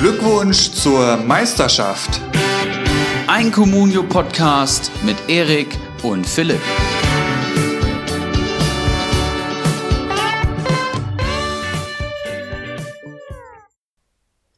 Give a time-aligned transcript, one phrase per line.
[0.00, 2.20] Glückwunsch zur Meisterschaft.
[3.26, 6.60] Ein Communio-Podcast mit Erik und Philipp.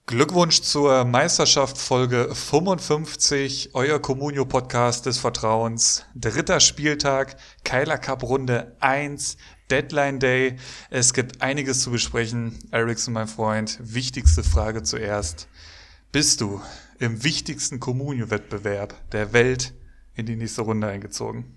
[0.05, 6.05] Glückwunsch zur Meisterschaft Folge 55, euer Communio Podcast des Vertrauens.
[6.15, 9.39] Dritter Spieltag, Keiler Cup Runde 1,
[9.71, 10.57] Deadline Day.
[10.91, 12.59] Es gibt einiges zu besprechen.
[12.71, 15.49] Ericsson, mein Freund, wichtigste Frage zuerst.
[16.13, 16.61] Bist du
[16.99, 19.73] im wichtigsten Communio-Wettbewerb der Welt
[20.15, 21.57] in die nächste Runde eingezogen?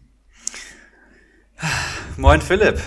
[2.18, 2.80] Moin Philipp.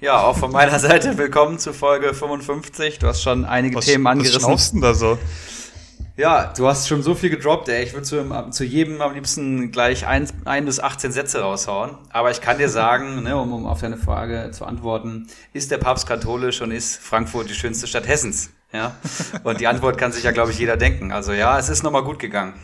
[0.00, 2.98] Ja, auch von meiner Seite willkommen zu Folge 55.
[2.98, 4.52] Du hast schon einige was, Themen angerissen.
[4.52, 5.16] Was denn da so?
[6.16, 7.82] Ja, du hast schon so viel gedroppt, ey.
[7.82, 11.96] Ich würde zu, zu jedem am liebsten gleich ein, ein bis 18 Sätze raushauen.
[12.10, 15.78] Aber ich kann dir sagen, ne, um, um auf deine Frage zu antworten, ist der
[15.78, 18.50] Papst katholisch und ist Frankfurt die schönste Stadt Hessens?
[18.72, 18.96] Ja.
[19.42, 21.12] Und die Antwort kann sich ja, glaube ich, jeder denken.
[21.12, 22.54] Also ja, es ist nochmal gut gegangen.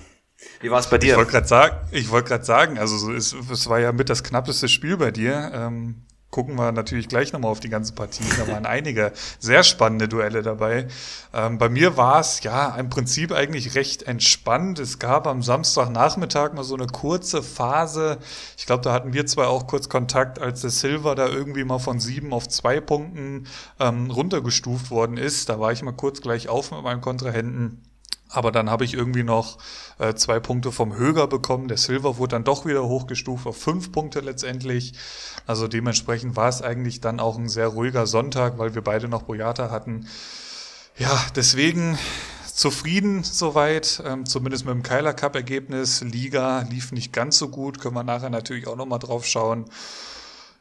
[0.61, 1.13] Wie war es bei dir?
[1.13, 4.23] Ich wollte gerade sagen, ich wollte gerade sagen, also es, es war ja mit das
[4.23, 5.51] knappeste Spiel bei dir.
[5.55, 8.25] Ähm, gucken wir natürlich gleich nochmal auf die ganze Partie.
[8.37, 10.89] Da waren einige sehr spannende Duelle dabei.
[11.33, 14.79] Ähm, bei mir war es ja im Prinzip eigentlich recht entspannt.
[14.79, 18.19] Es gab am Samstagnachmittag mal so eine kurze Phase.
[18.57, 21.79] Ich glaube, da hatten wir zwei auch kurz Kontakt, als der Silver da irgendwie mal
[21.79, 23.47] von sieben auf zwei Punkten
[23.81, 25.49] ähm, runtergestuft worden ist.
[25.49, 27.88] Da war ich mal kurz gleich auf mit meinem Kontrahenten.
[28.31, 29.59] Aber dann habe ich irgendwie noch
[29.99, 31.69] äh, zwei Punkte vom Höger bekommen.
[31.69, 34.93] Der Silver wurde dann doch wieder hochgestuft auf fünf Punkte letztendlich.
[35.47, 39.23] Also dementsprechend war es eigentlich dann auch ein sehr ruhiger Sonntag, weil wir beide noch
[39.23, 40.07] Boyata hatten.
[40.99, 41.99] Ja, deswegen
[42.59, 46.01] zufrieden soweit, ähm, zumindest mit dem Keiler Cup Ergebnis.
[46.03, 49.67] Liga lief nicht ganz so gut, können wir nachher natürlich auch nochmal drauf schauen.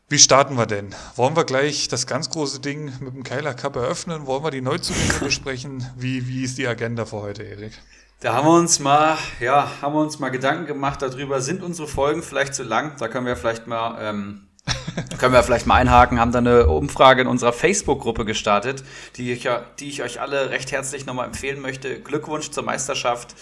[0.10, 0.96] Wie starten wir denn?
[1.18, 4.26] Wollen wir gleich das ganz große Ding mit dem Keiler Cup eröffnen?
[4.26, 5.86] Wollen wir die Neuzugänge besprechen?
[5.98, 7.74] Wie, wie ist die Agenda für heute, Erik?
[8.22, 11.90] Da haben wir uns mal, ja, haben wir uns mal Gedanken gemacht darüber, sind unsere
[11.90, 12.94] Folgen vielleicht zu lang?
[13.00, 14.48] Da können wir vielleicht mal, ähm,
[15.18, 18.86] können wir vielleicht mal einhaken, haben da eine Umfrage in unserer Facebook-Gruppe gestartet,
[19.18, 22.00] die ich, die ich euch alle recht herzlich nochmal empfehlen möchte.
[22.00, 23.36] Glückwunsch zur Meisterschaft.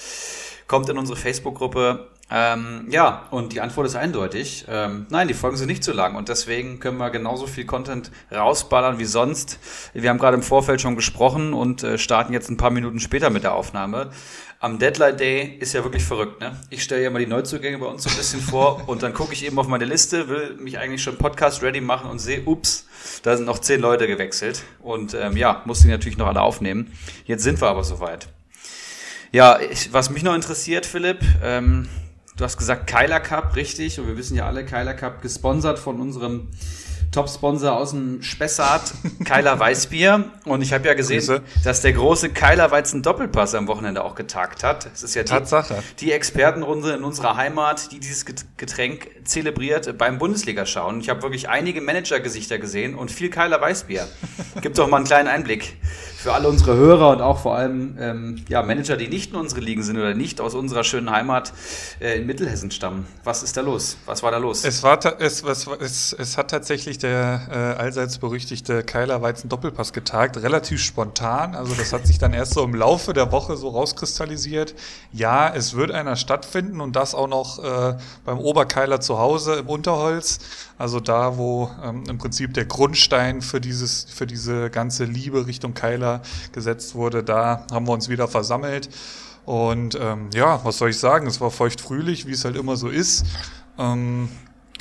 [0.67, 4.65] Kommt in unsere Facebook-Gruppe ähm, ja, und die Antwort ist eindeutig.
[4.67, 8.11] Ähm, nein, die Folgen sind nicht zu lang und deswegen können wir genauso viel Content
[8.31, 9.59] rausballern wie sonst.
[9.93, 13.29] Wir haben gerade im Vorfeld schon gesprochen und äh, starten jetzt ein paar Minuten später
[13.29, 14.09] mit der Aufnahme.
[14.59, 16.59] Am Deadline Day ist ja wirklich verrückt, ne?
[16.71, 19.33] Ich stelle ja mal die Neuzugänge bei uns so ein bisschen vor und dann gucke
[19.33, 22.87] ich eben auf meine Liste, will mich eigentlich schon Podcast ready machen und sehe, ups,
[23.21, 26.91] da sind noch zehn Leute gewechselt und ähm, ja, muss die natürlich noch alle aufnehmen.
[27.25, 28.29] Jetzt sind wir aber soweit.
[29.31, 31.87] Ja, ich, was mich noch interessiert, Philipp, ähm,
[32.37, 33.99] Du hast gesagt Kyler Cup, richtig.
[33.99, 36.49] Und wir wissen ja alle, Kyler Cup gesponsert von unserem
[37.11, 40.25] Top-Sponsor aus dem Spessart, Keiler Weißbier.
[40.45, 41.41] Und ich habe ja gesehen, Grüße.
[41.63, 44.87] dass der große Keiler Weizen Doppelpass am Wochenende auch getagt hat.
[44.93, 45.81] Es ist ja die, Tatsache.
[45.99, 50.99] die Expertenrunde in unserer Heimat, die dieses Getränk zelebriert beim Bundesliga-Schauen.
[50.99, 54.07] Ich habe wirklich einige Manager-Gesichter gesehen und viel Keiler Weißbier.
[54.61, 55.77] Gib doch mal einen kleinen Einblick
[56.25, 59.61] für alle unsere Hörer und auch vor allem ähm, ja, Manager, die nicht in unsere
[59.61, 61.53] Ligen sind oder nicht aus unserer schönen Heimat
[61.99, 63.05] äh, in Mittelhessen stammen.
[63.23, 63.97] Was ist da los?
[64.07, 64.65] Was war da los?
[64.65, 69.91] Es, war es, es, es, es hat tatsächlich der äh, allseits berüchtigte Keiler Weizen Doppelpass
[69.91, 71.55] getagt, relativ spontan.
[71.55, 74.75] Also das hat sich dann erst so im Laufe der Woche so rauskristallisiert.
[75.11, 79.67] Ja, es wird einer stattfinden und das auch noch äh, beim Oberkeiler zu Hause im
[79.67, 80.39] Unterholz.
[80.77, 85.73] Also da, wo ähm, im Prinzip der Grundstein für dieses, für diese ganze Liebe Richtung
[85.73, 88.89] Keiler gesetzt wurde, da haben wir uns wieder versammelt.
[89.45, 91.27] Und ähm, ja, was soll ich sagen?
[91.27, 93.25] Es war feuchtfrühlich, wie es halt immer so ist.
[93.77, 94.29] Ähm,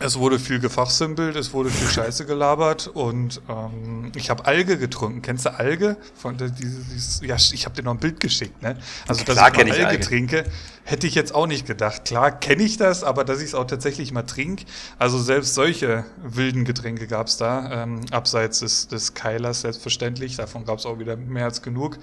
[0.00, 5.22] es wurde viel gefachsimpelt, es wurde viel Scheiße gelabert und ähm, ich habe Alge getrunken.
[5.22, 5.96] Kennst du Alge?
[6.16, 8.60] Von dieses, dieses, ja, ich habe dir noch ein Bild geschickt.
[8.60, 8.76] Ne?
[9.06, 10.44] Also dass Klar ich Alge, Alge trinke,
[10.82, 12.04] hätte ich jetzt auch nicht gedacht.
[12.06, 14.64] Klar kenne ich das, aber dass ich es auch tatsächlich mal trinke.
[14.98, 20.36] Also selbst solche wilden Getränke gab es da, ähm, abseits des, des Keilers selbstverständlich.
[20.36, 21.98] Davon gab es auch wieder mehr als genug.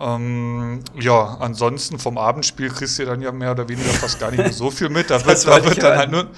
[0.00, 4.40] Ähm, ja, ansonsten vom Abendspiel kriegst du dann ja mehr oder weniger fast gar nicht
[4.40, 5.10] mehr so viel mit.
[5.10, 6.28] Da wird, da wird dann halt nur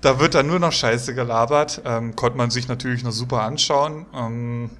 [0.00, 1.82] da wird dann nur noch Scheiße gelabert.
[1.84, 4.06] Ähm, konnte man sich natürlich noch super anschauen.
[4.14, 4.70] Ähm,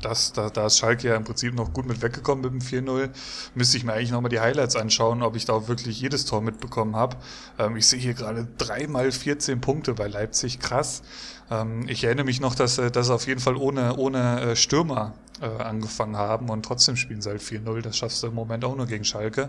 [0.00, 3.10] das, da, da ist Schalke ja im Prinzip noch gut mit weggekommen mit dem 4-0.
[3.54, 6.40] Müsste ich mir eigentlich nochmal die Highlights anschauen, ob ich da auch wirklich jedes Tor
[6.40, 7.16] mitbekommen habe.
[7.58, 11.02] Ähm, ich sehe hier gerade dreimal 14 Punkte bei Leipzig, krass.
[11.50, 15.14] Ähm, ich erinnere mich noch, dass, äh, dass auf jeden Fall ohne, ohne äh, Stürmer
[15.40, 17.82] äh, angefangen haben und trotzdem spielen sie halt 4-0.
[17.82, 19.48] Das schaffst du im Moment auch nur gegen Schalke.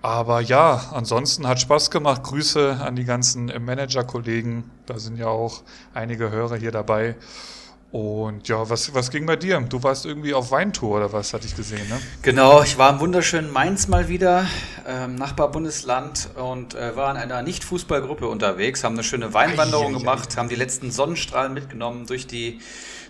[0.00, 2.22] Aber ja, ansonsten hat Spaß gemacht.
[2.24, 4.70] Grüße an die ganzen Manager-Kollegen.
[4.86, 5.62] Da sind ja auch
[5.94, 7.16] einige Hörer hier dabei.
[7.92, 9.60] Und ja, was, was ging bei dir?
[9.60, 12.00] Du warst irgendwie auf Weintour oder was, hatte ich gesehen, ne?
[12.22, 14.46] Genau, ich war im wunderschönen Mainz mal wieder,
[14.88, 20.48] ähm, Nachbarbundesland und äh, war in einer Nicht-Fußballgruppe unterwegs, haben eine schöne Weinwanderung gemacht, haben
[20.48, 22.60] die letzten Sonnenstrahlen mitgenommen durch die,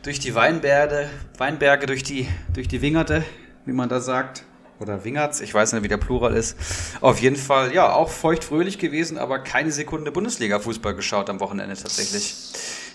[0.02, 1.08] durch die Weinberge,
[1.38, 3.24] Weinberge, durch die, durch die Wingerte,
[3.64, 4.44] wie man da sagt.
[4.80, 6.56] Oder Wingertz, ich weiß nicht, wie der Plural ist.
[7.00, 12.34] Auf jeden Fall, ja, auch feucht-fröhlich gewesen, aber keine Sekunde Bundesliga-Fußball geschaut am Wochenende tatsächlich.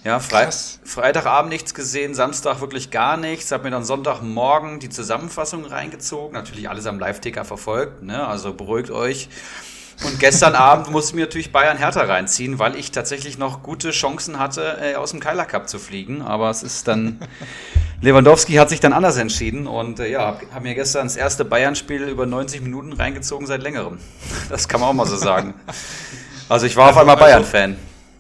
[0.03, 0.49] Ja, Fre
[0.83, 3.53] Freitagabend nichts gesehen, Samstag wirklich gar nichts.
[3.53, 6.33] Hab mir dann Sonntagmorgen die Zusammenfassung reingezogen.
[6.33, 8.27] Natürlich alles am Live-Ticker verfolgt, ne?
[8.27, 9.29] also beruhigt euch.
[10.03, 13.91] Und gestern Abend musste ich mir natürlich Bayern Hertha reinziehen, weil ich tatsächlich noch gute
[13.91, 16.21] Chancen hatte, äh, aus dem Keiler Cup zu fliegen.
[16.21, 17.19] Aber es ist dann.
[18.01, 21.43] Lewandowski hat sich dann anders entschieden und äh, ja, habe hab mir gestern das erste
[21.43, 23.97] Bayern-Spiel über 90 Minuten reingezogen seit längerem.
[24.49, 25.55] Das kann man auch mal so sagen.
[26.47, 27.75] Also ich war auf einmal Bayern-Fan.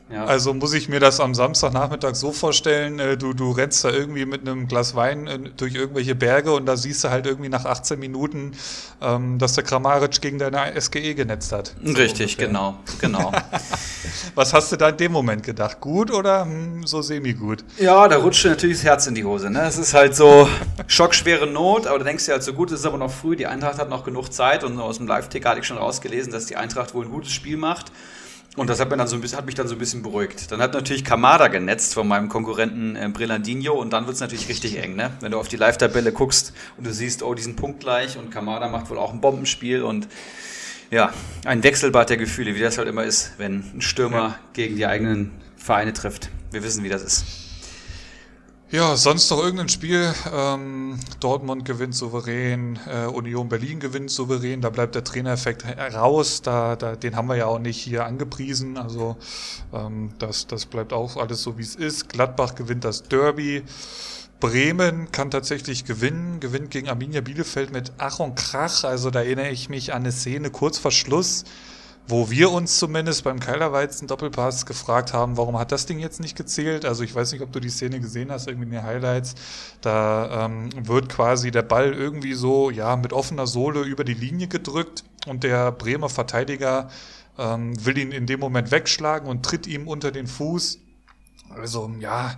[0.09, 0.23] Ja.
[0.25, 4.25] Also muss ich mir das am Samstagnachmittag so vorstellen, äh, du, du rennst da irgendwie
[4.25, 7.65] mit einem Glas Wein äh, durch irgendwelche Berge und da siehst du halt irgendwie nach
[7.65, 8.53] 18 Minuten,
[9.01, 11.75] ähm, dass der Kramaric gegen deine SGE genetzt hat.
[11.83, 12.47] So Richtig, ungefähr.
[12.47, 13.33] genau, genau.
[14.35, 15.81] Was hast du da in dem Moment gedacht?
[15.81, 17.65] Gut oder hm, so semi-gut?
[17.77, 19.49] Ja, da rutscht dir natürlich das Herz in die Hose.
[19.49, 19.61] Ne?
[19.63, 20.47] Es ist halt so
[20.87, 23.47] schockschwere Not, aber du denkst dir halt so gut, es ist aber noch früh, die
[23.47, 26.55] Eintracht hat noch genug Zeit und aus dem Live-Ticker hatte ich schon rausgelesen, dass die
[26.55, 27.91] Eintracht wohl ein gutes Spiel macht.
[28.57, 30.51] Und das hat, mir dann so ein bisschen, hat mich dann so ein bisschen beruhigt.
[30.51, 34.49] Dann hat natürlich Kamada genetzt von meinem Konkurrenten äh, Brillandino und dann wird es natürlich
[34.49, 35.11] richtig eng, ne?
[35.19, 38.67] Wenn du auf die Live-Tabelle guckst und du siehst, oh, die sind punktgleich und Kamada
[38.67, 40.07] macht wohl auch ein Bombenspiel und
[40.89, 41.13] ja,
[41.45, 44.39] ein Wechselbad der Gefühle, wie das halt immer ist, wenn ein Stürmer ja.
[44.53, 46.31] gegen die eigenen Vereine trifft.
[46.49, 47.46] Wir wissen, wie das ist.
[48.69, 50.13] Ja, sonst noch irgendein Spiel.
[50.35, 55.63] Ähm, Dortmund gewinnt souverän, äh, Union Berlin gewinnt souverän, da bleibt der Trainereffekt
[55.95, 59.15] raus, da, da, den haben wir ja auch nicht hier angepriesen, also
[59.73, 62.09] ähm, das, das bleibt auch alles so, wie es ist.
[62.09, 63.63] Gladbach gewinnt das Derby.
[64.41, 69.49] Bremen kann tatsächlich gewinnen, gewinnt gegen Arminia Bielefeld mit Ach und Krach, also da erinnere
[69.49, 71.45] ich mich an eine Szene kurz vor Schluss,
[72.07, 76.37] wo wir uns zumindest beim Keilerweizen Doppelpass gefragt haben, warum hat das Ding jetzt nicht
[76.37, 76.85] gezählt?
[76.85, 79.35] Also ich weiß nicht, ob du die Szene gesehen hast, irgendwie in den Highlights.
[79.81, 84.47] Da ähm, wird quasi der Ball irgendwie so, ja, mit offener Sohle über die Linie
[84.47, 86.89] gedrückt und der Bremer Verteidiger
[87.37, 90.79] ähm, will ihn in dem Moment wegschlagen und tritt ihm unter den Fuß.
[91.49, 92.37] Also, ja,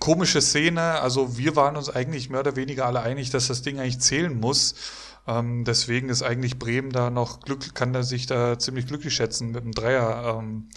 [0.00, 1.00] komische Szene.
[1.00, 4.38] Also wir waren uns eigentlich mehr oder weniger alle einig, dass das Ding eigentlich zählen
[4.38, 4.74] muss.
[5.26, 9.50] Ähm, deswegen ist eigentlich Bremen da noch Glück, kann er sich da ziemlich glücklich schätzen,
[9.50, 10.68] mit einem Dreier ähm,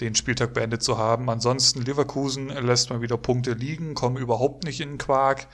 [0.00, 1.30] den Spieltag beendet zu haben.
[1.30, 5.46] Ansonsten Leverkusen lässt mal wieder Punkte liegen, kommen überhaupt nicht in den Quark.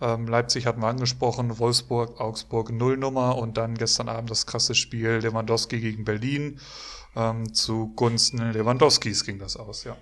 [0.00, 5.20] Ähm, Leipzig hatten wir angesprochen, Wolfsburg, Augsburg Nullnummer und dann gestern Abend das krasse Spiel
[5.22, 6.58] Lewandowski gegen Berlin.
[7.14, 9.96] Ähm, zugunsten Lewandowskis ging das aus, ja.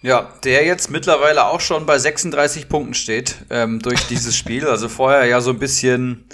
[0.00, 4.66] Ja, der jetzt mittlerweile auch schon bei 36 Punkten steht ähm, durch dieses Spiel.
[4.66, 6.28] Also vorher ja so ein bisschen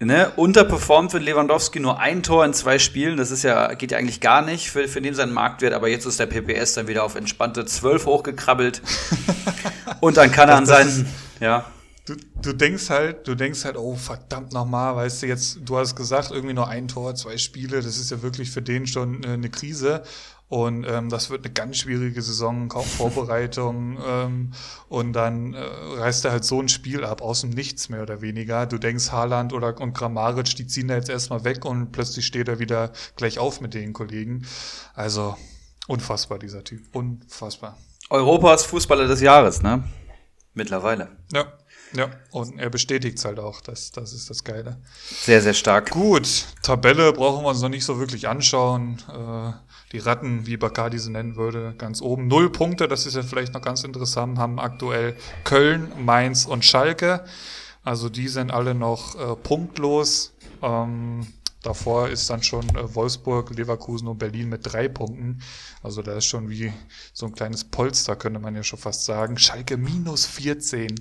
[0.00, 3.16] ne, unterperformt für Lewandowski nur ein Tor in zwei Spielen.
[3.16, 6.06] Das ist ja, geht ja eigentlich gar nicht für, für den seinen Marktwert, aber jetzt
[6.06, 8.82] ist der PPS dann wieder auf entspannte 12 hochgekrabbelt.
[10.00, 11.06] und dann kann er an seinen,
[11.40, 11.66] ja.
[12.06, 15.96] Du, du denkst halt, du denkst halt, oh verdammt nochmal, weißt du jetzt, du hast
[15.96, 19.28] gesagt, irgendwie nur ein Tor, zwei Spiele, das ist ja wirklich für den schon äh,
[19.28, 20.02] eine Krise.
[20.48, 23.98] Und ähm, das wird eine ganz schwierige Saison, kaum Vorbereitung.
[24.06, 24.52] ähm,
[24.88, 28.20] und dann äh, reißt er halt so ein Spiel ab, aus dem Nichts mehr oder
[28.20, 28.66] weniger.
[28.66, 32.48] Du denkst, Haaland oder und Grammaric, die ziehen da jetzt erstmal weg und plötzlich steht
[32.48, 34.46] er wieder gleich auf mit den Kollegen.
[34.94, 35.36] Also
[35.88, 36.94] unfassbar, dieser Typ.
[36.94, 37.78] Unfassbar.
[38.10, 39.82] Europas Fußballer des Jahres, ne?
[40.52, 41.16] Mittlerweile.
[41.32, 41.46] Ja.
[41.96, 43.60] Ja, und er bestätigt es halt auch.
[43.60, 44.78] Das, das ist das Geile.
[45.22, 45.90] Sehr, sehr stark.
[45.90, 49.00] Gut, Tabelle brauchen wir uns noch nicht so wirklich anschauen.
[49.08, 49.52] Äh,
[49.92, 52.26] die Ratten, wie Bacardi sie nennen würde, ganz oben.
[52.26, 57.24] Null Punkte, das ist ja vielleicht noch ganz interessant, haben aktuell Köln, Mainz und Schalke.
[57.84, 60.32] Also die sind alle noch äh, punktlos.
[60.62, 61.26] Ähm,
[61.62, 65.42] davor ist dann schon äh, Wolfsburg, Leverkusen und Berlin mit drei Punkten.
[65.80, 66.72] Also da ist schon wie
[67.12, 69.38] so ein kleines Polster, könnte man ja schon fast sagen.
[69.38, 70.92] Schalke minus 14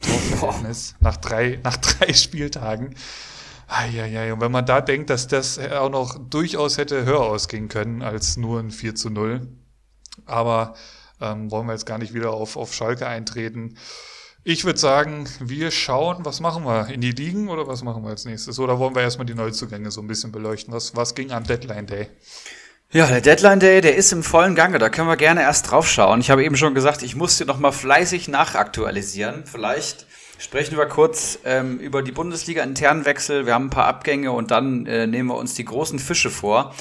[0.00, 2.94] Torverhältnis nach drei, nach drei Spieltagen.
[3.66, 8.02] Eieiei, und wenn man da denkt, dass das auch noch durchaus hätte höher ausgehen können
[8.02, 9.46] als nur ein 4 zu 0.
[10.24, 10.74] Aber
[11.20, 13.76] ähm, wollen wir jetzt gar nicht wieder auf, auf Schalke eintreten.
[14.42, 16.86] Ich würde sagen, wir schauen, was machen wir?
[16.88, 18.58] In die Ligen oder was machen wir als nächstes?
[18.58, 20.72] Oder wollen wir erstmal die Neuzugänge so ein bisschen beleuchten?
[20.72, 22.08] Was, was ging am Deadline Day?
[22.90, 24.78] Ja, der Deadline Day, der ist im vollen Gange.
[24.78, 26.20] Da können wir gerne erst drauf schauen.
[26.22, 29.44] Ich habe eben schon gesagt, ich musste noch mal fleißig nachaktualisieren.
[29.44, 30.06] Vielleicht
[30.38, 33.44] sprechen wir kurz ähm, über die Bundesliga internen Wechsel.
[33.44, 36.74] Wir haben ein paar Abgänge und dann äh, nehmen wir uns die großen Fische vor.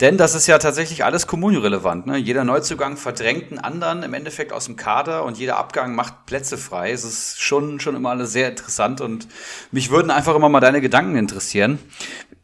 [0.00, 2.08] Denn das ist ja tatsächlich alles kommunirelevant.
[2.08, 2.16] Ne?
[2.16, 6.58] Jeder Neuzugang verdrängt einen anderen im Endeffekt aus dem Kader und jeder Abgang macht Plätze
[6.58, 6.90] frei.
[6.90, 9.28] Es ist schon, schon immer alles sehr interessant und
[9.70, 11.78] mich würden einfach immer mal deine Gedanken interessieren.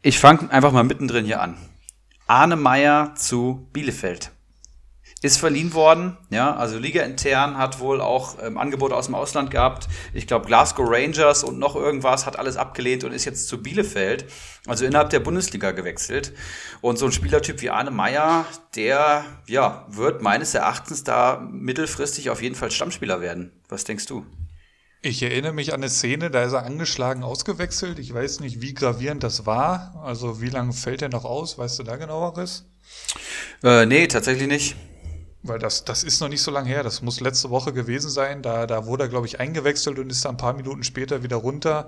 [0.01, 1.57] Ich fange einfach mal mittendrin hier an.
[2.29, 4.29] Arne Meyer zu Bielefeld.
[5.23, 9.49] Ist verliehen worden, ja, also Liga intern hat wohl auch ähm, Angebote aus dem Ausland
[9.49, 9.87] gehabt.
[10.13, 14.25] Ich glaube, Glasgow Rangers und noch irgendwas hat alles abgelehnt und ist jetzt zu Bielefeld,
[14.67, 16.31] also innerhalb der Bundesliga gewechselt.
[16.81, 18.45] Und so ein Spielertyp wie Arne Meyer,
[18.75, 23.59] der, ja, wird meines Erachtens da mittelfristig auf jeden Fall Stammspieler werden.
[23.69, 24.23] Was denkst du?
[25.01, 27.99] Ich erinnere mich an eine Szene, da ist er angeschlagen ausgewechselt.
[27.99, 29.93] Ich weiß nicht, wie gravierend das war.
[30.03, 31.57] Also wie lange fällt er noch aus?
[31.57, 32.65] Weißt du da genaueres?
[33.63, 34.75] Äh, nee, tatsächlich nicht.
[35.41, 36.83] Weil das, das ist noch nicht so lange her.
[36.83, 38.41] Das muss letzte Woche gewesen sein.
[38.41, 41.37] Da, da wurde er, glaube ich, eingewechselt und ist dann ein paar Minuten später wieder
[41.37, 41.87] runter.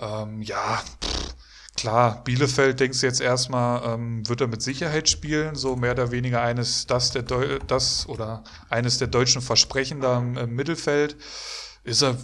[0.00, 1.34] Ähm, ja, pff,
[1.76, 5.56] klar, Bielefeld denkst du jetzt erstmal, ähm, wird er mit Sicherheit spielen.
[5.56, 10.18] So mehr oder weniger eines, das, der Deu das oder eines der deutschen Versprechen da
[10.18, 11.16] im, im Mittelfeld.
[11.82, 12.16] Ist er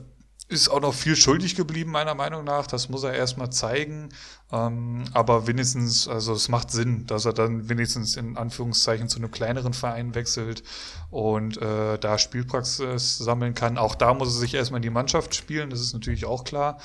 [0.53, 2.67] ist auch noch viel schuldig geblieben, meiner Meinung nach.
[2.67, 4.11] Das muss er erstmal zeigen.
[4.53, 9.31] Ähm, aber wenigstens, also es macht Sinn, dass er dann wenigstens in Anführungszeichen zu einem
[9.31, 10.63] kleineren Verein wechselt
[11.11, 13.79] und äh, da Spielpraxis sammeln kann.
[13.79, 16.79] Auch da muss er sich erstmal in die Mannschaft spielen, das ist natürlich auch klar.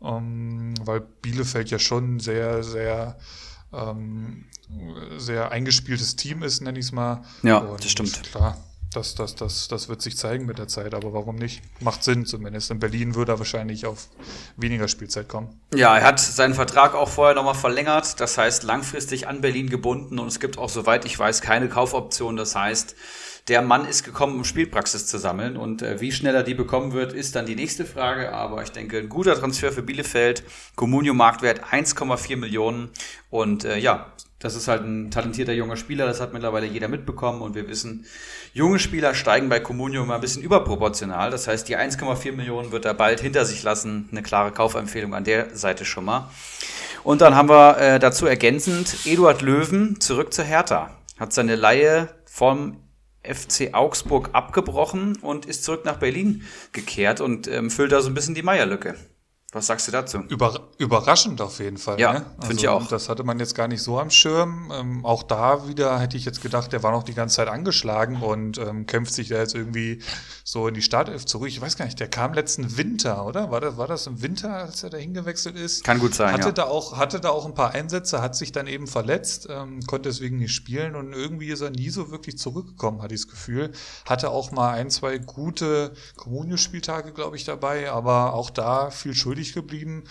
[0.00, 3.18] Ähm, weil Bielefeld ja schon sehr, sehr
[3.72, 4.44] ähm,
[5.16, 7.22] sehr eingespieltes Team ist, nenne ich es mal.
[7.42, 8.22] Ja, und das stimmt.
[8.22, 8.56] Klar,
[8.92, 11.62] das, das, das, das wird sich zeigen mit der Zeit, aber warum nicht?
[11.80, 12.70] Macht Sinn zumindest.
[12.70, 14.08] In Berlin würde er wahrscheinlich auf
[14.56, 15.60] weniger Spielzeit kommen.
[15.74, 20.18] Ja, er hat seinen Vertrag auch vorher nochmal verlängert, das heißt langfristig an Berlin gebunden
[20.18, 22.36] und es gibt auch, soweit ich weiß, keine Kaufoption.
[22.36, 22.96] Das heißt,
[23.48, 26.92] der Mann ist gekommen, um Spielpraxis zu sammeln und äh, wie schnell er die bekommen
[26.92, 28.32] wird, ist dann die nächste Frage.
[28.32, 30.44] Aber ich denke, ein guter Transfer für Bielefeld.
[30.76, 32.90] Comunio Marktwert 1,4 Millionen
[33.30, 37.42] und äh, ja, das ist halt ein talentierter junger Spieler, das hat mittlerweile jeder mitbekommen
[37.42, 38.06] und wir wissen,
[38.52, 41.30] junge Spieler steigen bei Comunio immer ein bisschen überproportional.
[41.30, 44.08] Das heißt, die 1,4 Millionen wird er bald hinter sich lassen.
[44.12, 46.30] Eine klare Kaufempfehlung an der Seite schon mal.
[47.02, 50.90] Und dann haben wir äh, dazu ergänzend Eduard Löwen zurück zur Hertha.
[51.18, 52.76] Hat seine Laie vom
[53.24, 58.14] FC Augsburg abgebrochen und ist zurück nach Berlin gekehrt und ähm, füllt da so ein
[58.14, 58.94] bisschen die Meierlücke.
[59.52, 60.18] Was sagst du dazu?
[60.28, 61.98] Über, überraschend auf jeden Fall.
[61.98, 62.18] Ja, ne?
[62.18, 62.86] finde also, ich auch.
[62.86, 64.70] Das hatte man jetzt gar nicht so am Schirm.
[64.70, 68.20] Ähm, auch da wieder hätte ich jetzt gedacht, der war noch die ganze Zeit angeschlagen
[68.20, 70.02] und ähm, kämpft sich da jetzt irgendwie
[70.44, 71.48] so in die Startelf zurück.
[71.48, 73.50] Ich weiß gar nicht, der kam letzten Winter, oder?
[73.50, 75.82] War das, war das im Winter, als er da hingewechselt ist?
[75.82, 76.34] Kann gut sein.
[76.34, 76.52] Hatte, ja.
[76.52, 80.10] da auch, hatte da auch ein paar Einsätze, hat sich dann eben verletzt, ähm, konnte
[80.10, 83.72] deswegen nicht spielen und irgendwie ist er nie so wirklich zurückgekommen, hatte ich das Gefühl.
[84.04, 89.52] Hatte auch mal ein, zwei gute Kommunio-Spieltage, glaube ich, dabei, aber auch da viel schuldig
[89.52, 90.04] geblieben.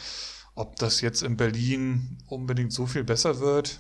[0.56, 3.80] Ob das jetzt in Berlin unbedingt so viel besser wird,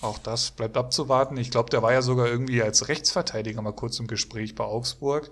[0.00, 1.36] auch das bleibt abzuwarten.
[1.36, 5.30] Ich glaube, der war ja sogar irgendwie als Rechtsverteidiger mal kurz im Gespräch bei Augsburg.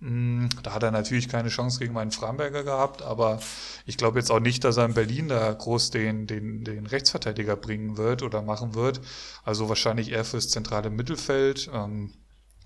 [0.00, 3.40] Hm, Da hat er natürlich keine Chance gegen meinen Framberger gehabt, aber
[3.86, 7.56] ich glaube jetzt auch nicht, dass er in Berlin da groß den, den, den Rechtsverteidiger
[7.56, 9.00] bringen wird oder machen wird.
[9.44, 11.70] Also wahrscheinlich eher fürs zentrale Mittelfeld.
[11.72, 12.12] Ähm,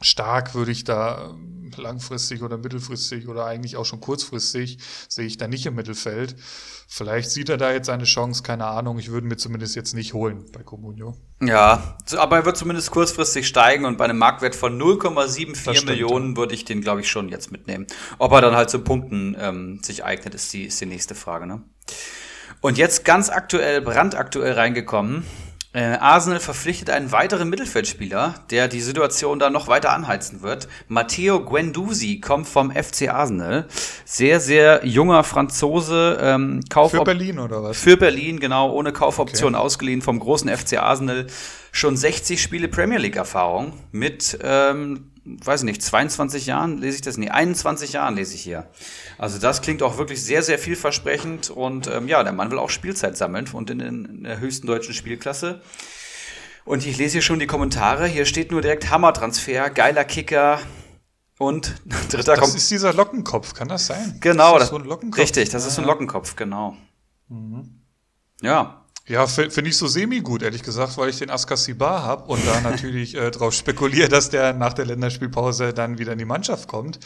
[0.03, 4.79] stark würde ich da ähm, langfristig oder mittelfristig oder eigentlich auch schon kurzfristig
[5.09, 6.37] sehe ich da nicht im Mittelfeld.
[6.89, 8.99] Vielleicht sieht er da jetzt eine Chance, keine Ahnung.
[8.99, 11.17] Ich würde mir zumindest jetzt nicht holen bei Comunio.
[11.41, 16.37] Ja, aber er wird zumindest kurzfristig steigen und bei einem Marktwert von 0,74 stimmt, Millionen
[16.37, 17.87] würde ich den, glaube ich, schon jetzt mitnehmen.
[18.19, 21.47] Ob er dann halt zum Punkten ähm, sich eignet, ist die, ist die nächste Frage.
[21.47, 21.63] Ne?
[22.61, 25.25] Und jetzt ganz aktuell, brandaktuell reingekommen.
[25.75, 30.69] Äh, Arsenal verpflichtet einen weiteren Mittelfeldspieler, der die Situation da noch weiter anheizen wird.
[30.89, 33.67] Matteo Guendouzi kommt vom FC Arsenal.
[34.05, 36.19] Sehr, sehr junger Franzose.
[36.21, 37.79] Ähm, Kauf Für Berlin oder was?
[37.79, 41.27] für Berlin, genau, ohne Kaufoption ausgeliehen vom großen FC Arsenal.
[41.71, 47.03] Schon 60 Spiele Premier League Erfahrung mit, ähm, weiß ich nicht, 22 Jahren lese ich
[47.03, 47.17] das?
[47.17, 48.67] Nee, 21 Jahren lese ich hier.
[49.23, 52.71] Also das klingt auch wirklich sehr, sehr vielversprechend und ähm, ja, der Mann will auch
[52.71, 55.61] Spielzeit sammeln und in, in der höchsten deutschen Spielklasse.
[56.65, 58.07] Und ich lese hier schon die Kommentare.
[58.09, 60.59] Hier steht nur direkt Hammer-Transfer, geiler Kicker
[61.39, 61.73] und
[62.11, 64.17] dritter Das ist dieser Lockenkopf, kann das sein?
[64.21, 65.21] Genau, das ist so ein Lockenkopf.
[65.23, 65.93] richtig, das ist so ein Ja.
[65.93, 66.77] Lockenkopf, genau.
[68.43, 72.41] Ja, Ja, fi- finde ich so semi-gut, ehrlich gesagt, weil ich den Askasibar habe und
[72.47, 76.69] da natürlich äh, drauf spekuliere, dass der nach der Länderspielpause dann wieder in die Mannschaft
[76.69, 76.99] kommt.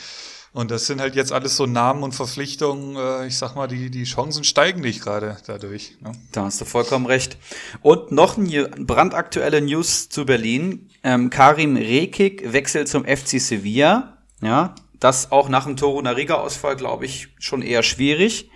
[0.56, 2.96] Und das sind halt jetzt alles so Namen und Verpflichtungen.
[2.96, 5.98] Äh, ich sag mal, die, die Chancen steigen nicht gerade dadurch.
[6.00, 6.12] Ne?
[6.32, 7.36] Da hast du vollkommen recht.
[7.82, 10.88] Und noch eine brandaktuelle News zu Berlin.
[11.02, 14.16] Ähm, Karim Rekik wechselt zum FC Sevilla.
[14.40, 18.50] Ja, das auch nach dem Toro Nariga-Ausfall, glaube ich, schon eher schwierig.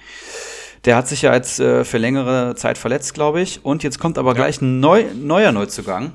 [0.87, 3.62] Der hat sich ja jetzt äh, für längere Zeit verletzt, glaube ich.
[3.62, 4.37] Und jetzt kommt aber ja.
[4.37, 6.14] gleich ein neu, neuer Neuzugang.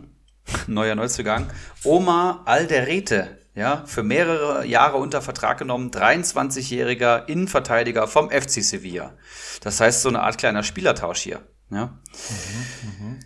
[0.65, 1.46] neuer Neuzugang.
[1.84, 3.45] Omar Alderete.
[3.56, 5.90] Ja, für mehrere Jahre unter Vertrag genommen.
[5.90, 9.14] 23-jähriger Innenverteidiger vom FC Sevilla.
[9.62, 11.42] Das heißt, so eine Art kleiner Spielertausch hier.
[11.72, 11.86] Ja.
[11.86, 13.20] Mhm, mh.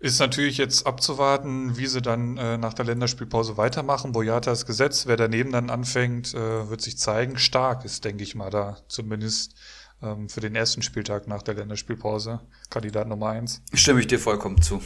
[0.00, 4.12] Ist natürlich jetzt abzuwarten, wie sie dann äh, nach der Länderspielpause weitermachen.
[4.12, 7.36] Boyatas Gesetz, wer daneben dann anfängt, äh, wird sich zeigen.
[7.36, 9.54] Stark ist, denke ich mal, da zumindest
[10.00, 12.40] ähm, für den ersten Spieltag nach der Länderspielpause.
[12.70, 13.60] Kandidat Nummer eins.
[13.74, 14.80] Stimme ich dir vollkommen zu.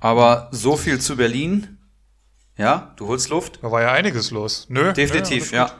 [0.00, 1.75] Aber so viel zu Berlin.
[2.56, 3.58] Ja, du holst Luft.
[3.62, 4.66] Da war ja einiges los.
[4.68, 4.92] Nö.
[4.92, 5.70] Definitiv, ja.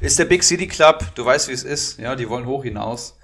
[0.00, 1.98] Ist der Big City Club, du weißt, wie es ist.
[1.98, 3.18] Ja, die wollen hoch hinaus.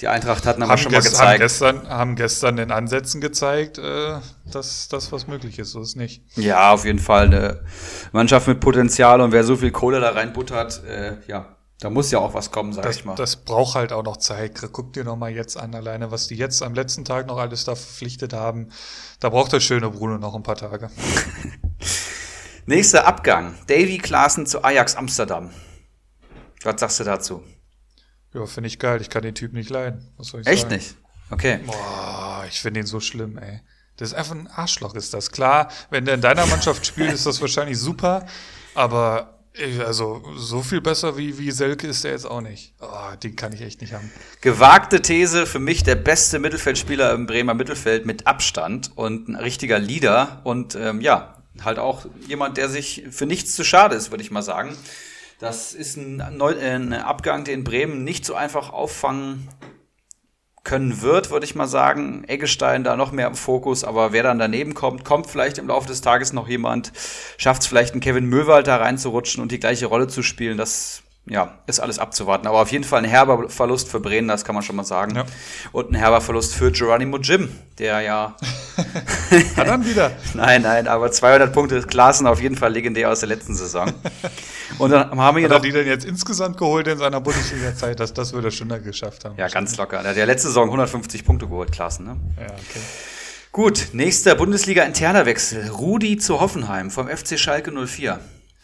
[0.00, 1.20] Die Eintracht hat aber schon mal gezeigt.
[1.20, 4.18] Haben gestern, haben gestern in Ansätzen gezeigt, äh,
[4.50, 6.22] dass das was möglich ist, so ist nicht.
[6.36, 7.64] Ja, auf jeden Fall eine
[8.12, 12.18] Mannschaft mit Potenzial und wer so viel Kohle da reinbuttert, äh, ja, da muss ja
[12.18, 13.14] auch was kommen, sag das, ich mal.
[13.14, 14.60] Das braucht halt auch noch Zeit.
[14.72, 17.64] Guck dir noch mal jetzt an, alleine, was die jetzt am letzten Tag noch alles
[17.64, 18.70] da verpflichtet haben.
[19.20, 20.90] Da braucht der schöne Bruno noch ein paar Tage.
[22.66, 23.54] Nächster Abgang.
[23.66, 25.50] Davy Klaassen zu Ajax Amsterdam.
[26.62, 27.44] Was sagst du dazu?
[28.32, 29.02] Ja, finde ich geil.
[29.02, 30.10] Ich kann den Typ nicht leiden.
[30.16, 30.74] Was soll ich Echt sagen?
[30.74, 30.96] nicht?
[31.30, 31.60] Okay.
[31.66, 33.60] Boah, ich finde ihn so schlimm, ey.
[33.98, 35.30] Das ist einfach ein Arschloch, ist das.
[35.30, 38.26] Klar, wenn der in deiner Mannschaft spielt, ist das wahrscheinlich super.
[38.74, 39.40] Aber
[39.84, 42.74] also so viel besser wie, wie Selke ist er jetzt auch nicht.
[42.80, 44.10] Oh, den kann ich echt nicht haben.
[44.40, 49.78] Gewagte These, für mich der beste Mittelfeldspieler im Bremer Mittelfeld mit Abstand und ein richtiger
[49.78, 54.22] Leader und ähm, ja, halt auch jemand, der sich für nichts zu schade ist, würde
[54.22, 54.76] ich mal sagen.
[55.38, 59.48] Das ist ein, ein Abgang, den Bremen nicht so einfach auffangen
[60.64, 62.24] können wird, würde ich mal sagen.
[62.26, 65.86] Eggestein da noch mehr im Fokus, aber wer dann daneben kommt, kommt vielleicht im Laufe
[65.86, 66.92] des Tages noch jemand,
[67.36, 70.56] schafft es vielleicht einen Kevin Möwald da reinzurutschen und die gleiche Rolle zu spielen.
[70.56, 72.46] Das ja, ist alles abzuwarten.
[72.46, 75.16] Aber auf jeden Fall ein herber Verlust für Bremen, das kann man schon mal sagen.
[75.16, 75.24] Ja.
[75.72, 78.36] Und ein herber Verlust für Geronimo Jim, der ja.
[79.56, 80.10] Hat er wieder?
[80.34, 83.92] nein, nein, aber 200 Punkte Klassen auf jeden Fall legendär aus der letzten Saison.
[84.78, 88.00] Und dann haben wir Hat er die denn jetzt insgesamt geholt in seiner Bundesliga-Zeit?
[88.00, 89.36] Das, das würde er schon geschafft haben.
[89.38, 90.02] Ja, ganz locker.
[90.02, 92.16] Der hat ja letzte Saison 150 Punkte geholt, Klassen, ne?
[92.38, 92.80] Ja, okay.
[93.52, 95.68] Gut, nächster Bundesliga-interner Wechsel.
[95.68, 98.18] Rudi zu Hoffenheim vom FC Schalke 04.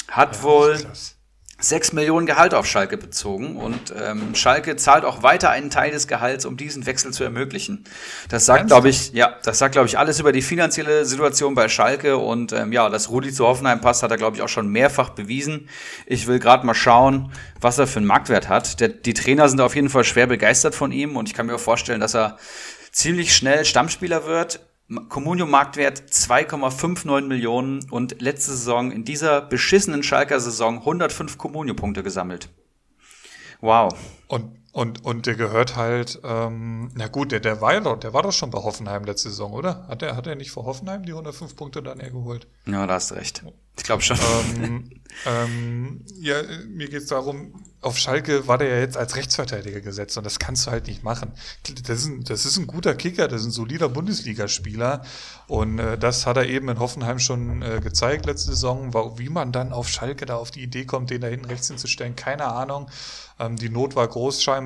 [0.09, 0.79] Hat ja, wohl.
[0.79, 1.19] Krass
[1.61, 6.09] 6 Millionen Gehalt auf Schalke bezogen und ähm, Schalke zahlt auch weiter einen Teil des
[6.09, 7.85] Gehalts, um diesen Wechsel zu ermöglichen.
[8.29, 11.68] Das sagt, glaube ich, ja, das sagt, glaube ich, alles über die finanzielle Situation bei
[11.68, 14.68] Schalke und ähm, ja, dass Rudi zu Hoffenheim passt, hat er, glaube ich, auch schon
[14.68, 15.68] mehrfach bewiesen.
[16.07, 18.81] Ich will gerade mal schauen, was er für einen Marktwert hat.
[18.81, 21.57] Der, die Trainer sind auf jeden Fall schwer begeistert von ihm und ich kann mir
[21.57, 22.38] auch vorstellen, dass er
[22.92, 24.61] ziemlich schnell Stammspieler wird.
[25.09, 32.03] Comunio Marktwert 2,59 Millionen und letzte Saison in dieser beschissenen Schalker Saison 105 Comunio Punkte
[32.03, 32.48] gesammelt.
[33.61, 33.94] Wow.
[34.26, 38.33] Und und, und der gehört halt, ähm, na gut, der, der doch, der war doch
[38.33, 39.87] schon bei Hoffenheim letzte Saison, oder?
[39.88, 42.46] Hat er, hat er nicht vor Hoffenheim die 105 Punkte dann eher geholt?
[42.66, 43.42] Ja, da hast du recht.
[43.76, 44.18] Ich glaube schon.
[44.56, 44.90] Ähm,
[45.26, 46.37] ähm, ja,
[46.68, 50.66] mir geht's darum, auf Schalke war der ja jetzt als Rechtsverteidiger gesetzt und das kannst
[50.66, 51.33] du halt nicht machen.
[51.87, 55.02] Das ist ein, das ist ein guter Kicker, das ist ein solider Bundesligaspieler
[55.46, 58.92] und äh, das hat er eben in Hoffenheim schon äh, gezeigt letzte Saison.
[59.18, 62.16] Wie man dann auf Schalke da auf die Idee kommt, den da hinten rechts hinzustellen,
[62.16, 62.90] keine Ahnung.
[63.38, 64.60] Ähm, die Not war groß scheinbar.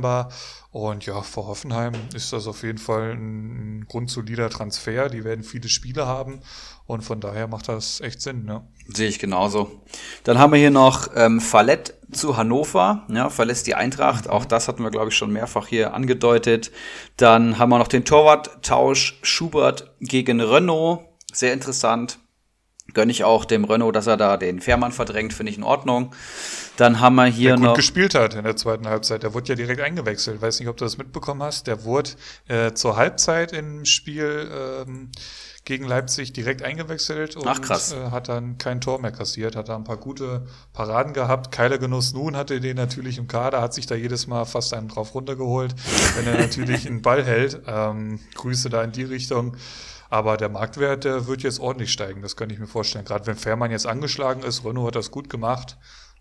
[0.70, 5.08] Und ja, vor Hoffenheim ist das auf jeden Fall ein grundsolider Transfer.
[5.08, 6.40] Die werden viele Spiele haben.
[6.86, 8.44] Und von daher macht das echt Sinn.
[8.44, 8.66] Ne?
[8.88, 9.82] Sehe ich genauso.
[10.24, 13.06] Dann haben wir hier noch ähm, Fallett zu Hannover.
[13.08, 14.28] Ja, verlässt die Eintracht.
[14.28, 16.72] Auch das hatten wir, glaube ich, schon mehrfach hier angedeutet.
[17.16, 21.00] Dann haben wir noch den Torwart-Tausch Schubert gegen Renault.
[21.32, 22.18] Sehr interessant.
[22.94, 26.14] Gönne ich auch dem Renault, dass er da den Fährmann verdrängt, finde ich in Ordnung.
[26.76, 27.74] Dann haben wir hier der gut noch.
[27.76, 29.22] gespielt hat in der zweiten Halbzeit.
[29.22, 30.40] Der wurde ja direkt eingewechselt.
[30.40, 31.66] Weiß nicht, ob du das mitbekommen hast.
[31.66, 32.10] Der wurde
[32.48, 35.10] äh, zur Halbzeit im Spiel ähm,
[35.64, 37.92] gegen Leipzig direkt eingewechselt und Ach, krass.
[37.92, 39.56] Äh, hat dann kein Tor mehr kassiert.
[39.56, 41.52] Hat da ein paar gute Paraden gehabt.
[41.52, 44.88] Keiler Genuss nun hatte den natürlich im Kader, hat sich da jedes Mal fast einen
[44.88, 45.74] drauf runtergeholt,
[46.16, 47.62] wenn er natürlich einen Ball hält.
[47.66, 49.56] Ähm, Grüße da in die Richtung.
[50.10, 53.04] Aber der Marktwert, der wird jetzt ordentlich steigen, das kann ich mir vorstellen.
[53.04, 55.76] Gerade wenn Fährmann jetzt angeschlagen ist, Renault hat das gut gemacht.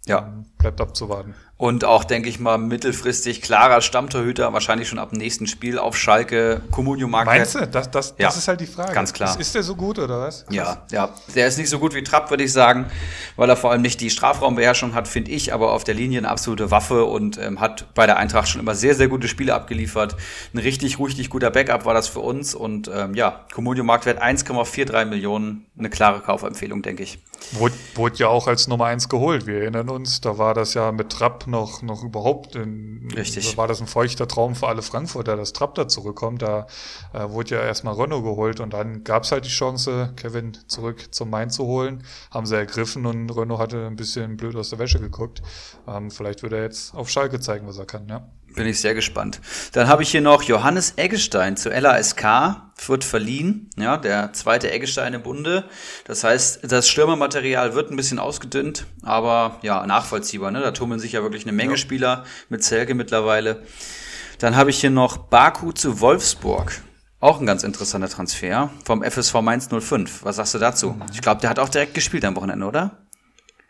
[0.06, 0.44] Ja.
[0.58, 1.34] Bleibt abzuwarten.
[1.64, 5.96] Und auch, denke ich mal, mittelfristig klarer Stammtorhüter, wahrscheinlich schon ab dem nächsten Spiel auf
[5.96, 7.38] Schalke, Comunio Marquardt.
[7.40, 7.66] Meinst du?
[7.66, 8.28] Das, das, Ja.
[8.28, 8.92] das ist halt die Frage.
[8.92, 9.30] Ganz klar.
[9.30, 10.44] Ist, ist der so gut oder was?
[10.50, 11.12] Ja, ja.
[11.34, 12.88] Der ist nicht so gut wie Trapp, würde ich sagen,
[13.38, 16.28] weil er vor allem nicht die Strafraumbeherrschung hat, finde ich, aber auf der Linie eine
[16.28, 20.18] absolute Waffe und ähm, hat bei der Eintracht schon immer sehr, sehr gute Spiele abgeliefert.
[20.54, 25.06] Ein richtig, richtig guter Backup war das für uns und ähm, ja, Comunio Marktwert 1,43
[25.06, 27.20] Millionen, eine klare Kaufempfehlung, denke ich.
[27.54, 29.46] Wurde, wurde ja auch als Nummer eins geholt.
[29.48, 33.56] Wir erinnern uns, da war das ja mit Trapp noch, noch überhaupt in, Richtig.
[33.58, 36.42] War das ein feuchter Traum für alle Frankfurter, dass Trapp da zurückkommt.
[36.42, 36.68] Da
[37.14, 41.14] äh, wurde ja erstmal Renault geholt und dann gab es halt die Chance, Kevin zurück
[41.14, 42.04] zum Main zu holen.
[42.32, 45.42] Haben sie ergriffen und Renault hatte ein bisschen blöd aus der Wäsche geguckt.
[45.88, 48.28] Ähm, vielleicht wird er jetzt auf Schalke zeigen, was er kann, ja.
[48.56, 49.42] Bin ich sehr gespannt.
[49.72, 52.24] Dann habe ich hier noch Johannes Eggestein zu LASK,
[52.86, 55.66] wird verliehen, ja, der zweite Eggestein im Bunde.
[56.06, 60.52] Das heißt, das Stürmermaterial wird ein bisschen ausgedünnt, aber ja, nachvollziehbar.
[60.52, 60.62] Ne?
[60.62, 61.78] Da tummeln sich ja wirklich eine Menge Ja.
[61.78, 63.64] Spieler mit Zelke mittlerweile.
[64.40, 66.82] Dann habe ich hier noch Baku zu Wolfsburg.
[67.20, 70.26] Auch ein ganz interessanter Transfer vom FSV Mainz 05.
[70.26, 71.00] Was sagst du dazu?
[71.14, 73.03] Ich glaube, der hat auch direkt gespielt am Wochenende, oder?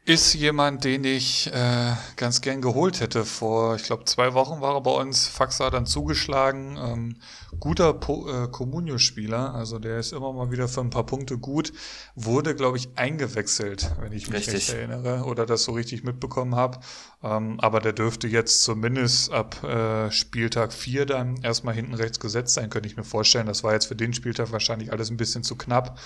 [0.06, 3.24] Ist jemand, den ich äh, ganz gern geholt hätte.
[3.24, 5.28] Vor, ich glaube, zwei Wochen war er bei uns.
[5.28, 6.78] Faxa hat dann zugeschlagen.
[6.78, 7.16] Ähm,
[7.62, 9.56] guter po äh, Comunio-Spieler.
[9.56, 11.72] Also der ist immer mal wieder für ein paar Punkte gut.
[12.16, 14.56] Wurde, glaube ich, eingewechselt, wenn ich mich Richtig.
[14.56, 16.82] recht erinnere oder das so richtig mitbekommen habe.
[17.24, 22.56] Ähm, aber der dürfte jetzt zumindest ab äh, Spieltag 4 dann erstmal hinten rechts gesetzt
[22.56, 23.48] sein, könnte ich mir vorstellen.
[23.48, 25.98] Das war jetzt für den Spieltag wahrscheinlich alles ein bisschen zu knapp.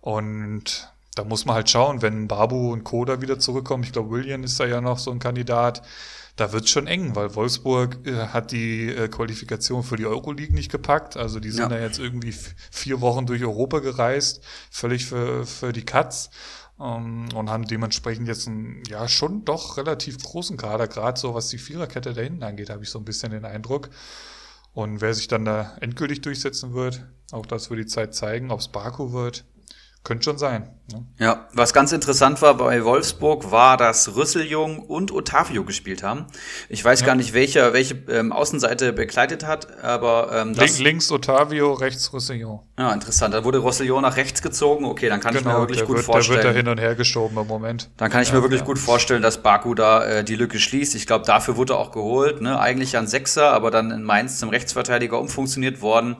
[0.00, 3.84] Und da muss man halt schauen, wenn Babu und Koda wieder zurückkommen.
[3.84, 5.82] Ich glaube, William ist da ja noch so ein Kandidat.
[6.36, 10.72] Da wird's schon eng, weil Wolfsburg äh, hat die äh, Qualifikation für die Euroleague nicht
[10.72, 11.16] gepackt.
[11.16, 11.68] Also die sind Ja.
[11.68, 12.34] da jetzt irgendwie
[12.72, 16.30] vier Wochen durch Europa gereist, völlig für, für die Katz.
[16.80, 21.46] Ähm, und haben dementsprechend jetzt einen, ja, schon doch relativ großen Kader, gerade so was
[21.48, 23.90] die Viererkette da hinten angeht, habe ich so ein bisschen den Eindruck.
[24.72, 28.58] Und wer sich dann da endgültig durchsetzen wird, auch das wird die Zeit zeigen, ob
[28.58, 29.44] es Baku wird,
[30.02, 30.68] könnte schon sein.
[30.92, 31.02] Ne?
[31.18, 36.26] Ja, was ganz interessant war bei Wolfsburg, war, dass Rüsseljung und Otavio gespielt haben.
[36.68, 37.06] Ich weiß Ja.
[37.06, 42.12] gar nicht, welcher welche ähm, Außenseite begleitet hat, aber ähm, das, Link, links Otavio, rechts
[42.12, 42.60] Roussillon.
[42.78, 43.32] ja, interessant.
[43.32, 44.84] Da wurde Rüsseljong nach rechts gezogen.
[44.84, 46.36] Okay, dann kann ich mir wirklich der, gut wird, der vorstellen.
[46.42, 47.90] wird da hin und her geschoben im Moment.
[47.96, 48.66] Dann kann ich Ja, mir wirklich ja.
[48.66, 50.94] gut vorstellen, dass Baku da äh, die Lücke schließt.
[50.96, 52.42] Ich glaube, dafür wurde er auch geholt.
[52.42, 52.60] Ne?
[52.60, 56.16] Eigentlich an Sechser, aber dann in Mainz zum Rechtsverteidiger umfunktioniert worden.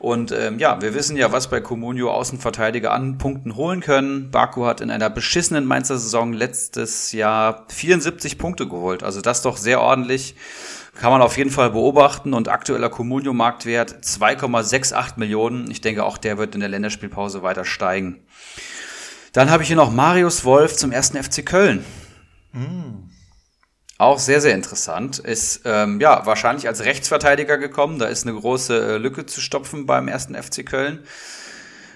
[0.00, 3.99] Und ähm, ja, wir wissen ja, was bei Comunio Außenverteidiger an Punkten holen können.
[4.30, 9.02] Baku hat in einer beschissenen Mainzer Saison letztes Jahr 74 Punkte geholt.
[9.02, 10.34] Also das doch sehr ordentlich.
[10.94, 15.70] Kann man auf jeden Fall beobachten und aktueller Comunio-Marktwert 2,68 Millionen.
[15.70, 18.20] Ich denke, auch der wird in der Länderspielpause weiter steigen.
[19.32, 21.84] Dann habe ich hier noch Marius Wolf zum ersten FC Köln.
[23.98, 25.18] Auch sehr, sehr interessant.
[25.18, 27.98] Ist ähm, ja wahrscheinlich als Rechtsverteidiger gekommen.
[27.98, 31.00] Da ist eine große äh, Lücke zu stopfen beim ersten FC Köln.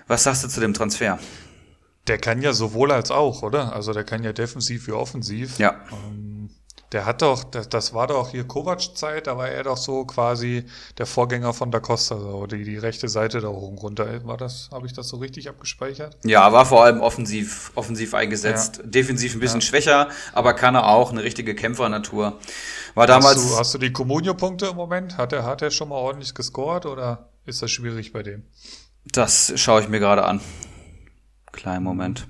[0.07, 1.19] Was sagst du zu dem Transfer?
[2.07, 3.73] Der kann ja sowohl als auch, oder?
[3.73, 5.59] Also der kann ja defensiv wie offensiv.
[5.59, 5.81] Ja.
[5.91, 6.51] Ähm,
[6.95, 10.65] der hat doch, das, das war doch hier Kovac-Zeit, da war er doch so quasi
[10.97, 14.25] der Vorgänger von Da Costa, so die, die rechte Seite da hoch und runter.
[14.25, 16.17] War das, habe ich das so richtig abgespeichert?
[16.25, 18.81] Ja, war vor allem offensiv, offensiv eingesetzt.
[18.85, 21.11] Defensiv ein bisschen schwächer, aber kann er auch.
[21.11, 22.39] Eine richtige Kämpfernatur.
[22.95, 23.39] War damals.
[23.39, 25.19] hast, du, hast du die Comunio-Punkte im Moment?
[25.19, 28.45] Hat er, hat er schon mal ordentlich gescored oder ist das schwierig bei dem?
[29.05, 30.41] Das schaue ich mir gerade an.
[31.55, 32.29] Kleinen Moment.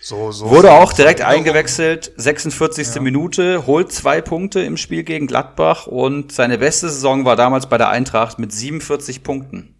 [0.00, 0.50] So, so.
[0.50, 3.00] Wurde auch direkt so- eingewechselt, 46.
[3.00, 7.78] Minute, holt zwei Punkte im Spiel gegen Gladbach und seine beste Saison war damals bei
[7.78, 9.71] der Eintracht mit 47 Punkten.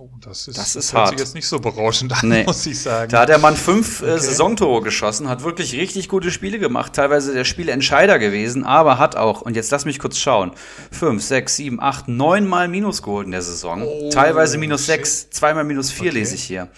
[0.00, 1.08] Oh, das ist, Das ist hart.
[1.08, 2.44] sich jetzt nicht so berauschend an, Nee.
[2.44, 3.10] muss ich sagen.
[3.10, 7.34] Da hat der Mann fünf äh, Saisontore geschossen, hat wirklich richtig gute Spiele gemacht, teilweise
[7.34, 10.52] der Spielentscheider gewesen, aber hat auch, und jetzt lass mich kurz schauen,
[10.92, 13.82] fünf, sechs, sieben, acht, neun Mal Minus geholt in der Saison.
[13.82, 14.86] Oh, teilweise minus shit.
[14.94, 16.18] sechs, zweimal minus vier Okay.
[16.20, 16.68] lese ich hier.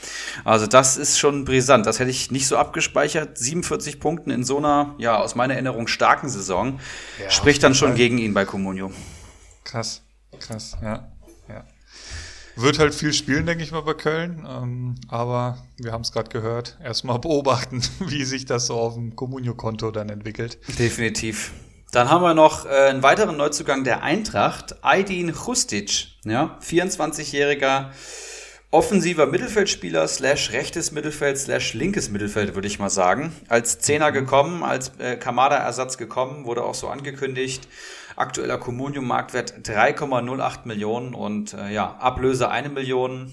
[0.45, 1.85] Also das ist schon brisant.
[1.85, 3.37] Das hätte ich nicht so abgespeichert.
[3.37, 6.81] 47 Punkten in so einer, ja, aus meiner Erinnerung starken Saison.
[7.23, 8.91] Ja, Spricht dann schon gegen ihn bei Comunio.
[9.65, 10.01] Krass,
[10.39, 11.10] krass, ja.
[12.61, 14.47] Wird halt viel spielen, denke ich mal, bei Köln.
[14.49, 16.79] Ähm, aber wir haben es gerade gehört.
[16.85, 20.59] Erstmal beobachten, wie sich das so auf dem Communio-Konto dann entwickelt.
[20.79, 21.53] Definitiv.
[21.93, 27.91] Dann haben wir noch äh, einen weiteren Neuzugang der Eintracht, Aydin Chustic, ja, 24-jähriger
[28.71, 33.33] offensiver Mittelfeldspieler slash rechtes Mittelfeld slash linkes Mittelfeld, würde ich mal sagen.
[33.49, 37.67] Als Zehner gekommen, als äh, Kamada-Ersatz gekommen, wurde auch so angekündigt.
[38.21, 43.33] Aktueller Communium-Marktwert 3,08 Millionen und äh, ja, Ablöse eine Million.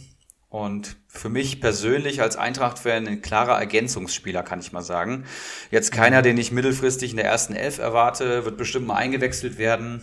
[0.49, 5.25] Und für mich persönlich als Eintracht-Fan ein klarer Ergänzungsspieler, kann ich mal sagen.
[5.71, 10.01] Jetzt keiner, den ich mittelfristig in der ersten Elf erwarte, wird bestimmt mal eingewechselt werden.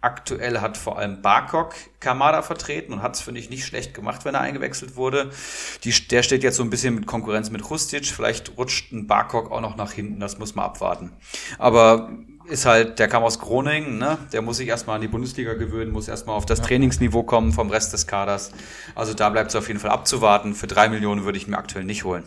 [0.00, 4.24] Aktuell hat vor allem Barkok Kamada vertreten und hat es, finde ich, nicht schlecht gemacht,
[4.24, 5.30] wenn er eingewechselt wurde.
[5.84, 8.06] Die, der steht jetzt so ein bisschen mit Konkurrenz mit Rustic.
[8.06, 11.12] Vielleicht rutscht ein Barkok auch noch nach hinten, das muss man abwarten.
[11.58, 12.10] Aber
[12.48, 14.18] ist halt, der kam aus Groningen, ne?
[14.32, 16.64] Der muss sich erstmal an die Bundesliga gewöhnen, muss erstmal auf das ja.
[16.64, 18.52] Trainingsniveau kommen vom Rest des Kaders.
[18.94, 20.54] Also da bleibt es auf jeden Fall abzuwarten.
[20.54, 22.24] Für drei Millionen würde ich mir aktuell nicht holen.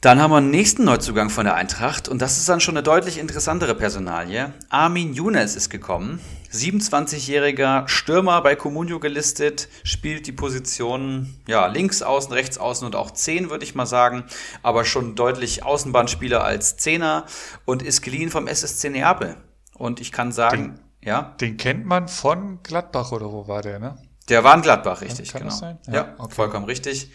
[0.00, 2.82] Dann haben wir einen nächsten Neuzugang von der Eintracht und das ist dann schon eine
[2.82, 4.52] deutlich interessantere Personalie.
[4.68, 6.20] Armin Younes ist gekommen.
[6.54, 13.10] 27-jähriger Stürmer bei Comunio gelistet, spielt die Position ja, links außen, rechts außen und auch
[13.10, 14.24] 10, würde ich mal sagen,
[14.62, 17.26] aber schon deutlich Außenbahnspieler als Zehner
[17.64, 19.36] und ist geliehen vom SSC Neapel.
[19.74, 21.34] Und ich kann sagen, den, ja.
[21.40, 23.96] Den kennt man von Gladbach oder wo war der, ne?
[24.28, 25.60] Der war in Gladbach, richtig, ja, genau.
[25.60, 26.34] Ja, ja okay.
[26.34, 27.10] vollkommen richtig.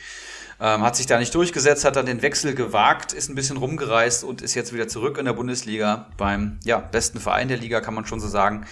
[0.61, 4.25] Ähm, hat sich da nicht durchgesetzt, hat dann den Wechsel gewagt, ist ein bisschen rumgereist
[4.25, 7.93] und ist jetzt wieder zurück in der Bundesliga beim ja, besten Verein der Liga, kann
[7.93, 8.65] man schon so sagen.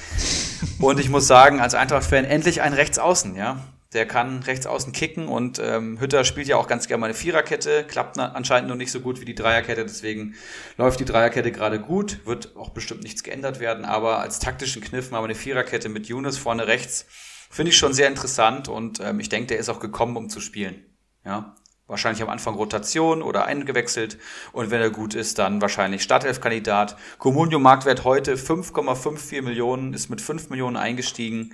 [0.79, 3.63] Und ich muss sagen, als Eintracht-Fan endlich ein Rechtsaußen, ja.
[3.93, 7.85] Der kann rechtsaußen kicken und ähm, Hütter spielt ja auch ganz gerne mal eine Viererkette,
[7.85, 10.35] klappt anscheinend noch nicht so gut wie die Dreierkette, deswegen
[10.75, 15.09] läuft die Dreierkette gerade gut, wird auch bestimmt nichts geändert werden, aber als taktischen Kniff
[15.11, 17.05] mal eine Viererkette mit Younes vorne rechts
[17.49, 20.41] finde ich schon sehr interessant und ähm, ich denke, der ist auch gekommen, um zu
[20.41, 20.83] spielen.
[21.25, 21.55] Ja,
[21.87, 24.17] Wahrscheinlich am Anfang Rotation oder eingewechselt.
[24.51, 26.97] Und wenn er gut ist, dann wahrscheinlich Startelf-Kandidat.
[27.17, 31.53] Comunio Marktwert heute 5,54 Millionen, ist mit 5 Millionen eingestiegen.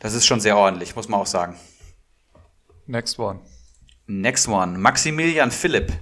[0.00, 1.56] Das ist schon sehr ordentlich, muss man auch sagen.
[2.86, 3.40] Next one.
[4.06, 4.78] Next one.
[4.78, 5.92] Maximilian Philipp.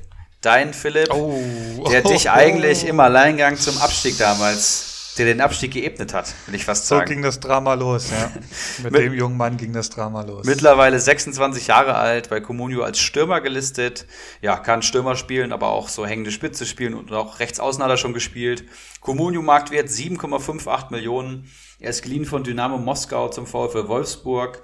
[0.40, 1.88] Dein Philipp, oh.
[1.90, 6.64] der dich eigentlich im Alleingang zum Abstieg damals der den Abstieg geebnet hat, will ich
[6.64, 7.06] fast sagen.
[7.06, 8.30] So ging das Drama los, ja.
[8.82, 10.46] Mit, Mit dem jungen Mann ging das Drama los.
[10.46, 14.06] Mittlerweile 26 Jahre alt, bei Comunio als Stürmer gelistet.
[14.40, 17.90] Ja, kann Stürmer spielen, aber auch so hängende Spitze spielen und auch rechts außen hat
[17.90, 18.64] er schon gespielt.
[19.00, 21.50] Comunio Marktwert 7,58 Millionen.
[21.78, 24.62] Er ist geliehen von Dynamo Moskau zum VfL Wolfsburg.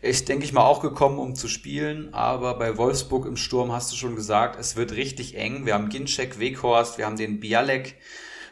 [0.00, 2.14] Ist, denke ich mal, auch gekommen, um zu spielen.
[2.14, 5.66] Aber bei Wolfsburg im Sturm hast du schon gesagt, es wird richtig eng.
[5.66, 7.96] Wir haben Ginczek, Weghorst, wir haben den Bialek.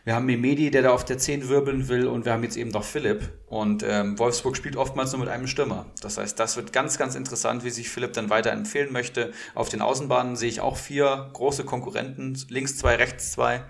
[0.05, 2.71] Wir haben Mimedi, der da auf der 10 wirbeln will und wir haben jetzt eben
[2.71, 3.33] noch Philipp.
[3.47, 5.87] Und ähm, Wolfsburg spielt oftmals nur mit einem Stürmer.
[6.01, 9.33] Das heißt, das wird ganz, ganz interessant, wie sich Philipp dann weiter empfehlen möchte.
[9.55, 13.63] Auf den Außenbahnen sehe ich auch vier große Konkurrenten, links zwei, rechts zwei.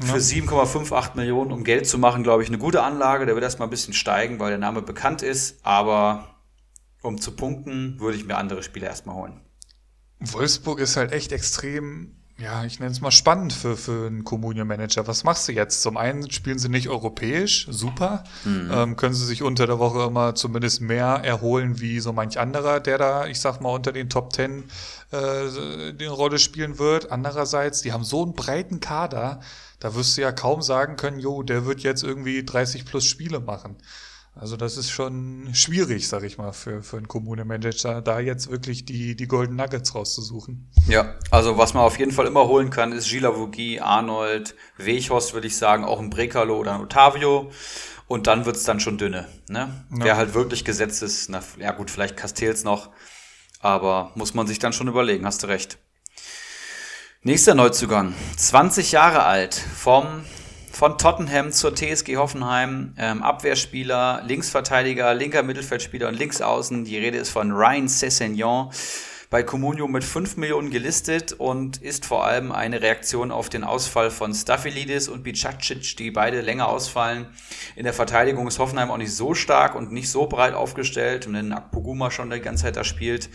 [0.00, 3.24] Für 7,58 Millionen, um Geld zu machen, glaube ich, eine gute Anlage.
[3.24, 5.58] Der wird erstmal ein bisschen steigen, weil der Name bekannt ist.
[5.62, 6.36] Aber
[7.02, 9.40] um zu punkten, würde ich mir andere Spieler erstmal holen.
[10.20, 15.06] Wolfsburg ist halt echt extrem ja, ich nenne es mal spannend für, für einen Communion-Manager.
[15.06, 15.80] Was machst du jetzt?
[15.80, 18.24] Zum einen spielen sie nicht europäisch, super.
[18.44, 18.70] Mhm.
[18.70, 22.80] Ähm, können sie sich unter der Woche immer zumindest mehr erholen wie so manch anderer,
[22.80, 24.64] der da, ich sag mal, unter den Top Ten
[25.12, 27.10] äh, die Rolle spielen wird.
[27.10, 29.40] Andererseits, die haben so einen breiten Kader,
[29.80, 33.40] da wirst du ja kaum sagen können, jo, der wird jetzt irgendwie 30 plus Spiele
[33.40, 33.76] machen.
[34.38, 38.84] Also das ist schon schwierig, sag ich mal, für, für einen Kommune-Manager, da jetzt wirklich
[38.84, 40.70] die, die Golden Nuggets rauszusuchen.
[40.86, 45.32] Ja, also was man auf jeden Fall immer holen kann, ist Gila Vogie, Arnold, Weghorst,
[45.32, 47.50] würde ich sagen, auch ein Brekalo oder ein Otavio.
[48.08, 49.26] Und dann wird's dann schon dünne.
[49.48, 49.86] Ne?
[49.90, 50.04] Ja.
[50.04, 52.90] Wer halt wirklich gesetzt ist, na, ja gut, vielleicht Castells noch,
[53.60, 55.78] aber muss man sich dann schon überlegen, hast du recht.
[57.22, 60.24] Nächster Neuzugang, 20 Jahre alt, vom
[60.76, 66.84] von Tottenham zur TSG Hoffenheim, ähm, Abwehrspieler, Linksverteidiger, linker Mittelfeldspieler und Linksaußen.
[66.84, 68.70] Die Rede ist von Ryan Sessegnon
[69.30, 74.10] bei Comunio mit 5 Millionen gelistet und ist vor allem eine Reaktion auf den Ausfall
[74.10, 77.26] von Staphylidis und Bicacic, die beide länger ausfallen.
[77.74, 81.54] In der Verteidigung ist Hoffenheim auch nicht so stark und nicht so breit aufgestellt, wenn
[81.54, 83.30] Akpoguma schon die ganze Zeit da spielt.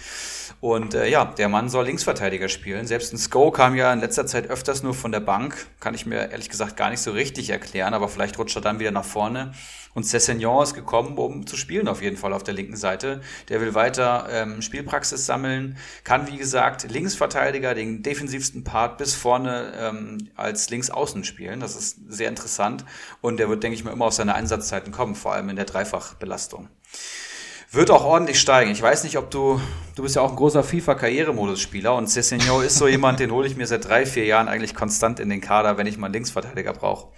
[0.61, 2.85] Und äh, ja, der Mann soll Linksverteidiger spielen.
[2.85, 5.65] Selbst ein Sko kam ja in letzter Zeit öfters nur von der Bank.
[5.79, 8.79] Kann ich mir ehrlich gesagt gar nicht so richtig erklären, aber vielleicht rutscht er dann
[8.79, 9.53] wieder nach vorne.
[9.95, 13.21] Und Cessignon ist gekommen, um zu spielen auf jeden Fall auf der linken Seite.
[13.49, 19.73] Der will weiter ähm, Spielpraxis sammeln, kann wie gesagt Linksverteidiger, den defensivsten Part bis vorne
[19.79, 21.59] ähm, als Linksaußen spielen.
[21.59, 22.85] Das ist sehr interessant
[23.19, 25.65] und der wird, denke ich mal, immer auf seine Einsatzzeiten kommen, vor allem in der
[25.65, 26.69] Dreifachbelastung.
[27.73, 28.69] Wird auch ordentlich steigen.
[28.69, 29.61] Ich weiß nicht, ob du,
[29.95, 33.55] du bist ja auch ein großer FIFA-Karrieremodus-Spieler und Cessignon ist so jemand, den hole ich
[33.55, 36.73] mir seit drei, vier Jahren eigentlich konstant in den Kader, wenn ich mal einen Linksverteidiger
[36.73, 37.13] brauche.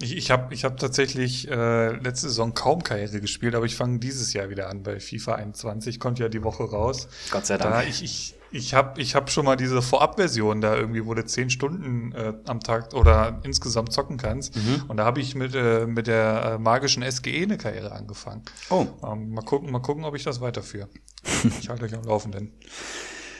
[0.00, 3.98] Ich, ich habe ich hab tatsächlich äh, letzte Saison kaum Karriere gespielt, aber ich fange
[3.98, 7.08] dieses Jahr wieder an bei FIFA 21, kommt ja die Woche raus.
[7.32, 7.74] Gott sei Dank.
[7.74, 11.24] Da ich, ich, Ich habe ich hab schon mal diese Vorabversion da irgendwie, wo du
[11.24, 14.56] zehn Stunden äh, am Tag oder insgesamt zocken kannst.
[14.56, 14.84] Mhm.
[14.88, 18.42] Und da habe ich mit, äh, mit der äh, magischen SGE eine Karriere angefangen.
[18.68, 18.86] Oh.
[19.04, 20.88] Ähm, mal gucken, mal gucken, ob ich das weiterführe.
[21.60, 22.52] ich halte euch am Laufenden.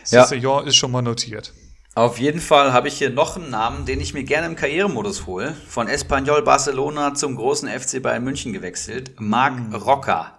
[0.09, 0.25] Ja.
[0.25, 1.53] Saison ist schon mal notiert.
[1.95, 5.27] Auf jeden Fall habe ich hier noch einen Namen, den ich mir gerne im Karrieremodus
[5.27, 5.55] hole.
[5.69, 9.13] Von Espanyol Barcelona zum großen FC Bayern München gewechselt.
[9.19, 9.75] Marc mhm.
[9.75, 10.39] Rocker.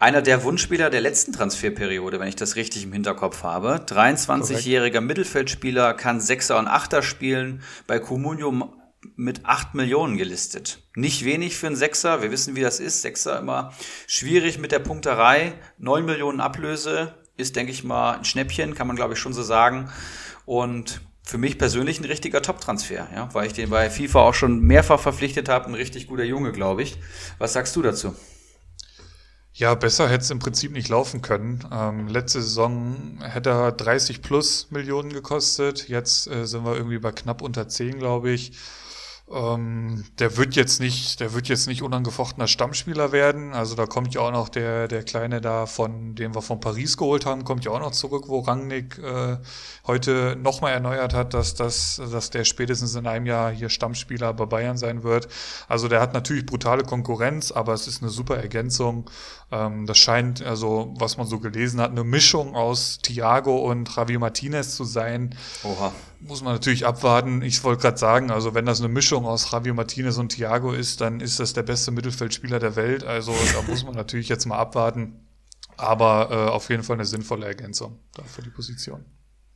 [0.00, 3.84] Einer der Wunschspieler der letzten Transferperiode, wenn ich das richtig im Hinterkopf habe.
[3.86, 8.72] 23-jähriger Mittelfeldspieler, kann Sechser und Achter spielen, bei Comunio
[9.16, 10.82] mit 8 Millionen gelistet.
[10.96, 13.02] Nicht wenig für einen Sechser, wir wissen, wie das ist.
[13.02, 13.74] Sechser immer
[14.06, 15.52] schwierig mit der Punkterei.
[15.76, 19.42] 9 Millionen Ablöse ist, denke ich mal, ein Schnäppchen, kann man glaube ich schon so
[19.42, 19.90] sagen.
[20.46, 24.62] Und für mich persönlich ein richtiger Top-Transfer, ja, weil ich den bei FIFA auch schon
[24.62, 25.66] mehrfach verpflichtet habe.
[25.66, 26.96] Ein richtig guter Junge, glaube ich.
[27.36, 28.14] Was sagst du dazu?
[29.52, 31.64] Ja, besser hätte es im Prinzip nicht laufen können.
[31.72, 35.88] Ähm, letzte Saison hätte er 30 plus Millionen gekostet.
[35.88, 38.52] Jetzt äh, sind wir irgendwie bei knapp unter 10, glaube ich.
[39.32, 43.52] Ähm, der wird jetzt nicht, der wird jetzt nicht unangefochtener Stammspieler werden.
[43.52, 46.96] Also da kommt ja auch noch der, der Kleine da von, den wir von Paris
[46.96, 49.36] geholt haben, kommt ja auch noch zurück, wo Rangnick äh,
[49.86, 54.46] heute nochmal erneuert hat, dass, das, dass der spätestens in einem Jahr hier Stammspieler bei
[54.46, 55.28] Bayern sein wird.
[55.68, 59.08] Also der hat natürlich brutale Konkurrenz, aber es ist eine super Ergänzung.
[59.52, 64.18] Ähm, das scheint, also was man so gelesen hat, eine Mischung aus Thiago und Javi
[64.18, 65.36] Martinez zu sein.
[65.62, 65.92] Oha.
[66.20, 67.40] Muss man natürlich abwarten.
[67.42, 71.00] Ich wollte gerade sagen, also wenn das eine Mischung aus Javi Martinez und Thiago ist,
[71.00, 73.04] dann ist das der beste Mittelfeldspieler der Welt.
[73.04, 75.26] Also da muss man natürlich jetzt mal abwarten.
[75.78, 79.02] Aber äh, auf jeden Fall eine sinnvolle Ergänzung für die Position.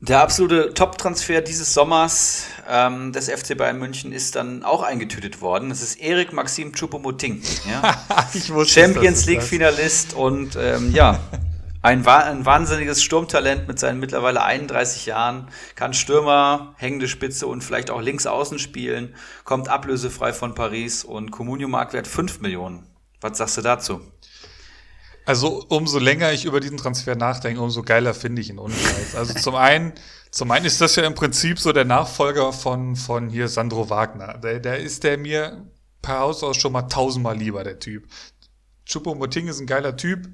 [0.01, 5.69] Der absolute Top-Transfer dieses Sommers ähm, des FC Bayern München ist dann auch eingetütet worden.
[5.71, 7.43] Das ist Erik Maxim Choupo-Moting.
[7.71, 8.65] Ja?
[8.67, 11.21] Champions League-Finalist und ähm, ja,
[11.85, 17.91] ein, ein, wahnsinniges Sturmtalent mit seinen mittlerweile 31 Jahren, kann Stürmer, hängende Spitze und vielleicht
[17.91, 22.87] auch links außen spielen, kommt ablösefrei von Paris und Comunio-Marktwert 5 Millionen.
[23.21, 24.01] Was sagst du dazu?
[25.27, 29.15] Also umso länger ich über diesen Transfer nachdenke, umso geiler finde ich ihn ohne Scheiß.
[29.17, 29.93] Also zum einen,
[30.31, 34.39] zum einen ist das ja im Prinzip so der Nachfolger von, von hier Sandro Wagner.
[34.39, 35.67] Der, der ist der mir
[36.01, 38.07] per Haus aus schon mal tausendmal lieber, der Typ.
[38.87, 40.29] Choupo-Moting ist ein geiler Typ.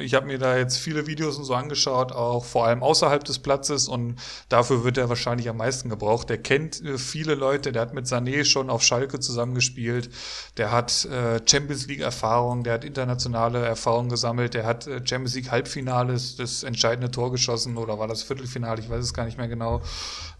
[0.00, 3.38] Ich habe mir da jetzt viele Videos und so angeschaut, auch vor allem außerhalb des
[3.38, 3.88] Platzes.
[3.88, 4.16] Und
[4.50, 6.28] dafür wird er wahrscheinlich am meisten gebraucht.
[6.28, 10.10] Der kennt äh, viele Leute, der hat mit Sané schon auf Schalke zusammengespielt,
[10.58, 15.34] der hat äh, Champions League Erfahrung, der hat internationale Erfahrung gesammelt, der hat äh, Champions
[15.34, 17.78] League Halbfinales das entscheidende Tor geschossen.
[17.78, 19.80] Oder war das Viertelfinale, ich weiß es gar nicht mehr genau.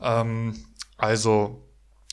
[0.02, 0.54] Ähm,
[0.98, 1.65] also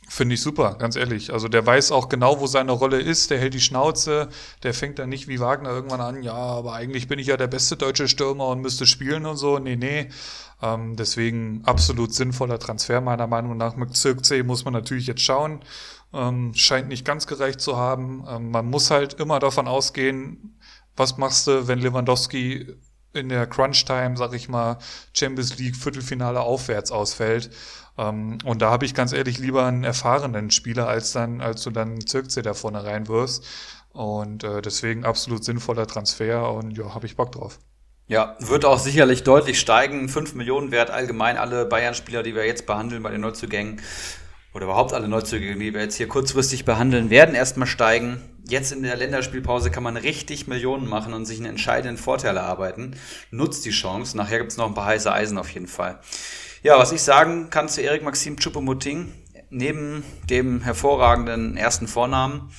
[0.09, 1.33] Finde ich super, ganz ehrlich.
[1.33, 4.29] Also der weiß auch genau, wo seine Rolle ist, der hält die Schnauze,
[4.61, 7.47] der fängt dann nicht wie Wagner irgendwann an, ja, aber eigentlich bin ich ja der
[7.47, 9.59] beste deutsche Stürmer und müsste spielen und so.
[9.59, 10.09] Nee, nee.
[10.61, 13.75] Ähm, deswegen absolut sinnvoller Transfer meiner Meinung nach.
[13.75, 15.61] Mit Zirkzee muss man natürlich jetzt schauen.
[16.13, 18.25] Ähm, scheint nicht ganz gereicht zu haben.
[18.29, 20.59] Ähm, man muss halt immer davon ausgehen,
[20.95, 22.75] was machst du, wenn Lewandowski
[23.13, 24.77] in der Crunch-Time, sag ich mal,
[25.13, 27.49] Champions League Viertelfinale aufwärts ausfällt.
[27.97, 31.69] Ähm, und da habe ich ganz ehrlich lieber einen erfahrenen Spieler, als dann, als du
[31.69, 33.43] dann Zirkzee da vorne reinwirfst.
[33.91, 37.59] Und äh, deswegen absolut sinnvoller Transfer und ja, habe ich Bock drauf.
[38.07, 40.09] Ja, wird auch sicherlich deutlich steigen.
[40.09, 43.81] 5 Millionen wert allgemein alle Bayern-Spieler, die wir jetzt behandeln bei den Neuzugängen
[44.53, 48.21] oder überhaupt alle Neuzugänge, die wir jetzt hier kurzfristig behandeln, werden erstmal steigen.
[48.47, 52.95] Jetzt in der Länderspielpause kann man richtig Millionen machen und sich einen entscheidenden Vorteil erarbeiten.
[53.31, 54.17] Nutzt die Chance.
[54.17, 55.99] Nachher gibt's noch ein paar heiße Eisen auf jeden Fall.
[56.65, 59.11] Ja, was ich sagen kann zu Erik Maxim Choupo-Moting,
[59.49, 62.53] neben dem hervorragenden ersten Vornamen,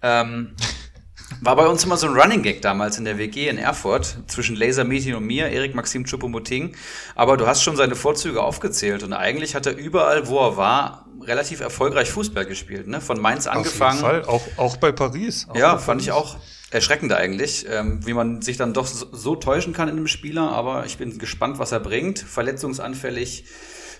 [0.00, 0.56] ähm,
[1.42, 4.56] war bei uns immer so ein Running Gag damals in der WG in Erfurt zwischen
[4.56, 6.74] Laser Meeting und mir, Erik Maxim Choupo-Moting.
[7.14, 11.09] Aber du hast schon seine Vorzüge aufgezählt und eigentlich hat er überall, wo er war,
[11.22, 12.86] relativ erfolgreich Fußball gespielt.
[12.86, 13.00] Ne?
[13.00, 14.02] Von Mainz angefangen.
[14.02, 15.46] Auf jeden Fall, auch, auch bei Paris.
[15.48, 16.04] Auch ja, bei fand Paris.
[16.04, 16.36] ich auch
[16.70, 20.50] erschreckend eigentlich, ähm, wie man sich dann doch so, so täuschen kann in einem Spieler.
[20.52, 22.18] Aber ich bin gespannt, was er bringt.
[22.18, 23.44] Verletzungsanfällig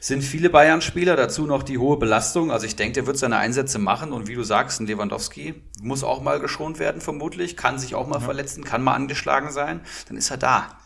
[0.01, 2.51] sind viele Bayern-Spieler, dazu noch die hohe Belastung.
[2.51, 6.03] Also ich denke, der wird seine Einsätze machen und wie du sagst, ein Lewandowski muss
[6.03, 8.25] auch mal geschont werden, vermutlich, kann sich auch mal ja.
[8.25, 10.79] verletzen, kann mal angeschlagen sein, dann ist er da.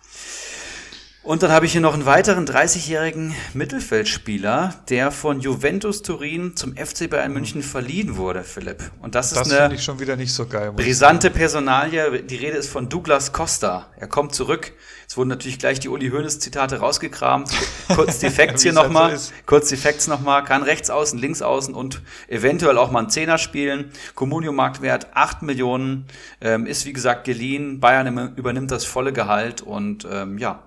[1.25, 6.77] Und dann habe ich hier noch einen weiteren 30-jährigen Mittelfeldspieler, der von Juventus Turin zum
[6.77, 8.91] FC Bayern München verliehen wurde, Philipp.
[9.01, 12.23] Und das ist das eine ich schon wieder nicht so geil, brisante Personalie.
[12.25, 13.87] Die Rede ist von Douglas Costa.
[13.97, 14.75] Er kommt zurück.
[15.09, 17.51] Es wurden natürlich gleich die Uli Hoeneß Zitate rausgekramt.
[17.95, 19.13] Kurz die Facts hier nochmal.
[19.13, 20.45] Halt so Kurz die Facts nochmal.
[20.45, 23.93] Kann rechts außen, links außen und eventuell auch mal einen Zehner spielen.
[24.15, 26.05] Comunio Marktwert 8 Millionen.
[26.43, 27.81] Ähm, ist wie gesagt geliehen.
[27.81, 30.63] Bayern übernimmt das volle Gehalt und ähm, ja,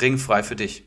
[0.00, 0.84] ringfrei für dich.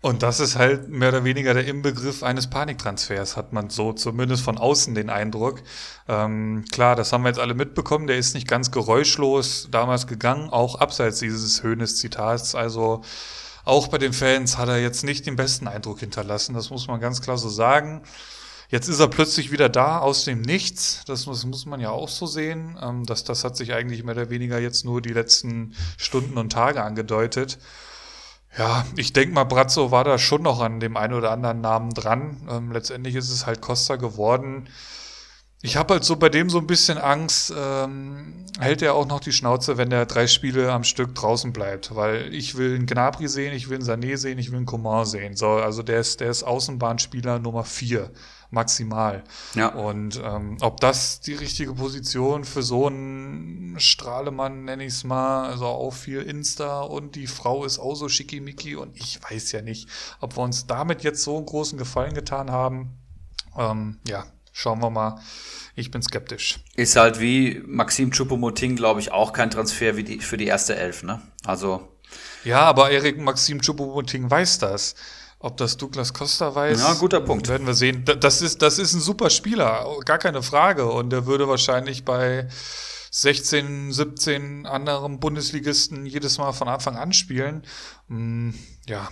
[0.00, 4.44] Und das ist halt mehr oder weniger der Inbegriff eines Paniktransfers, hat man so zumindest
[4.44, 5.60] von außen den Eindruck.
[6.06, 8.06] Ähm, klar, das haben wir jetzt alle mitbekommen.
[8.06, 12.54] Der ist nicht ganz geräuschlos damals gegangen, auch abseits dieses Höhnes-Zitats.
[12.54, 13.02] Also
[13.64, 16.54] auch bei den Fans hat er jetzt nicht den besten Eindruck hinterlassen.
[16.54, 18.02] Das muss man ganz klar so sagen.
[18.70, 21.02] Jetzt ist er plötzlich wieder da aus dem Nichts.
[21.06, 22.78] Das muss, muss man ja auch so sehen.
[22.80, 26.52] Ähm, das, das hat sich eigentlich mehr oder weniger jetzt nur die letzten Stunden und
[26.52, 27.58] Tage angedeutet.
[28.56, 31.90] Ja, ich denke mal, Brazzo war da schon noch an dem einen oder anderen Namen
[31.94, 32.36] dran.
[32.50, 34.68] Ähm, letztendlich ist es halt Costa geworden.
[35.60, 39.18] Ich habe halt so bei dem so ein bisschen Angst, ähm, hält er auch noch
[39.18, 41.96] die Schnauze, wenn der drei Spiele am Stück draußen bleibt.
[41.96, 45.04] Weil ich will einen Gnabry sehen, ich will einen Sané sehen, ich will einen Coman
[45.04, 45.36] sehen.
[45.36, 48.12] So, also der ist, der ist Außenbahnspieler Nummer vier
[48.50, 49.24] maximal.
[49.54, 49.68] Ja.
[49.68, 55.48] Und ähm, ob das die richtige Position für so einen Strahlemann, nenne ich es mal,
[55.50, 59.60] also auch viel Insta und die Frau ist auch so schickimicki und ich weiß ja
[59.60, 59.88] nicht,
[60.20, 62.96] ob wir uns damit jetzt so einen großen Gefallen getan haben.
[63.56, 64.24] Ähm, ja,
[64.58, 65.20] schauen wir mal.
[65.76, 66.58] Ich bin skeptisch.
[66.74, 70.74] Ist halt wie Maxim Choupo-Moting, glaube ich, auch kein Transfer wie die, für die erste
[70.74, 71.22] Elf, ne?
[71.44, 71.96] Also.
[72.42, 74.96] Ja, aber Erik Maxim Choupo-Moting weiß das.
[75.38, 77.46] Ob das Douglas Costa weiß, ja, guter Punkt.
[77.46, 78.04] werden wir sehen.
[78.04, 80.86] Das ist, das ist ein super Spieler, gar keine Frage.
[80.86, 82.48] Und der würde wahrscheinlich bei
[83.12, 87.62] 16, 17 anderen Bundesligisten jedes Mal von Anfang an spielen.
[88.08, 88.52] Hm,
[88.88, 89.08] ja,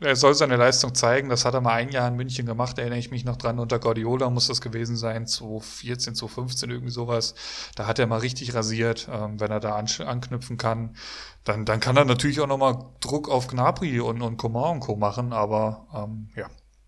[0.00, 1.28] er soll seine Leistung zeigen.
[1.28, 3.58] Das hat er mal ein Jahr in München gemacht, erinnere ich mich noch dran.
[3.58, 7.34] Unter Guardiola muss das gewesen sein, 2014, 2015, irgendwie sowas.
[7.76, 9.08] Da hat er mal richtig rasiert.
[9.10, 10.96] Ähm, wenn er da anknüpfen kann,
[11.44, 14.96] dann, dann kann er natürlich auch nochmal Druck auf Gnabry und, und Coman und Co.
[14.96, 15.32] machen.
[15.32, 16.46] Aber ähm, ja,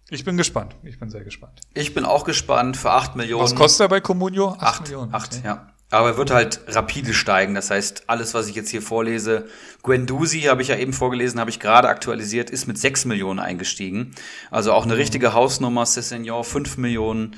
[0.08, 0.76] ich bin gespannt.
[0.82, 1.60] Ich bin sehr gespannt.
[1.74, 3.44] Ich bin auch gespannt für 8 Millionen.
[3.44, 4.56] Was kostet er bei Comunio?
[4.58, 5.14] 8 Millionen.
[5.14, 5.46] 8, okay.
[5.46, 5.75] ja.
[5.90, 7.54] Aber er wird halt rapide steigen.
[7.54, 9.46] Das heißt, alles, was ich jetzt hier vorlese,
[9.82, 14.12] Guendouzi habe ich ja eben vorgelesen, habe ich gerade aktualisiert, ist mit 6 Millionen eingestiegen.
[14.50, 15.00] Also auch eine mhm.
[15.00, 17.36] richtige Hausnummer, Cessignon 5 Millionen.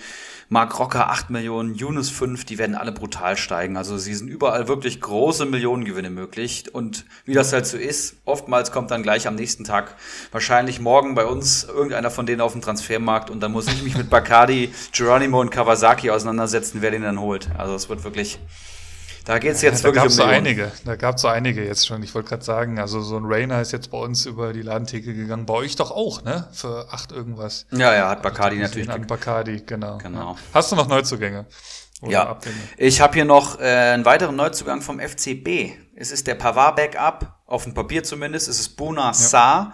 [0.51, 3.77] Mark Rocker 8 Millionen, Yunus 5, die werden alle brutal steigen.
[3.77, 6.65] Also sie sind überall wirklich große Millionengewinne möglich.
[6.73, 9.95] Und wie das halt so ist, oftmals kommt dann gleich am nächsten Tag
[10.33, 13.95] wahrscheinlich morgen bei uns irgendeiner von denen auf dem Transfermarkt und dann muss ich mich
[13.95, 17.49] mit Bacardi, Geronimo und Kawasaki auseinandersetzen, wer den dann holt.
[17.59, 18.39] Also es wird wirklich
[19.29, 20.73] da geht's jetzt ja, wirklich da gab's um so einige.
[20.87, 22.03] Da gab es so einige jetzt schon.
[22.03, 25.13] Ich wollte gerade sagen, also so ein Rainer ist jetzt bei uns über die Ladentheke
[25.13, 25.45] gegangen.
[25.45, 26.49] Bei euch doch auch, ne?
[26.53, 27.67] Für acht irgendwas.
[27.71, 28.89] Ja, ja, hat Bacardi also, natürlich.
[28.89, 29.99] Hat Bacardi, genau.
[29.99, 30.39] genau.
[30.55, 31.45] Hast du noch Neuzugänge?
[32.01, 32.57] Oder ja, Abgänge?
[32.79, 35.73] ich habe hier noch äh, einen weiteren Neuzugang vom FCB.
[35.95, 39.73] Es ist der Pavard-Backup auf dem Papier zumindest, ist es Bona Sa,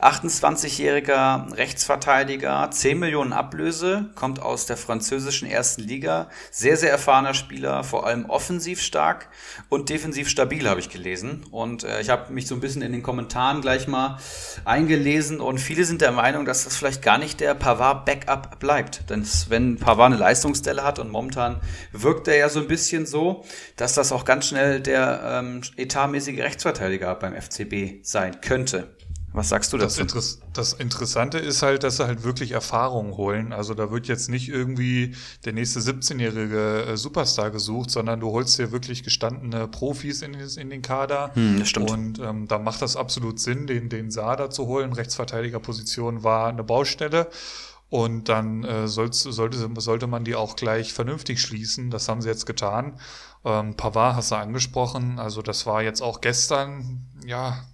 [0.00, 7.82] 28-jähriger Rechtsverteidiger, 10 Millionen Ablöse, kommt aus der französischen ersten Liga, sehr, sehr erfahrener Spieler,
[7.82, 9.28] vor allem offensiv stark
[9.68, 11.44] und defensiv stabil, habe ich gelesen.
[11.50, 14.18] Und äh, ich habe mich so ein bisschen in den Kommentaren gleich mal
[14.64, 19.10] eingelesen und viele sind der Meinung, dass das vielleicht gar nicht der Pavard-Backup bleibt.
[19.10, 21.60] Denn wenn Pavard eine Leistungsstelle hat und momentan
[21.90, 26.38] wirkt er ja so ein bisschen so, dass das auch ganz schnell der ähm, etatmäßige
[26.38, 28.96] Rechtsverteidiger beim FCB sein könnte.
[29.36, 30.02] Was sagst du dazu?
[30.04, 33.52] Das, das, Interessante ist halt, dass sie halt wirklich Erfahrungen holen.
[33.52, 35.14] Also da wird jetzt nicht irgendwie
[35.44, 40.70] der nächste 17-jährige äh, Superstar gesucht, sondern du holst dir wirklich gestandene Profis in, in
[40.70, 41.32] den Kader.
[41.34, 41.90] Hm, das stimmt.
[41.90, 44.94] Und ähm, da macht das absolut Sinn, den, den Sada zu holen.
[44.94, 47.28] Rechtsverteidigerposition war eine Baustelle.
[47.88, 51.90] Und dann äh, sollte, sollte man die auch gleich vernünftig schließen.
[51.90, 52.98] Das haben sie jetzt getan.
[53.44, 55.18] Ähm, Pavard hast du angesprochen.
[55.20, 57.64] Also das war jetzt auch gestern, ja,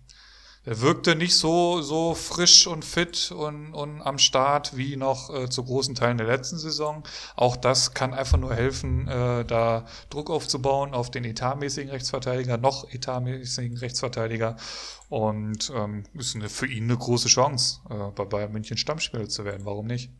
[0.64, 5.48] er wirkte nicht so, so frisch und fit und, und am Start wie noch äh,
[5.48, 7.02] zu großen Teilen der letzten Saison.
[7.34, 12.88] Auch das kann einfach nur helfen, äh, da Druck aufzubauen auf den etatmäßigen Rechtsverteidiger, noch
[12.90, 14.56] etatmäßigen Rechtsverteidiger.
[15.08, 19.44] Und ähm, ist eine, für ihn eine große Chance, äh, bei Bayern München Stammspieler zu
[19.44, 19.64] werden.
[19.64, 20.10] Warum nicht?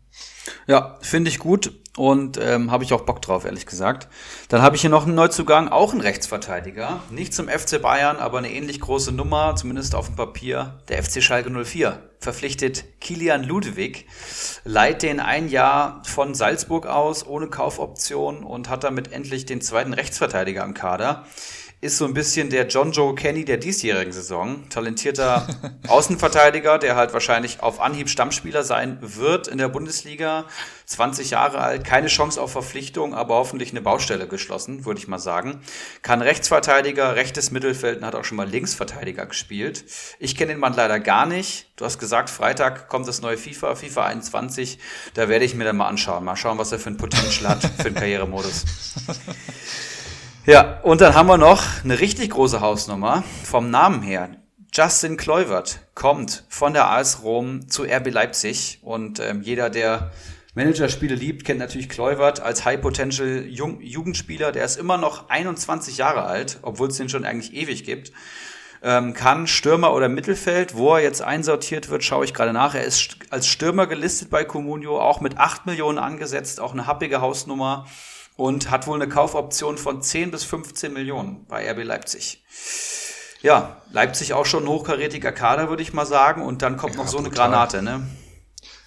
[0.66, 4.08] Ja, finde ich gut und ähm, habe ich auch Bock drauf, ehrlich gesagt.
[4.48, 7.02] Dann habe ich hier noch einen Neuzugang, auch einen Rechtsverteidiger.
[7.10, 10.80] Nicht zum FC Bayern, aber eine ähnlich große Nummer, zumindest auf dem Papier.
[10.88, 14.06] Der FC Schalke 04 verpflichtet Kilian Ludwig,
[14.64, 19.92] leiht den ein Jahr von Salzburg aus ohne Kaufoption und hat damit endlich den zweiten
[19.92, 21.26] Rechtsverteidiger im Kader
[21.82, 24.68] ist so ein bisschen der John Joe Kenny der diesjährigen Saison.
[24.68, 25.48] Talentierter
[25.88, 30.44] Außenverteidiger, der halt wahrscheinlich auf Anhieb Stammspieler sein wird in der Bundesliga.
[30.86, 35.18] 20 Jahre alt, keine Chance auf Verpflichtung, aber hoffentlich eine Baustelle geschlossen, würde ich mal
[35.18, 35.60] sagen.
[36.02, 39.84] Kann Rechtsverteidiger, rechtes Mittelfeld und hat auch schon mal Linksverteidiger gespielt.
[40.20, 41.66] Ich kenne den Mann leider gar nicht.
[41.74, 44.78] Du hast gesagt, Freitag kommt das neue FIFA, FIFA 21.
[45.14, 46.22] Da werde ich mir dann mal anschauen.
[46.22, 48.64] Mal schauen, was er für ein Potential hat für den Karrieremodus.
[50.44, 54.28] Ja, und dann haben wir noch eine richtig große Hausnummer vom Namen her.
[54.74, 60.10] Justin Kluivert kommt von der AS Rom zu RB Leipzig und ähm, jeder, der
[60.54, 64.50] Managerspiele liebt, kennt natürlich Kluivert als High Potential Jung Jugendspieler.
[64.50, 68.10] Der ist immer noch 21 Jahre alt, obwohl es den schon eigentlich ewig gibt.
[68.82, 72.74] Ähm, kann Stürmer oder Mittelfeld, wo er jetzt einsortiert wird, schaue ich gerade nach.
[72.74, 77.20] Er ist als Stürmer gelistet bei Comunio, auch mit 8 Millionen angesetzt, auch eine happige
[77.20, 77.86] Hausnummer
[78.42, 82.42] und hat wohl eine Kaufoption von 10 bis 15 Millionen bei RB Leipzig.
[83.40, 86.42] Ja, Leipzig auch schon ein hochkarätiger Kader, würde ich mal sagen.
[86.42, 87.44] Und dann kommt ja, noch so brutal.
[87.46, 88.04] eine Granate, ne?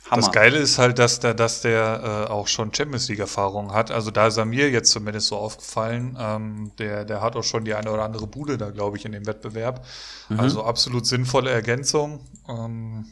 [0.09, 0.21] Hammer.
[0.21, 3.89] Das Geile ist halt, dass der, dass der äh, auch schon Champions League-Erfahrung hat.
[3.89, 6.15] Also da ist er mir jetzt zumindest so aufgefallen.
[6.19, 9.13] Ähm, der, der hat auch schon die eine oder andere Bude da, glaube ich, in
[9.13, 9.83] dem Wettbewerb.
[10.29, 10.39] Mhm.
[10.39, 12.19] Also absolut sinnvolle Ergänzung.
[12.47, 13.05] Ähm,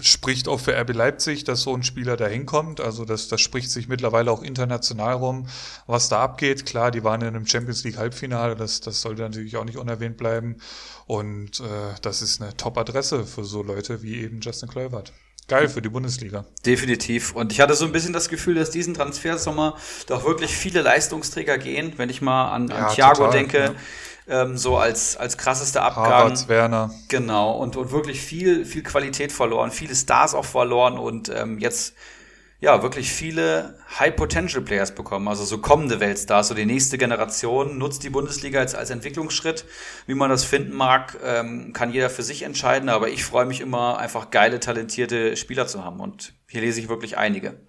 [0.00, 2.80] spricht auch für RB Leipzig, dass so ein Spieler da hinkommt.
[2.80, 5.48] Also das, das spricht sich mittlerweile auch international rum,
[5.86, 6.64] was da abgeht.
[6.64, 10.16] Klar, die waren in einem Champions League Halbfinale, das, das sollte natürlich auch nicht unerwähnt
[10.16, 10.56] bleiben.
[11.06, 15.12] Und äh, das ist eine Top-Adresse für so Leute wie eben Justin Kluivert.
[15.48, 16.44] Geil für die Bundesliga.
[16.64, 17.32] Definitiv.
[17.32, 19.76] Und ich hatte so ein bisschen das Gefühl, dass diesen Transfersommer
[20.08, 21.92] doch wirklich viele Leistungsträger gehen.
[21.96, 23.74] Wenn ich mal an, ja, an Thiago total, denke,
[24.26, 24.42] ja.
[24.42, 26.04] ähm, so als, als krassester Abgang.
[26.04, 26.92] Harvards, Werner.
[27.08, 27.52] Genau.
[27.52, 31.94] Und, und wirklich viel, viel Qualität verloren, viele Stars auch verloren und ähm, jetzt
[32.58, 38.10] ja, wirklich viele High-Potential-Players bekommen, also so kommende Weltstars, so die nächste Generation nutzt die
[38.10, 39.66] Bundesliga jetzt als Entwicklungsschritt.
[40.06, 43.60] Wie man das finden mag, ähm, kann jeder für sich entscheiden, aber ich freue mich
[43.60, 47.60] immer, einfach geile, talentierte Spieler zu haben und hier lese ich wirklich einige.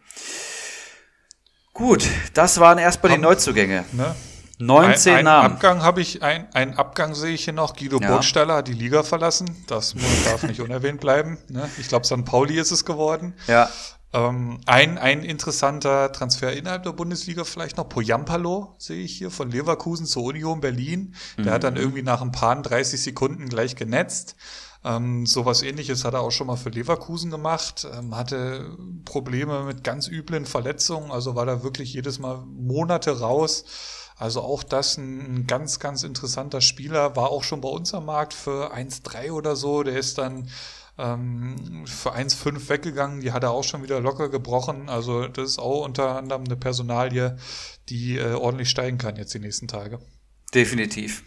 [1.73, 3.83] Gut, das waren erstmal die Neuzugänge.
[3.91, 4.15] Ne?
[4.59, 5.53] 19 ein, ein Namen.
[5.53, 7.75] Abgang habe ich, ein, einen Abgang sehe ich hier noch.
[7.75, 8.07] Guido ja.
[8.07, 9.63] Burgstaller hat die Liga verlassen.
[9.67, 9.93] Das
[10.25, 11.37] darf nicht unerwähnt bleiben.
[11.49, 11.69] Ne?
[11.77, 12.25] Ich glaube, St.
[12.25, 13.35] Pauli ist es geworden.
[13.47, 13.69] Ja.
[14.13, 19.51] Ähm, ein, ein interessanter Transfer innerhalb der Bundesliga vielleicht noch, Poyampalo sehe ich hier, von
[19.51, 21.13] Leverkusen zur Union Berlin.
[21.37, 21.49] Der mhm.
[21.49, 21.81] hat dann mhm.
[21.81, 24.35] irgendwie nach ein paar 30 Sekunden gleich genetzt.
[24.85, 29.83] Ähm, sowas ähnliches hat er auch schon mal für Leverkusen gemacht, ähm, hatte Probleme mit
[29.83, 33.65] ganz üblen Verletzungen, also war da wirklich jedes Mal Monate raus.
[34.15, 38.05] Also auch das ein, ein ganz, ganz interessanter Spieler, war auch schon bei uns am
[38.05, 39.83] Markt für 1,3 oder so.
[39.83, 40.47] Der ist dann
[40.97, 43.21] ähm, für 1,5 weggegangen.
[43.21, 44.89] Die hat er auch schon wieder locker gebrochen.
[44.89, 47.37] Also das ist auch unter anderem eine Personalie,
[47.89, 49.99] die äh, ordentlich steigen kann jetzt die nächsten Tage.
[50.53, 51.23] Definitiv.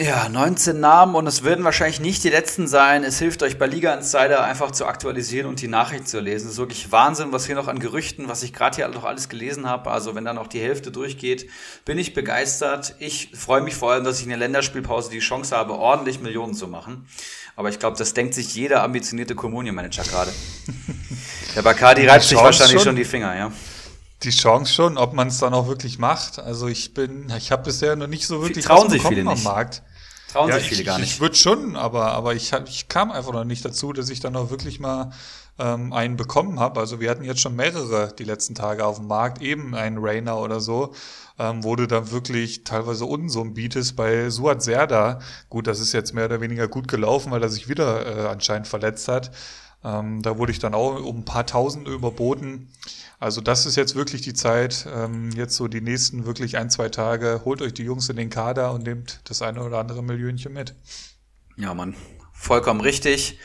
[0.00, 3.04] Ja, 19 Namen und es werden wahrscheinlich nicht die letzten sein.
[3.04, 6.46] Es hilft euch bei Liga Insider einfach zu aktualisieren und die Nachricht zu lesen.
[6.46, 9.28] Es ist wirklich Wahnsinn, was hier noch an Gerüchten, was ich gerade hier noch alles
[9.28, 9.90] gelesen habe.
[9.90, 11.46] Also wenn dann noch die Hälfte durchgeht,
[11.84, 12.94] bin ich begeistert.
[13.00, 16.54] Ich freue mich vor allem, dass ich in der Länderspielpause die Chance habe, ordentlich Millionen
[16.54, 17.06] zu machen.
[17.54, 20.32] Aber ich glaube, das denkt sich jeder ambitionierte Communion-Manager gerade.
[21.54, 22.84] Der Bacardi reibt sich wahrscheinlich schon.
[22.84, 23.52] schon die Finger, ja
[24.24, 26.38] die Chance schon, ob man es dann auch wirklich macht.
[26.38, 29.44] Also ich bin, ich habe bisher noch nicht so wirklich trauen sich viele nicht.
[29.44, 29.82] Markt.
[30.32, 31.12] Trauen ja, sich viele ich, gar nicht.
[31.12, 34.36] Ich würde schon, aber aber ich, ich kam einfach noch nicht dazu, dass ich dann
[34.36, 35.10] auch wirklich mal
[35.58, 36.80] ähm, einen bekommen habe.
[36.80, 40.38] Also wir hatten jetzt schon mehrere die letzten Tage auf dem Markt, eben einen Rainer
[40.38, 40.94] oder so,
[41.38, 43.96] ähm, wo du dann wirklich teilweise Unsummen bietest.
[43.96, 45.20] Bei Suat Serda,
[45.50, 48.68] gut, das ist jetzt mehr oder weniger gut gelaufen, weil er sich wieder äh, anscheinend
[48.68, 49.30] verletzt hat.
[49.84, 52.68] Ähm, da wurde ich dann auch um ein paar Tausend überboten.
[53.22, 56.88] Also das ist jetzt wirklich die Zeit, ähm, jetzt so die nächsten wirklich ein, zwei
[56.88, 60.52] Tage, holt euch die Jungs in den Kader und nehmt das eine oder andere Millionchen
[60.52, 60.74] mit.
[61.56, 61.94] Ja, Mann,
[62.32, 63.38] vollkommen richtig.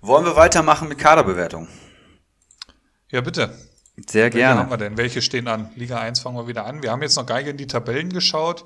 [0.00, 1.68] Wollen wir weitermachen mit Kaderbewertung?
[3.10, 3.54] Ja, bitte.
[4.08, 4.32] Sehr gerne.
[4.32, 4.96] Welche haben wir denn?
[4.96, 5.72] Welche stehen an?
[5.76, 6.82] Liga 1 fangen wir wieder an.
[6.82, 8.64] Wir haben jetzt noch gar nicht in die Tabellen geschaut.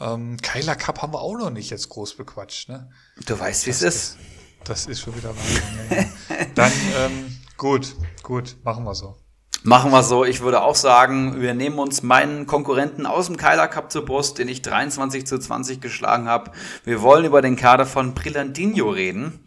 [0.00, 2.68] Ähm, Keiler Cup haben wir auch noch nicht jetzt groß bequatscht.
[2.68, 2.90] Ne?
[3.24, 4.18] Du weißt, wie es ist.
[4.64, 5.62] Das ist schon wieder Wahnsinn.
[5.88, 6.46] ja, ja.
[6.54, 9.23] Dann ähm, gut, gut, machen wir so.
[9.66, 10.26] Machen wir so.
[10.26, 14.36] Ich würde auch sagen, wir nehmen uns meinen Konkurrenten aus dem Keiler Cup zur Brust,
[14.36, 16.50] den ich 23 zu 20 geschlagen habe.
[16.84, 19.46] Wir wollen über den Kader von Brillandinho reden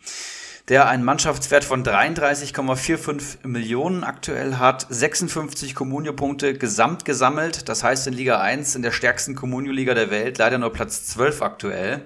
[0.69, 8.13] der einen Mannschaftswert von 33,45 Millionen aktuell hat, 56 Comunio-Punkte gesamt gesammelt, das heißt in
[8.13, 12.01] Liga 1 in der stärksten Comunio-Liga der Welt, leider nur Platz 12 aktuell.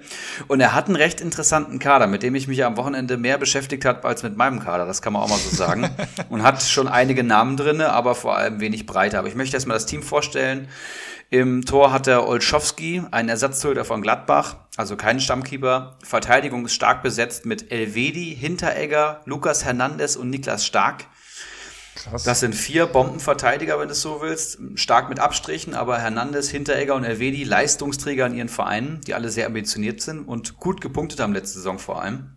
[0.46, 3.84] Und er hat einen recht interessanten Kader, mit dem ich mich am Wochenende mehr beschäftigt
[3.84, 5.90] habe als mit meinem Kader, das kann man auch mal so sagen.
[6.28, 9.18] Und hat schon einige Namen drinne, aber vor allem wenig breiter.
[9.18, 10.68] Aber ich möchte erstmal das Team vorstellen.
[11.32, 15.96] Im Tor hat der Olschowski, einen Ersatztorhüter von Gladbach, also kein Stammkeeper.
[16.04, 21.06] Verteidigung ist stark besetzt mit Elvedi, Hinteregger, Lukas Hernandez und Niklas Stark.
[21.94, 22.24] Krass.
[22.24, 24.58] Das sind vier Bombenverteidiger, wenn du es so willst.
[24.74, 29.46] Stark mit Abstrichen, aber Hernandez, Hinteregger und Elvedi Leistungsträger in ihren Vereinen, die alle sehr
[29.46, 32.36] ambitioniert sind und gut gepunktet haben letzte Saison vor allem.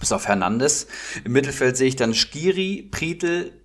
[0.00, 0.86] Bis auf Hernandez.
[1.24, 3.57] Im Mittelfeld sehe ich dann Skiri, Prietl,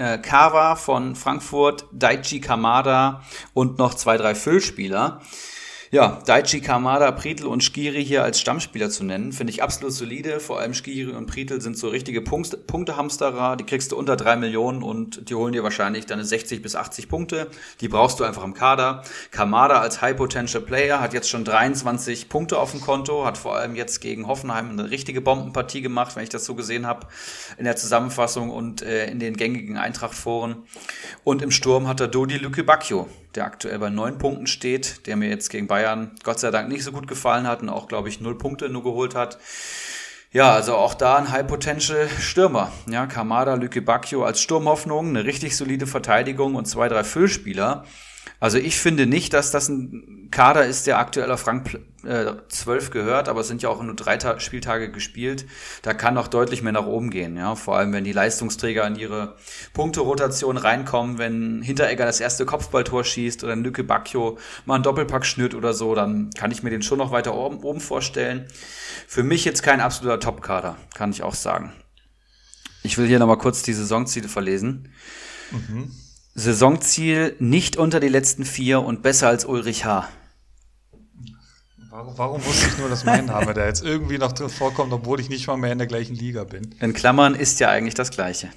[0.00, 3.22] äh, Kawa von Frankfurt, Daichi Kamada
[3.52, 5.20] und noch zwei, drei Füllspieler.
[5.92, 10.38] Ja, Daichi Kamada, Prietl und Skiri hier als Stammspieler zu nennen, finde ich absolut solide.
[10.38, 13.56] Vor allem Skiri und Prietl sind so richtige Punkt Punktehamsterer.
[13.56, 17.08] Die kriegst du unter drei Millionen und die holen dir wahrscheinlich deine 60 bis 80
[17.08, 17.48] Punkte.
[17.80, 19.02] Die brauchst du einfach im Kader.
[19.32, 23.56] Kamada als High Potential Player hat jetzt schon 23 Punkte auf dem Konto, hat vor
[23.56, 27.08] allem jetzt gegen Hoffenheim eine richtige Bombenpartie gemacht, wenn ich das so gesehen habe
[27.58, 30.62] in der Zusammenfassung und äh, in den gängigen Eintracht-Foren.
[31.24, 35.16] Und im Sturm hat er Dodi Lücke Bacchio, der aktuell bei neun Punkten steht, der
[35.16, 38.08] mir jetzt gegen Bayern Gott sei Dank nicht so gut gefallen hat und auch, glaube
[38.08, 39.38] ich, null Punkte nur geholt hat.
[40.32, 42.70] Ja, also auch da ein High Potential Stürmer.
[42.88, 47.84] Ja, Kamada, Lücke Bacchio als Sturmhoffnung, eine richtig solide Verteidigung und zwei, drei Füllspieler.
[48.38, 51.64] Also ich finde nicht, dass das ein Kader ist, der aktuell auf Rang
[52.04, 55.46] äh, 12 gehört, aber es sind ja auch nur drei Ta Spieltage gespielt.
[55.82, 57.36] Da kann noch deutlich mehr nach oben gehen.
[57.36, 57.54] Ja?
[57.54, 59.36] Vor allem, wenn die Leistungsträger in ihre
[59.72, 65.54] Punkterotation reinkommen, wenn Hinteregger das erste Kopfballtor schießt oder Lücke Bacchio mal einen Doppelpack schnürt
[65.54, 68.46] oder so, dann kann ich mir den schon noch weiter oben, oben vorstellen.
[69.06, 71.72] Für mich jetzt kein absoluter Top-Kader, kann ich auch sagen.
[72.82, 74.92] Ich will hier nochmal kurz die Saisonziele verlesen.
[75.50, 75.90] Mhm.
[76.34, 80.08] Saisonziel nicht unter die letzten vier und besser als Ulrich H.
[81.92, 85.18] Warum, warum wusste ich nur, dass mein Name da jetzt irgendwie noch drin vorkommt, obwohl
[85.18, 86.72] ich nicht mal mehr in der gleichen Liga bin?
[86.78, 88.48] In Klammern ist ja eigentlich das Gleiche.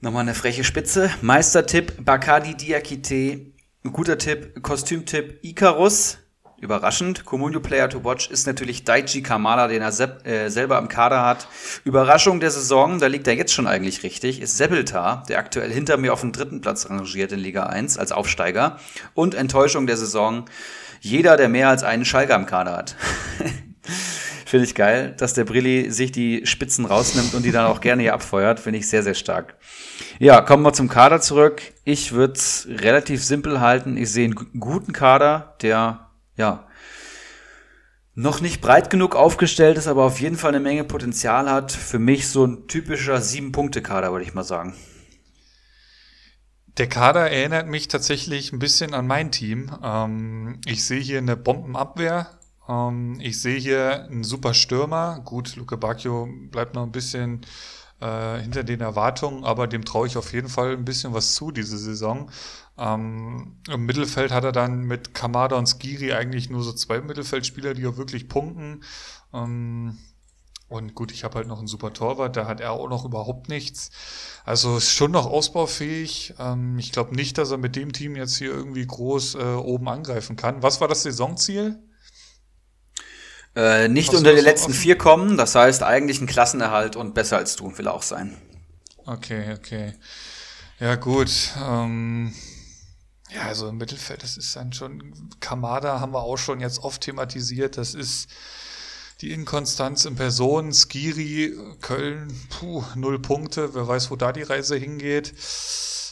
[0.00, 1.10] Nochmal eine freche Spitze.
[1.20, 3.52] Meistertipp Bacardi Diakite.
[3.92, 6.16] Guter Tipp, Kostümtipp Icarus.
[6.60, 7.26] Überraschend.
[7.26, 11.24] Comunio Player to Watch ist natürlich Daichi Kamada, den er se äh, selber im Kader
[11.26, 11.46] hat.
[11.84, 15.98] Überraschung der Saison, da liegt er jetzt schon eigentlich richtig, ist Sebeltar, der aktuell hinter
[15.98, 18.78] mir auf dem dritten Platz rangiert in Liga 1 als Aufsteiger.
[19.14, 20.46] Und Enttäuschung der Saison,
[21.00, 22.96] jeder, der mehr als einen Schalker im Kader hat.
[24.46, 28.02] Finde ich geil, dass der Brilli sich die Spitzen rausnimmt und die dann auch gerne
[28.02, 28.58] hier abfeuert.
[28.58, 29.56] Finde ich sehr, sehr stark.
[30.18, 31.62] Ja, kommen wir zum Kader zurück.
[31.84, 33.96] Ich würde es relativ simpel halten.
[33.96, 36.66] Ich sehe einen guten Kader, der ja,
[38.14, 41.70] noch nicht breit genug aufgestellt ist, aber auf jeden Fall eine Menge Potenzial hat.
[41.70, 44.74] Für mich so ein typischer Sieben-Punkte-Kader, würde ich mal sagen.
[46.80, 49.70] Der Kader erinnert mich tatsächlich ein bisschen an mein Team.
[49.84, 52.38] Ähm, ich sehe hier eine Bombenabwehr.
[52.66, 55.20] Ähm, ich sehe hier einen super Stürmer.
[55.26, 57.42] Gut, Luke Bacchio bleibt noch ein bisschen
[58.00, 61.50] äh, hinter den Erwartungen, aber dem traue ich auf jeden Fall ein bisschen was zu
[61.50, 62.30] diese Saison.
[62.78, 67.74] Ähm, Im Mittelfeld hat er dann mit Kamada und Skiri eigentlich nur so zwei Mittelfeldspieler,
[67.74, 68.84] die auch wirklich punkten.
[69.34, 69.98] Ähm,
[70.70, 73.48] und gut, ich habe halt noch einen super Torwart, da hat er auch noch überhaupt
[73.48, 73.90] nichts.
[74.44, 76.34] Also ist schon noch ausbaufähig.
[76.38, 79.88] Ähm, ich glaube nicht, dass er mit dem Team jetzt hier irgendwie groß äh, oben
[79.88, 80.62] angreifen kann.
[80.62, 81.82] Was war das Saisonziel?
[83.56, 84.80] Äh, nicht Hast unter die letzten offen?
[84.80, 88.40] vier kommen, das heißt eigentlich ein Klassenerhalt und besser als du will er auch sein.
[89.06, 89.94] Okay, okay.
[90.78, 91.32] Ja, gut.
[91.60, 92.32] Ähm,
[93.34, 97.00] ja, also im Mittelfeld, das ist dann schon, Kamada haben wir auch schon jetzt oft
[97.00, 98.28] thematisiert, das ist
[99.20, 104.76] die Inkonstanz in Person, Skiri, Köln, puh, null Punkte, wer weiß, wo da die Reise
[104.76, 105.34] hingeht.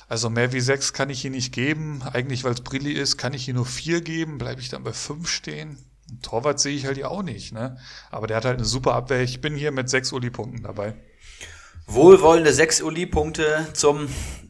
[0.09, 2.03] Also mehr wie sechs kann ich hier nicht geben.
[2.03, 4.39] Eigentlich, weil es Brilli ist, kann ich hier nur vier geben.
[4.39, 5.79] Bleibe ich dann bei fünf stehen?
[6.11, 7.79] Ein Torwart sehe ich halt ja auch nicht, ne?
[8.11, 9.23] Aber der hat halt eine super Abwehr.
[9.23, 10.95] Ich bin hier mit sechs Uli-Punkten dabei.
[11.89, 14.09] Wohlwollende sechs Uli-Punkte zum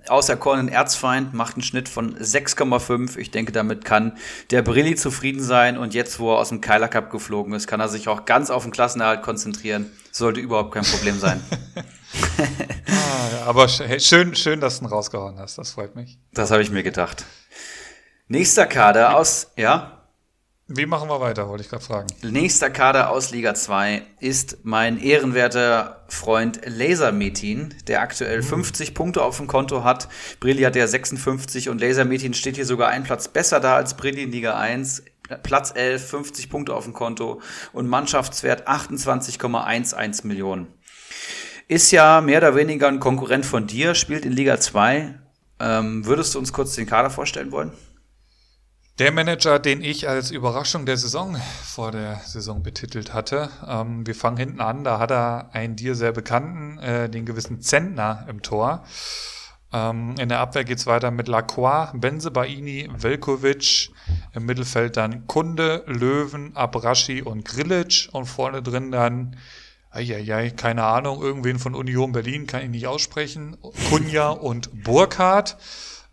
[0.09, 3.17] auserkorenen Erzfeind, macht einen Schnitt von 6,5.
[3.17, 4.17] Ich denke, damit kann
[4.51, 5.79] der Brilli zufrieden sein.
[5.79, 8.51] Und jetzt, wo er aus dem Keiler Cup geflogen ist, kann er sich auch ganz
[8.51, 9.91] auf den Klassenerhalt konzentrieren.
[10.11, 11.41] Sollte überhaupt kein Problem sein.
[12.89, 15.59] ah, aber schön, schön, dass du ihn rausgehauen hast.
[15.59, 16.19] Das freut mich.
[16.33, 17.25] Das habe ich mir gedacht.
[18.27, 19.98] Nächster Kader aus, ja?
[20.71, 22.09] Wie machen wir weiter, wollte ich gerade fragen.
[22.23, 28.95] Nächster Kader aus Liga 2 ist mein ehrenwerter Freund Laser Metin, der aktuell 50 hm.
[28.95, 30.11] Punkte auf dem Konto hat.
[30.41, 33.95] Brilli hat ja 56 und Laser Metin steht hier sogar einen Platz besser da als
[33.95, 35.05] Brilli in Liga 1.
[35.43, 37.41] Platz 11, 50 Punkte auf dem Konto
[37.73, 40.67] und Mannschaftswert 28,11 Millionen.
[41.67, 45.19] Ist ja mehr oder weniger ein Konkurrent von dir, spielt in Liga 2.
[45.61, 47.73] Ähm, würdest du uns kurz den Kader vorstellen wollen?
[48.99, 54.17] Der Manager, den ich als Überraschung der Saison vor der Saison betitelt hatte, ähm, wir
[54.17, 58.43] fangen hinten an, da hat er einen dir sehr bekannten, äh, den gewissen Zentner im
[58.43, 58.83] Tor.
[59.73, 63.91] Ähm, in der Abwehr geht's weiter mit Lacroix, Benzebaini, Velkovic,
[64.35, 69.37] im Mittelfeld dann Kunde, Löwen, Abraschi und Grilic und vorne drin dann
[69.91, 73.57] Eieiei, keine Ahnung, irgendwen von Union Berlin kann ich nicht aussprechen.
[73.91, 75.57] Kunja und Burkhardt.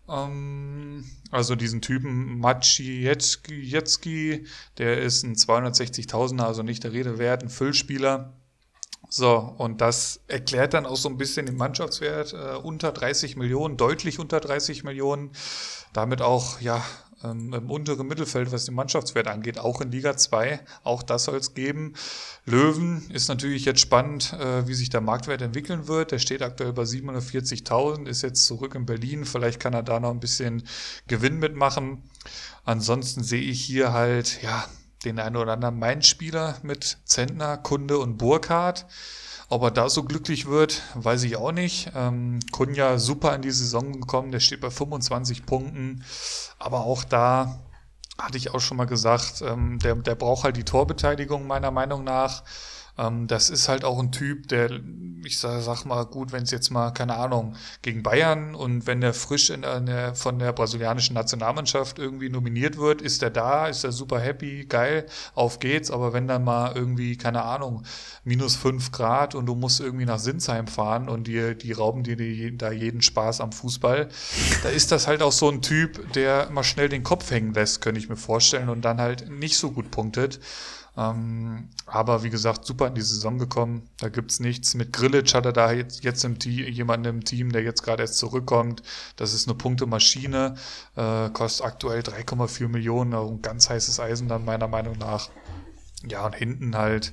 [0.08, 4.46] Ähm, also diesen Typen Maciejewski,
[4.78, 8.32] der ist ein 260.000er, also nicht der Rede wert, ein Füllspieler.
[9.08, 13.76] So, und das erklärt dann auch so ein bisschen den Mannschaftswert äh, unter 30 Millionen,
[13.76, 15.30] deutlich unter 30 Millionen.
[15.92, 16.84] Damit auch, ja,
[17.24, 20.60] ähm, im unteren Mittelfeld, was den Mannschaftswert angeht, auch in Liga 2.
[20.84, 21.94] Auch das soll es geben.
[22.44, 26.12] Löwen ist natürlich jetzt spannend, äh, wie sich der Marktwert entwickeln wird.
[26.12, 29.24] Der steht aktuell bei 740.000, ist jetzt zurück in Berlin.
[29.24, 30.62] Vielleicht kann er da noch ein bisschen
[31.06, 32.02] Gewinn mitmachen.
[32.64, 34.66] Ansonsten sehe ich hier halt, ja,
[35.04, 38.86] den einen oder anderen Main-Spieler mit Zentner, Kunde und Burkhardt.
[39.48, 41.92] Ob er da so glücklich wird, weiß ich auch nicht.
[41.94, 46.04] Ähm, Kunja super in die Saison gekommen, der steht bei 25 Punkten.
[46.58, 47.60] Aber auch da
[48.18, 52.02] hatte ich auch schon mal gesagt, ähm, der, der braucht halt die Torbeteiligung meiner Meinung
[52.02, 52.42] nach.
[52.98, 54.70] Ähm, das ist halt auch ein Typ, der,
[55.24, 59.00] ich sag, sag mal, gut, wenn es jetzt mal, keine Ahnung, gegen Bayern und wenn
[59.00, 63.84] der frisch in der, von der brasilianischen Nationalmannschaft irgendwie nominiert wird, ist er da, ist
[63.84, 65.90] er super happy, geil, auf geht's.
[65.90, 67.82] Aber wenn dann mal irgendwie, keine Ahnung,
[68.24, 72.16] minus fünf Grad und du musst irgendwie nach Sinsheim fahren und dir, die rauben dir
[72.16, 74.08] die, da jeden Spaß am Fußball,
[74.62, 77.80] da ist das halt auch so ein Typ, der mal schnell den Kopf hängen lässt,
[77.82, 80.40] könnte ich mir vorstellen, und dann halt nicht so gut punktet.
[80.96, 83.88] Ähm, aber wie gesagt, super in die Saison gekommen.
[83.98, 84.74] Da gibt's nichts.
[84.74, 88.02] Mit Grillitsch hat er da jetzt, jetzt im Team, jemanden im Team, der jetzt gerade
[88.02, 88.82] erst zurückkommt.
[89.16, 90.56] Das ist eine Punktemaschine.
[90.96, 93.14] Äh, kostet aktuell 3,4 Millionen.
[93.14, 95.30] Also ein ganz heißes Eisen dann meiner Meinung nach.
[96.08, 97.12] Ja, und hinten halt.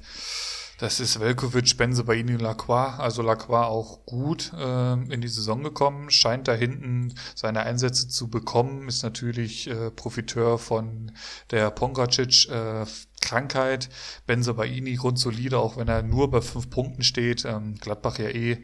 [0.83, 2.99] Das ist Velkovic, Benze, Baini, Lacroix.
[2.99, 8.29] Also Lacroix auch gut äh, in die Saison gekommen, scheint da hinten seine Einsätze zu
[8.29, 11.13] bekommen, ist natürlich äh, Profiteur von
[11.51, 12.85] der Pongracic äh,
[13.21, 13.87] Krankheit.
[14.27, 17.45] Benze Baini grundsolide, auch wenn er nur bei fünf Punkten steht.
[17.45, 18.61] Ähm, Gladbach ja eh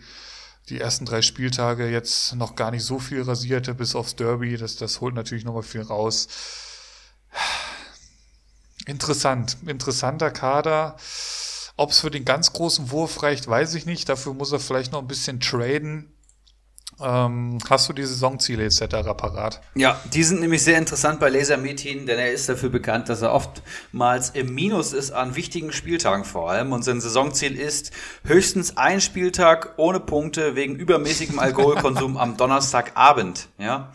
[0.67, 4.57] die ersten drei Spieltage jetzt noch gar nicht so viel rasierte, bis aufs Derby.
[4.57, 6.27] Das, das holt natürlich nochmal viel raus.
[8.87, 10.97] Interessant, interessanter Kader.
[11.79, 14.09] Ob es für den ganz großen Wurf reicht, weiß ich nicht.
[14.09, 16.11] Dafür muss er vielleicht noch ein bisschen traden.
[16.99, 18.81] Ähm, hast du die Saisonziele etc.
[19.15, 19.61] parat?
[19.75, 23.21] Ja, die sind nämlich sehr interessant bei Laser Metin, denn er ist dafür bekannt, dass
[23.21, 26.73] er oftmals im Minus ist an wichtigen Spieltagen vor allem.
[26.73, 27.91] Und sein Saisonziel ist
[28.25, 33.47] höchstens ein Spieltag ohne Punkte wegen übermäßigem Alkoholkonsum am Donnerstagabend.
[33.57, 33.93] Ja,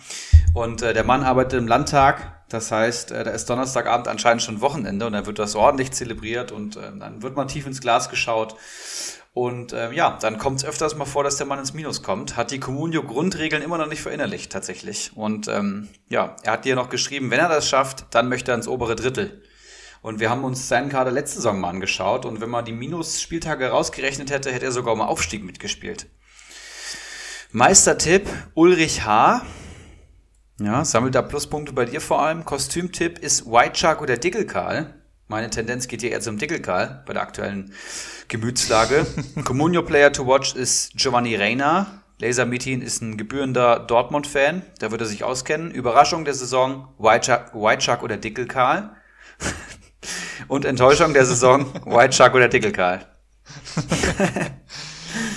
[0.55, 2.44] und äh, der Mann arbeitet im Landtag.
[2.55, 6.53] Das heißt, äh, da ist Donnerstagabend anscheinend schon Wochenende und dann wird das ordentlich zelebriert
[6.53, 8.55] und äh, dann wird mal tief ins Glas geschaut.
[9.33, 12.37] Und äh, ja, dann kommt es öfters mal vor, dass der Mann ins Minus kommt.
[12.37, 15.11] Hat die Communio-Grundregeln immer noch nicht verinnerlicht, tatsächlich.
[15.17, 18.55] Und ähm, ja, er hat dir noch geschrieben, wenn er das schafft, dann möchte er
[18.55, 19.43] ins obere Drittel.
[20.01, 23.71] Und wir haben uns seinen Kader letzte Saison mal angeschaut und wenn man die Minus-Spieltage
[23.71, 26.07] rausgerechnet hätte, hätte er sogar um Aufstieg mitgespielt.
[27.51, 29.43] Meistertipp Ulrich H.
[30.61, 32.45] Ja, sammelt da Pluspunkte bei dir vor allem.
[32.45, 34.95] Kostümtipp ist White Shark oder Dickelkarl.
[35.27, 37.73] Meine Tendenz geht hier eher zum Dickelkarl bei der aktuellen
[38.29, 39.05] Gemütslage.
[39.45, 42.03] Comunio Player to Watch ist Giovanni Reina.
[42.21, 44.63] Laser Metin ist ein gebührender Dortmund-Fan.
[44.79, 45.73] Da würde er sich auskennen.
[45.73, 48.95] Überraschung der Saison White Shark, White Shark oder Dickelkarl.
[50.49, 53.05] Und Enttäuschung der Saison White Shark oder Dickelkarl.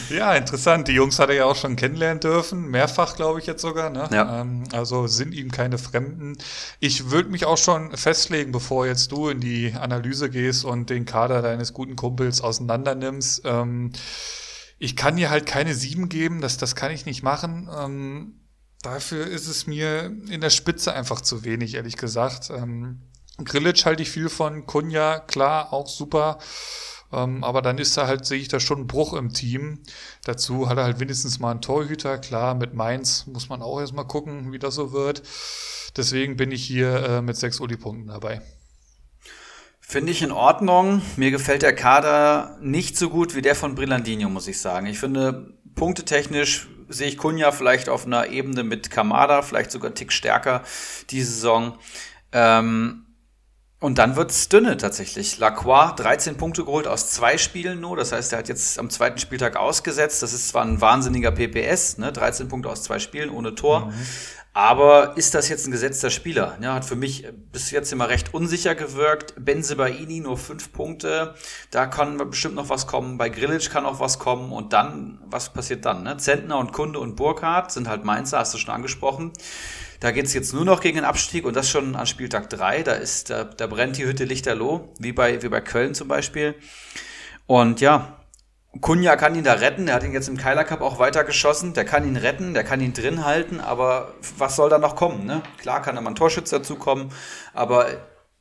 [0.10, 0.88] Ja, interessant.
[0.88, 3.90] Die Jungs hat er ja auch schon kennenlernen dürfen, mehrfach, glaube ich jetzt sogar.
[3.90, 4.08] Ne?
[4.12, 4.42] Ja.
[4.42, 6.38] Ähm, also sind ihm keine Fremden.
[6.80, 11.06] Ich würde mich auch schon festlegen, bevor jetzt du in die Analyse gehst und den
[11.06, 13.42] Kader deines guten Kumpels auseinander nimmst.
[13.46, 13.92] Ähm,
[14.80, 17.70] ich kann dir halt keine sieben geben, das, das kann ich nicht machen.
[17.76, 18.40] Ähm,
[18.82, 22.50] dafür ist es mir in der Spitze einfach zu wenig, ehrlich gesagt.
[22.50, 23.02] Ähm,
[23.44, 26.40] Grillitsch halte ich viel von, Kunja, klar, auch super.
[27.12, 29.80] Ähm, aber dann ist da halt, sehe ich da schon einen Bruch im Team.
[30.26, 32.18] Dazu hat er halt wenigstens mal einen Torhüter.
[32.18, 35.24] Klar, mit Mainz muss man auch erstmal gucken, wie das so wird.
[35.96, 38.42] Deswegen bin ich hier äh, mit sechs Uli-Punkten dabei.
[39.80, 41.02] Finde ich in Ordnung.
[41.16, 44.86] Mir gefällt der Kader nicht so gut wie der von Brillandino, muss ich sagen.
[44.88, 49.96] Ich finde, punktetechnisch sehe ich Kunja vielleicht auf einer Ebene mit Kamada, vielleicht sogar einen
[49.96, 50.64] Tick stärker
[51.10, 51.78] diese Saison.
[52.34, 53.07] Ähm,
[53.80, 55.38] und dann wird's dünne tatsächlich.
[55.38, 57.96] Lacroix 13 Punkte geholt aus zwei Spielen nur.
[57.96, 60.24] Das heißt, er hat jetzt am zweiten Spieltag ausgesetzt.
[60.24, 62.12] Das ist zwar ein wahnsinniger PPS, ne?
[62.12, 63.88] 13 Punkte aus zwei Spielen ohne Tor.
[63.88, 63.94] Mhm.
[64.58, 66.58] Aber ist das jetzt ein gesetzter Spieler?
[66.60, 69.36] Ja, hat für mich bis jetzt immer recht unsicher gewirkt.
[69.38, 71.36] Benzebaini nur fünf Punkte.
[71.70, 73.20] Da kann bestimmt noch was kommen.
[73.20, 74.52] Bei Grillitsch kann auch was kommen.
[74.52, 76.02] Und dann, was passiert dann?
[76.02, 76.18] Ne?
[76.18, 79.32] Zentner und Kunde und Burkhardt sind halt Mainzer, hast du schon angesprochen.
[80.00, 82.82] Da geht es jetzt nur noch gegen den Abstieg und das schon an Spieltag 3.
[82.82, 86.56] Da ist, da, da brennt die Hütte lichterloh, wie bei, wie bei Köln zum Beispiel.
[87.46, 88.17] Und ja,
[88.82, 89.88] Kunja kann ihn da retten.
[89.88, 91.74] Er hat ihn jetzt im Keiler Cup auch weiter geschossen.
[91.74, 95.26] Der kann ihn retten, der kann ihn drin halten, aber was soll da noch kommen?
[95.26, 95.42] Ne?
[95.60, 97.12] Klar kann da mal ein Torschütze dazukommen,
[97.54, 97.88] aber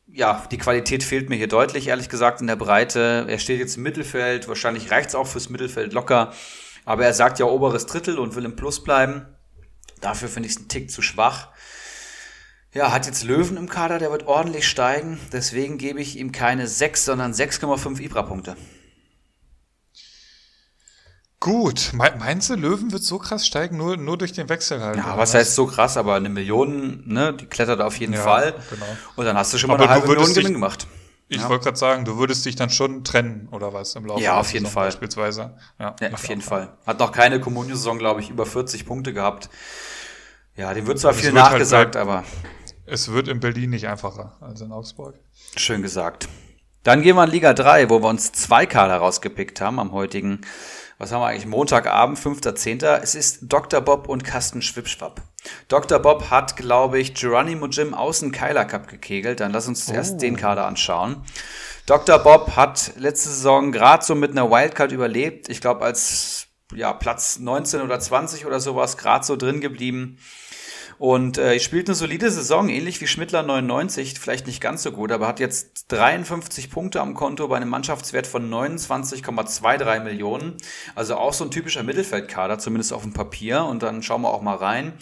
[0.08, 3.26] ja, die Qualität fehlt mir hier deutlich, ehrlich gesagt, in der Breite.
[3.28, 6.32] Er steht jetzt im Mittelfeld, wahrscheinlich reicht's auch fürs Mittelfeld locker.
[6.84, 9.26] Aber er sagt ja oberes Drittel und will im Plus bleiben.
[10.00, 11.48] Dafür finde ich es einen Tick zu schwach.
[12.72, 15.18] Ja, hat jetzt Löwen im Kader, der wird ordentlich steigen.
[15.32, 18.56] Deswegen gebe ich ihm keine 6, sondern 6,5 Ibra-Punkte.
[21.46, 24.96] Gut, meinst du, Löwen wird so krass steigen, nur, nur durch den Wechsel halt?
[24.96, 28.52] Ja, was heißt so krass, aber eine Million, ne, die klettert auf jeden ja, Fall.
[28.68, 28.84] Genau.
[29.14, 30.88] Und dann hast du schon mal aber eine halbe Million Gewinn gemacht.
[31.28, 31.48] Ich ja.
[31.48, 34.52] wollte gerade sagen, du würdest dich dann schon trennen oder was im Laufe Ja, auf
[34.52, 34.86] jeden Fall.
[34.86, 35.56] Beispielsweise.
[35.78, 36.76] Ja, ja auf jeden Fall.
[36.84, 39.48] Hat noch keine Kommunio-Saison, glaube ich, über 40 Punkte gehabt.
[40.56, 42.24] Ja, dem wird zwar viel halt nachgesagt, halt, aber
[42.86, 45.14] es wird in Berlin nicht einfacher als in Augsburg.
[45.54, 46.26] Schön gesagt.
[46.82, 50.40] Dann gehen wir in Liga 3, wo wir uns zwei Kader rausgepickt haben am heutigen,
[50.98, 53.00] was haben wir eigentlich, Montagabend, 5.10.
[53.02, 53.82] Es ist Dr.
[53.82, 55.20] Bob und Carsten Schwipschwapp.
[55.68, 55.98] Dr.
[55.98, 59.40] Bob hat, glaube ich, Geronimo Jim außen Keiler Cup gekegelt.
[59.40, 59.92] Dann lass uns oh.
[59.92, 61.22] erst den Kader anschauen.
[61.84, 62.18] Dr.
[62.18, 65.48] Bob hat letzte Saison gerade so mit einer Wildcard überlebt.
[65.50, 70.18] Ich glaube, als ja, Platz 19 oder 20 oder sowas, gerade so drin geblieben.
[70.98, 75.12] Und äh, spielt eine solide Saison, ähnlich wie Schmittler 99, vielleicht nicht ganz so gut,
[75.12, 80.56] aber hat jetzt 53 Punkte am Konto bei einem Mannschaftswert von 29,23 Millionen.
[80.94, 83.64] Also auch so ein typischer Mittelfeldkader, zumindest auf dem Papier.
[83.64, 84.94] Und dann schauen wir auch mal rein.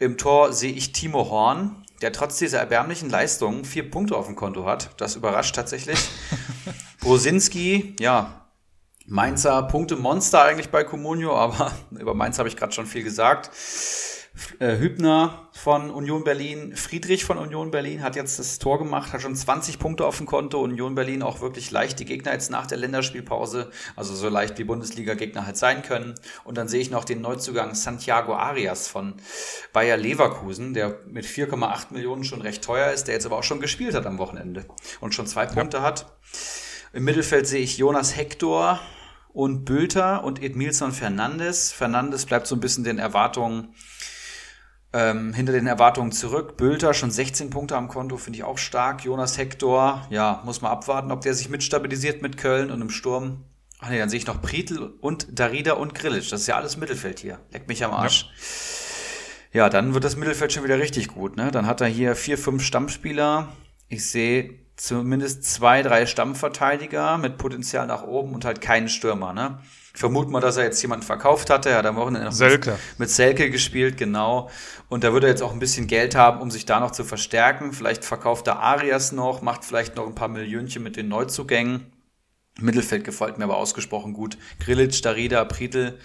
[0.00, 4.34] Im Tor sehe ich Timo Horn, der trotz dieser erbärmlichen Leistung vier Punkte auf dem
[4.34, 4.90] Konto hat.
[4.96, 5.98] Das überrascht tatsächlich.
[7.00, 8.46] Brosinski, ja,
[9.06, 13.50] Mainzer Punkte-Monster eigentlich bei Comunio, aber über Mainz habe ich gerade schon viel gesagt
[14.58, 19.34] Hübner von Union Berlin, Friedrich von Union Berlin hat jetzt das Tor gemacht, hat schon
[19.34, 20.60] 20 Punkte auf dem Konto.
[20.60, 24.64] Union Berlin auch wirklich leicht die Gegner jetzt nach der Länderspielpause, also so leicht wie
[24.64, 26.14] Bundesliga-Gegner halt sein können.
[26.44, 29.14] Und dann sehe ich noch den Neuzugang Santiago Arias von
[29.72, 33.60] Bayer Leverkusen, der mit 4,8 Millionen schon recht teuer ist, der jetzt aber auch schon
[33.60, 34.66] gespielt hat am Wochenende
[35.00, 35.82] und schon zwei Punkte ja.
[35.82, 36.06] hat.
[36.92, 38.80] Im Mittelfeld sehe ich Jonas Hector
[39.32, 41.72] und Bülter und Edmilson Fernandes.
[41.72, 43.74] Fernandes bleibt so ein bisschen den Erwartungen
[44.98, 46.56] ähm, hinter den Erwartungen zurück.
[46.56, 49.04] Bülter schon 16 Punkte am Konto, finde ich auch stark.
[49.04, 53.44] Jonas Hector, ja, muss man abwarten, ob der sich mitstabilisiert mit Köln und im Sturm.
[53.78, 56.28] Ach nee, dann sehe ich noch Prietl und Darida und Grillic.
[56.28, 57.38] Das ist ja alles Mittelfeld hier.
[57.52, 58.28] Leck mich am Arsch.
[59.52, 59.64] Ja.
[59.64, 61.36] ja, dann wird das Mittelfeld schon wieder richtig gut.
[61.36, 61.52] Ne?
[61.52, 63.52] Dann hat er hier vier, fünf Stammspieler.
[63.88, 69.32] Ich sehe zumindest zwei, drei Stammverteidiger mit Potenzial nach oben und halt keinen Stürmer.
[69.32, 69.60] Ne?
[69.98, 71.70] Ich vermute mal, dass er jetzt jemanden verkauft hatte.
[71.70, 72.78] Er hat am Wochenende noch Selke.
[72.98, 74.48] mit Selke gespielt, genau.
[74.88, 77.02] Und da würde er jetzt auch ein bisschen Geld haben, um sich da noch zu
[77.02, 77.72] verstärken.
[77.72, 81.90] Vielleicht verkauft er Arias noch, macht vielleicht noch ein paar Millionchen mit den Neuzugängen.
[82.60, 84.38] Mittelfeld gefällt mir aber ausgesprochen gut.
[84.60, 85.98] Grilic, Darida, Prietl,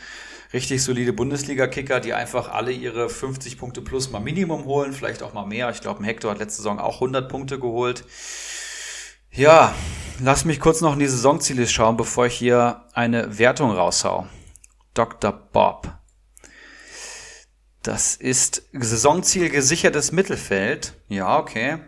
[0.53, 5.33] richtig solide Bundesliga-Kicker, die einfach alle ihre 50 Punkte plus mal Minimum holen, vielleicht auch
[5.33, 5.69] mal mehr.
[5.69, 8.05] Ich glaube, ein Hector hat letzte Saison auch 100 Punkte geholt.
[9.29, 9.75] Ja,
[10.19, 14.27] lass mich kurz noch in die Saisonziele schauen, bevor ich hier eine Wertung raushau.
[14.93, 15.31] Dr.
[15.31, 15.91] Bob.
[17.81, 20.93] Das ist Saisonziel gesichertes Mittelfeld.
[21.09, 21.79] Ja, okay.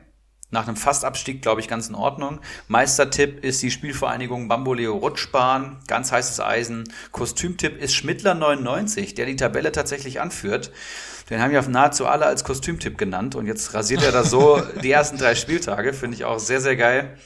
[0.52, 2.40] Nach einem Fastabstieg, glaube ich, ganz in Ordnung.
[2.68, 5.80] Meistertipp ist die Spielvereinigung Bamboleo Rutschbahn.
[5.88, 6.84] Ganz heißes Eisen.
[7.12, 10.72] Kostümtipp ist Schmittler 99, der die Tabelle tatsächlich anführt.
[11.30, 13.36] Den haben ja nahezu alle als Kostümtipp genannt.
[13.36, 15.94] Und jetzt rasiert er da so die ersten drei Spieltage.
[15.94, 17.18] Finde ich auch sehr, sehr geil.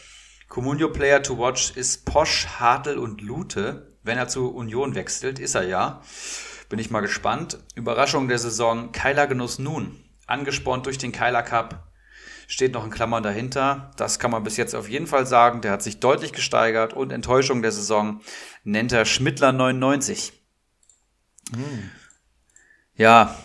[0.50, 3.96] Comunio Player to Watch ist Posch, Hartl und Lute.
[4.02, 6.02] Wenn er zu Union wechselt, ist er ja.
[6.70, 7.60] Bin ich mal gespannt.
[7.76, 10.04] Überraschung der Saison, Keiler Genuss nun.
[10.26, 11.88] Angespornt durch den Keiler Cup.
[12.48, 13.92] Steht noch in Klammern dahinter.
[13.96, 15.62] Das kann man bis jetzt auf jeden Fall sagen.
[15.62, 18.22] Der hat sich deutlich gesteigert und Enttäuschung der Saison
[18.64, 20.34] nennt er Schmittler 99.
[21.54, 21.92] Hm.
[22.96, 23.36] Ja,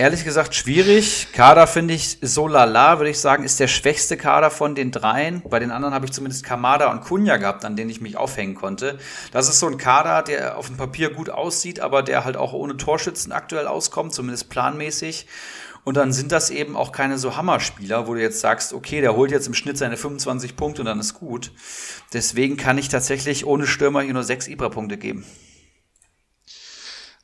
[0.00, 1.28] Ehrlich gesagt schwierig.
[1.34, 5.42] Kader finde ich so lala, würde ich sagen, ist der schwächste Kader von den dreien.
[5.46, 8.54] Bei den anderen habe ich zumindest Kamada und Kunja gehabt, an denen ich mich aufhängen
[8.54, 8.98] konnte.
[9.30, 12.54] Das ist so ein Kader, der auf dem Papier gut aussieht, aber der halt auch
[12.54, 15.26] ohne Torschützen aktuell auskommt, zumindest planmäßig.
[15.84, 19.14] Und dann sind das eben auch keine so Hammerspieler, wo du jetzt sagst, okay, der
[19.14, 21.52] holt jetzt im Schnitt seine 25 Punkte und dann ist gut.
[22.14, 25.26] Deswegen kann ich tatsächlich ohne Stürmer hier nur sechs Ibra-Punkte geben.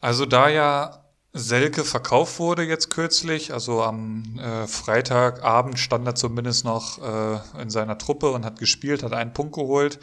[0.03, 1.05] Also da ja
[1.39, 3.53] Selke verkauft wurde jetzt kürzlich.
[3.53, 9.03] Also am äh, Freitagabend stand er zumindest noch äh, in seiner Truppe und hat gespielt,
[9.03, 9.99] hat einen Punkt geholt.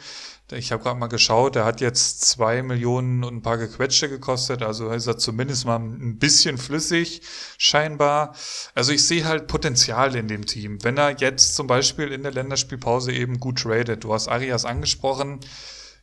[0.52, 4.62] Ich habe gerade mal geschaut, er hat jetzt zwei Millionen und ein paar gequetschte gekostet,
[4.62, 7.22] also ist er zumindest mal ein bisschen flüssig,
[7.56, 8.34] scheinbar.
[8.74, 10.84] Also ich sehe halt Potenzial in dem Team.
[10.84, 15.40] Wenn er jetzt zum Beispiel in der Länderspielpause eben gut tradet, du hast Arias angesprochen,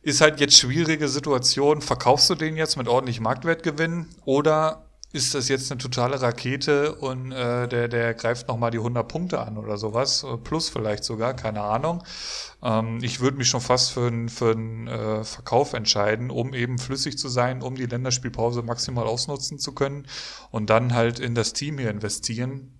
[0.02, 1.80] ist halt jetzt schwierige Situation.
[1.80, 7.32] Verkaufst du den jetzt mit ordentlich Marktwertgewinn oder ist das jetzt eine totale Rakete und
[7.32, 11.60] äh, der, der greift nochmal die 100 Punkte an oder sowas, plus vielleicht sogar, keine
[11.60, 12.02] Ahnung.
[12.62, 17.18] Ähm, ich würde mich schon fast für einen für äh, Verkauf entscheiden, um eben flüssig
[17.18, 20.06] zu sein, um die Länderspielpause maximal ausnutzen zu können
[20.50, 22.78] und dann halt in das Team hier investieren.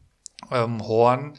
[0.50, 1.34] Ähm, Horn,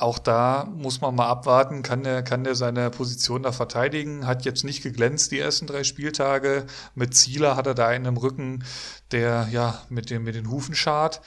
[0.00, 4.44] auch da muss man mal abwarten, kann der, kann der seine Position da verteidigen, hat
[4.44, 6.66] jetzt nicht geglänzt die ersten drei Spieltage.
[6.94, 8.64] Mit Zieler hat er da einen im Rücken,
[9.12, 11.20] der ja mit, dem, mit den Hufen schart.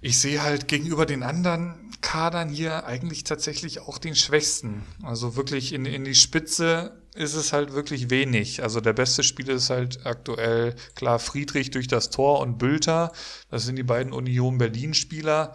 [0.00, 4.82] Ich sehe halt gegenüber den anderen Kadern hier eigentlich tatsächlich auch den schwächsten.
[5.02, 8.62] Also wirklich in, in die Spitze ist es halt wirklich wenig.
[8.62, 13.12] Also der beste Spieler ist halt aktuell klar Friedrich durch das Tor und Bülter.
[13.50, 15.54] Das sind die beiden Union Berlin Spieler.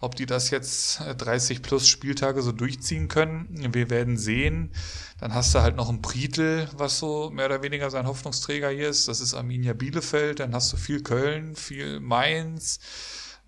[0.00, 4.72] Ob die das jetzt 30 plus Spieltage so durchziehen können, wir werden sehen.
[5.18, 8.88] Dann hast du halt noch einen Prietl, was so mehr oder weniger sein Hoffnungsträger hier
[8.88, 9.08] ist.
[9.08, 10.40] Das ist Arminia Bielefeld.
[10.40, 12.78] Dann hast du viel Köln, viel Mainz.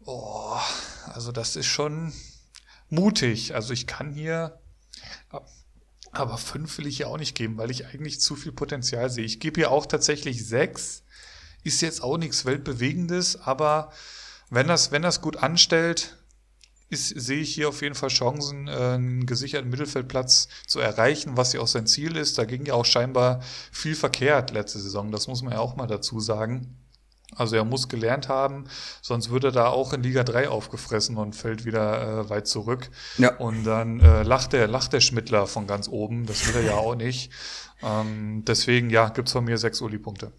[0.04, 0.56] Oh,
[1.12, 2.14] also das ist schon
[2.88, 3.54] mutig.
[3.54, 4.58] Also ich kann hier,
[6.18, 9.24] aber fünf will ich ja auch nicht geben, weil ich eigentlich zu viel Potenzial sehe.
[9.24, 11.02] Ich gebe hier auch tatsächlich sechs.
[11.64, 13.92] Ist jetzt auch nichts Weltbewegendes, aber
[14.50, 16.16] wenn das, wenn das gut anstellt,
[16.90, 21.52] ist, sehe ich hier auf jeden Fall Chancen, äh, einen gesicherten Mittelfeldplatz zu erreichen, was
[21.52, 22.38] ja auch sein Ziel ist.
[22.38, 23.40] Da ging ja auch scheinbar
[23.72, 26.76] viel verkehrt letzte Saison, das muss man ja auch mal dazu sagen.
[27.36, 28.64] Also er muss gelernt haben,
[29.02, 32.90] sonst würde er da auch in Liga 3 aufgefressen und fällt wieder äh, weit zurück.
[33.18, 33.36] Ja.
[33.36, 36.26] Und dann äh, lacht, der, lacht der Schmittler von ganz oben.
[36.26, 37.30] Das will er ja auch nicht.
[37.82, 40.32] Ähm, deswegen, ja, gibt's von mir sechs Uli-Punkte.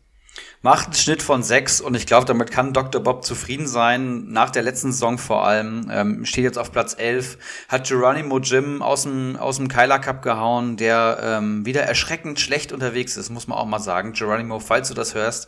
[0.61, 3.01] Macht einen Schnitt von sechs und ich glaube, damit kann Dr.
[3.01, 4.29] Bob zufrieden sein.
[4.29, 5.89] Nach der letzten Saison vor allem.
[5.91, 7.37] Ähm, steht jetzt auf Platz elf.
[7.69, 12.71] Hat Geronimo Jim aus dem, aus dem Kyler Cup gehauen, der ähm, wieder erschreckend schlecht
[12.71, 14.11] unterwegs ist, muss man auch mal sagen.
[14.13, 15.47] Geronimo, falls du das hörst.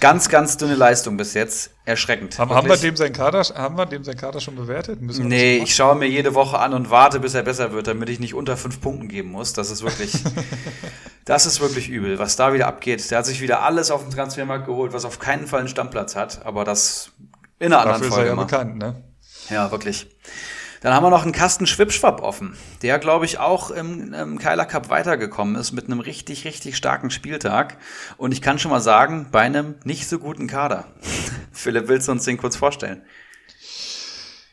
[0.00, 1.70] Ganz, ganz dünne Leistung bis jetzt.
[1.84, 2.38] Erschreckend.
[2.38, 5.00] Haben, haben, wir dem sein Kader, haben wir dem sein Kader schon bewertet?
[5.00, 8.08] Müssen nee, ich schaue mir jede Woche an und warte, bis er besser wird, damit
[8.08, 9.52] ich nicht unter fünf Punkten geben muss.
[9.52, 10.12] Das ist wirklich,
[11.24, 13.10] das ist wirklich übel, was da wieder abgeht.
[13.10, 16.16] Der hat sich wieder alles auf dem Transfermarkt geholt, was auf keinen Fall einen Stammplatz
[16.16, 17.12] hat, aber das
[17.58, 18.30] in einer anderen Dafür Folge.
[18.30, 19.02] Ist er ja bekannt, ne?
[19.50, 20.08] Ja, wirklich.
[20.80, 24.66] Dann haben wir noch einen Kasten Schwipschwapp offen, der, glaube ich, auch im, im Keiler
[24.66, 27.78] Cup weitergekommen ist mit einem richtig, richtig starken Spieltag.
[28.16, 30.84] Und ich kann schon mal sagen, bei einem nicht so guten Kader.
[31.52, 33.02] Philipp, willst du uns den kurz vorstellen?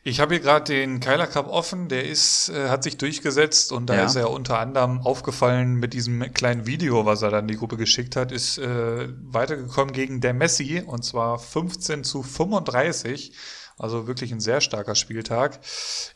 [0.05, 3.89] Ich habe hier gerade den Keiler Cup offen, der ist, äh, hat sich durchgesetzt und
[3.89, 4.05] da ja.
[4.05, 8.17] ist er unter anderem aufgefallen mit diesem kleinen Video, was er dann die Gruppe geschickt
[8.17, 13.31] hat, ist äh, weitergekommen gegen der Messi und zwar 15 zu 35.
[13.77, 15.59] Also wirklich ein sehr starker Spieltag.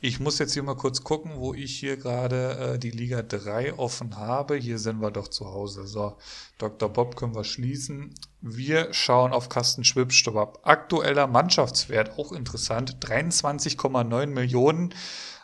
[0.01, 3.73] Ich muss jetzt hier mal kurz gucken, wo ich hier gerade äh, die Liga 3
[3.73, 4.55] offen habe.
[4.55, 5.87] Hier sind wir doch zu Hause.
[5.87, 6.17] So,
[6.57, 6.89] Dr.
[6.89, 8.13] Bob können wir schließen.
[8.41, 10.59] Wir schauen auf Kasten Schwibstopp.
[10.63, 14.93] Aktueller Mannschaftswert, auch interessant, 23,9 Millionen.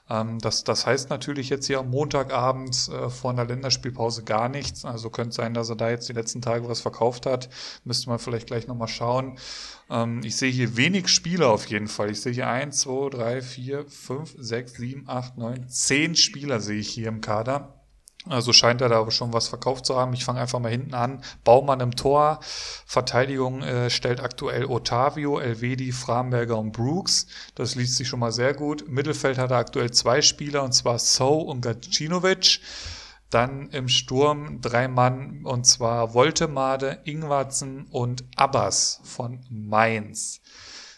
[0.09, 4.85] Ähm, das, das heißt natürlich jetzt hier am Montagabend äh, vor einer Länderspielpause gar nichts.
[4.85, 7.49] Also könnte sein, dass er da jetzt die letzten Tage was verkauft hat.
[7.85, 9.37] Müsste man vielleicht gleich nochmal schauen.
[9.93, 12.09] Ähm, ich sehe hier wenig Spieler auf jeden Fall.
[12.09, 16.79] Ich sehe hier 1, 2, 3, 4, 5, 6, 7, 8, 9, 10 Spieler sehe
[16.79, 17.79] ich hier im Kader.
[18.25, 20.13] Also scheint er da schon was verkauft zu haben.
[20.13, 21.21] Ich fange einfach mal hinten an.
[21.43, 22.39] Baumann im Tor.
[22.85, 27.27] Verteidigung äh, stellt aktuell Otavio, Elvedi, Framberger und Brooks.
[27.53, 28.87] Das liest sich schon mal sehr gut.
[28.87, 32.61] Mittelfeld hat er aktuell zwei Spieler, und zwar So und Gacinovic.
[33.33, 40.39] Dann im Sturm drei Mann, und zwar Woltemade, Ingwarzen und Abbas von Mainz.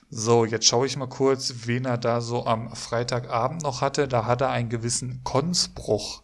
[0.09, 4.09] So, jetzt schaue ich mal kurz, wen er da so am Freitagabend noch hatte.
[4.09, 6.23] Da hat er einen gewissen Konsbruch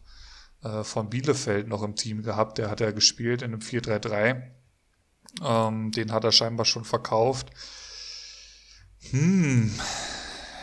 [0.63, 2.57] äh, von Bielefeld noch im Team gehabt.
[2.57, 4.41] Der hat ja gespielt in einem 4-3-3.
[5.41, 7.51] Ähm, den hat er scheinbar schon verkauft.
[9.11, 9.73] Hm,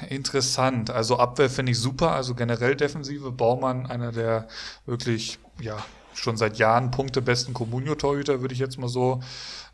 [0.08, 0.90] interessant.
[0.90, 2.12] Also Abwehr finde ich super.
[2.12, 3.32] Also generell Defensive.
[3.32, 4.48] Baumann, einer der
[4.86, 5.78] wirklich, ja,
[6.18, 9.20] schon seit Jahren Punkte besten Comunio-Torhüter, würde ich jetzt mal so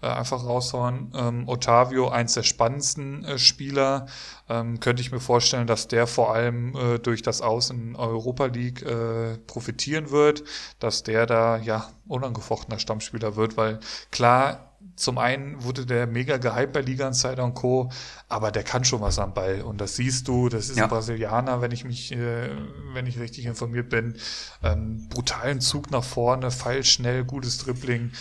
[0.03, 1.13] äh, einfach raushauen.
[1.15, 4.07] Ähm, Otavio, eins der spannendsten äh, Spieler,
[4.49, 8.47] ähm, könnte ich mir vorstellen, dass der vor allem äh, durch das Aus in Europa
[8.47, 10.45] League äh, profitieren wird,
[10.79, 16.73] dass der da ja unangefochtener Stammspieler wird, weil klar, zum einen wurde der mega gehypt
[16.73, 17.91] bei Liga Insider und Co.,
[18.29, 19.63] aber der kann schon was am Ball.
[19.63, 20.85] Und das siehst du, das ist ja.
[20.85, 22.51] ein Brasilianer, wenn ich mich, äh,
[22.93, 24.17] wenn ich richtig informiert bin.
[24.63, 28.13] Ähm, brutalen Zug nach vorne, feilschnell, gutes Dribbling.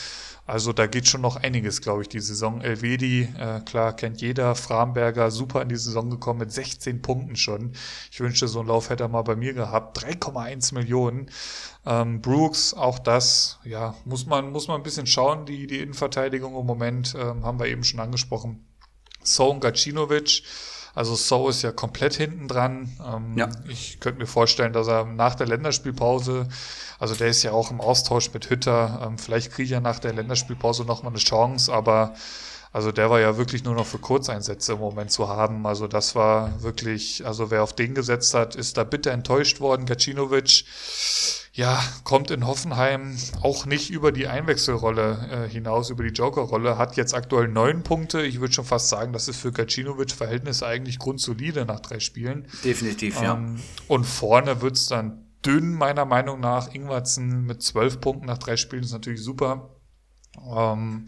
[0.46, 2.60] Also da geht schon noch einiges, glaube ich, die Saison.
[2.60, 4.56] Elvedi, äh, klar, kennt jeder.
[4.56, 7.72] Framberger, super in die Saison gekommen mit 16 Punkten schon.
[8.12, 10.04] Ich wünschte, so einen Lauf hätte er mal bei mir gehabt.
[10.04, 11.30] 3,1 Millionen.
[11.86, 15.46] Ähm, Brooks, auch das, ja, muss man, muss man ein bisschen schauen.
[15.46, 18.66] Die, die Innenverteidigung im Moment ähm, haben wir eben schon angesprochen.
[19.24, 20.44] Son Gacinovic,
[20.94, 22.92] also So ist ja komplett hinten dran.
[23.04, 23.50] Ähm, ja.
[23.68, 26.48] Ich könnte mir vorstellen, dass er nach der Länderspielpause,
[27.00, 30.00] also der ist ja auch im Austausch mit Hütter, ähm, vielleicht kriege ich ja nach
[30.00, 32.14] der Länderspielpause nochmal eine Chance, aber
[32.76, 35.68] Also der war ja wirklich nur noch für Kurzeinsätze im Moment zu haben.
[35.68, 39.86] Also das war wirklich, also wer auf den gesetzt hat, ist da bitter enttäuscht worden.
[39.86, 40.66] Gacinovic,
[41.54, 46.98] ja, kommt in Hoffenheim auch nicht über die Einwechselrolle äh, hinaus, über die Jokerrolle, hat
[46.98, 48.24] jetzt aktuell neun Punkte.
[48.24, 52.48] Ich würde schon fast sagen, das ist für Gacinovic-Verhältnisse eigentlich grundsolide nach drei Spielen.
[52.64, 53.40] Definitiv, ähm, ja.
[53.88, 56.74] Und vorne wird's dann dünn, meiner Meinung nach.
[56.74, 59.70] Ingwertsen mit zwölf Punkten nach drei Spielen ist natürlich super.
[60.56, 61.08] Ähm,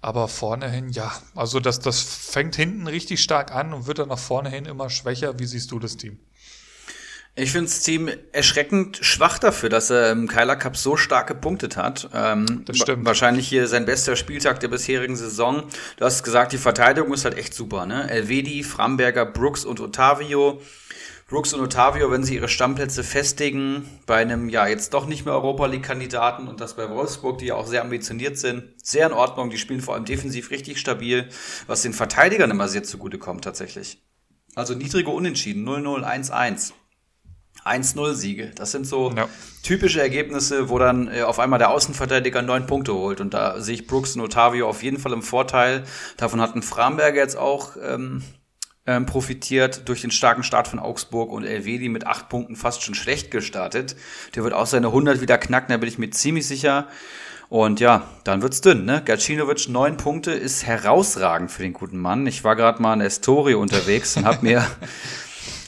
[0.00, 4.08] aber vorne hin, ja, also das, das fängt hinten richtig stark an und wird dann
[4.08, 5.38] nach vorne hin immer schwächer.
[5.38, 6.18] Wie siehst du das Team?
[7.36, 11.76] Ich finde das Team erschreckend schwach dafür, dass er im Keiler Cup so stark gepunktet
[11.76, 12.08] hat.
[12.14, 13.04] Ähm, das stimmt.
[13.04, 15.64] Wahrscheinlich hier sein bester Spieltag der bisherigen Saison.
[15.96, 18.08] Du hast gesagt, die Verteidigung ist halt echt super, ne?
[18.08, 20.60] Elvedi, Framberger, Brooks und Otavio.
[21.26, 25.34] Brooks und Otavio, wenn sie ihre Stammplätze festigen, bei einem ja jetzt doch nicht mehr
[25.34, 29.48] Europa League-Kandidaten und das bei Wolfsburg, die ja auch sehr ambitioniert sind, sehr in Ordnung.
[29.48, 31.28] Die spielen vor allem defensiv richtig stabil,
[31.66, 34.02] was den Verteidigern immer sehr zugute kommt tatsächlich.
[34.54, 36.72] Also niedrige Unentschieden, 0-0, 1-1.
[37.64, 38.52] 1-0-Siege.
[38.54, 39.28] Das sind so ja.
[39.62, 43.22] typische Ergebnisse, wo dann äh, auf einmal der Außenverteidiger neun Punkte holt.
[43.22, 45.84] Und da sehe ich Brooks und Otavio auf jeden Fall im Vorteil.
[46.18, 48.22] Davon hatten Framberger jetzt auch ähm,
[48.86, 52.94] ähm, profitiert durch den starken Start von Augsburg und Elvedi mit acht Punkten fast schon
[52.94, 53.96] schlecht gestartet.
[54.34, 56.88] Der wird auch seine 100 wieder knacken, da bin ich mir ziemlich sicher.
[57.48, 59.02] Und ja, dann wird's dünn, ne?
[59.04, 62.26] Gacinovic, neun Punkte, ist herausragend für den guten Mann.
[62.26, 64.66] Ich war gerade mal in Astoria unterwegs und habe mir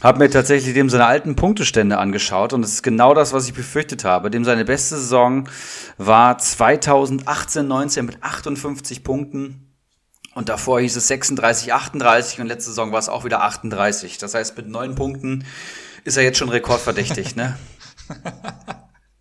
[0.03, 3.55] habe mir tatsächlich dem seine alten Punktestände angeschaut und es ist genau das, was ich
[3.55, 4.31] befürchtet habe.
[4.31, 5.49] Dem seine beste Saison
[5.99, 9.66] war 2018-19 mit 58 Punkten.
[10.37, 14.19] Und davor hieß es 36, 38 und letzte Saison war es auch wieder 38.
[14.19, 15.47] Das heißt, mit neun Punkten
[16.05, 17.57] ist er jetzt schon rekordverdächtig, ne?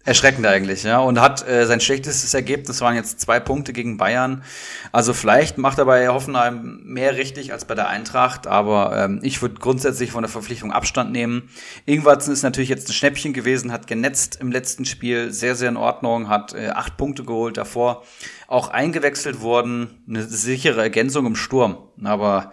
[0.06, 1.00] Erschreckend eigentlich, ja.
[1.00, 4.44] Und hat äh, sein schlechtestes Ergebnis waren jetzt zwei Punkte gegen Bayern.
[4.92, 9.42] Also vielleicht macht er bei Hoffenheim mehr richtig als bei der Eintracht, aber ähm, ich
[9.42, 11.50] würde grundsätzlich von der Verpflichtung Abstand nehmen.
[11.88, 15.78] Ingwarzen ist natürlich jetzt ein Schnäppchen gewesen, hat genetzt im letzten Spiel, sehr, sehr in
[15.78, 18.04] Ordnung, hat äh, acht Punkte geholt davor,
[18.48, 21.80] auch eingewechselt worden, eine sichere Ergänzung im Sturm.
[22.04, 22.52] Aber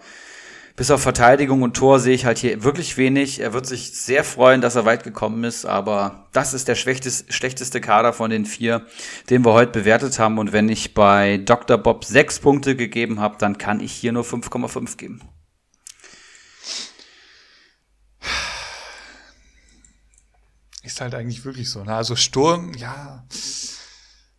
[0.75, 3.39] bis auf Verteidigung und Tor sehe ich halt hier wirklich wenig.
[3.39, 7.79] Er wird sich sehr freuen, dass er weit gekommen ist, aber das ist der schlechteste
[7.79, 8.85] Kader von den vier,
[9.29, 10.39] den wir heute bewertet haben.
[10.39, 11.77] Und wenn ich bei Dr.
[11.77, 15.21] Bob sechs Punkte gegeben habe, dann kann ich hier nur 5,5 geben.
[20.81, 21.83] Ist halt eigentlich wirklich so.
[21.83, 21.95] Ne?
[21.95, 23.25] Also Sturm, ja.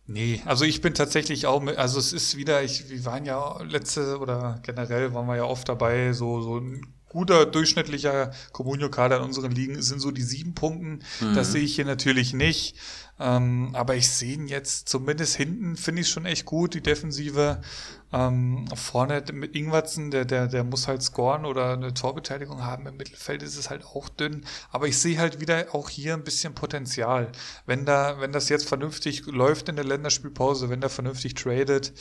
[0.07, 3.61] Nee, also ich bin tatsächlich auch mit, also es ist wieder, ich, wir waren ja
[3.63, 6.85] letzte oder generell waren wir ja oft dabei, so, so ein
[7.15, 10.99] guter durchschnittlicher Comunio-Kader in unseren Ligen sind so die sieben Punkten.
[11.21, 11.33] Mhm.
[11.33, 12.75] Das sehe ich hier natürlich nicht.
[13.17, 17.61] Ähm, aber ich sehe ihn jetzt zumindest hinten, finde ich schon echt gut, die Defensive.
[18.11, 22.87] Ähm, vorne mit Ingwertsen, der, der, der muss halt scoren oder eine Torbeteiligung haben.
[22.87, 24.45] Im Mittelfeld ist es halt auch dünn.
[24.71, 27.31] Aber ich sehe halt wieder auch hier ein bisschen Potenzial.
[27.65, 31.93] Wenn da, wenn das jetzt vernünftig läuft in der Länderspielpause, wenn der vernünftig tradet,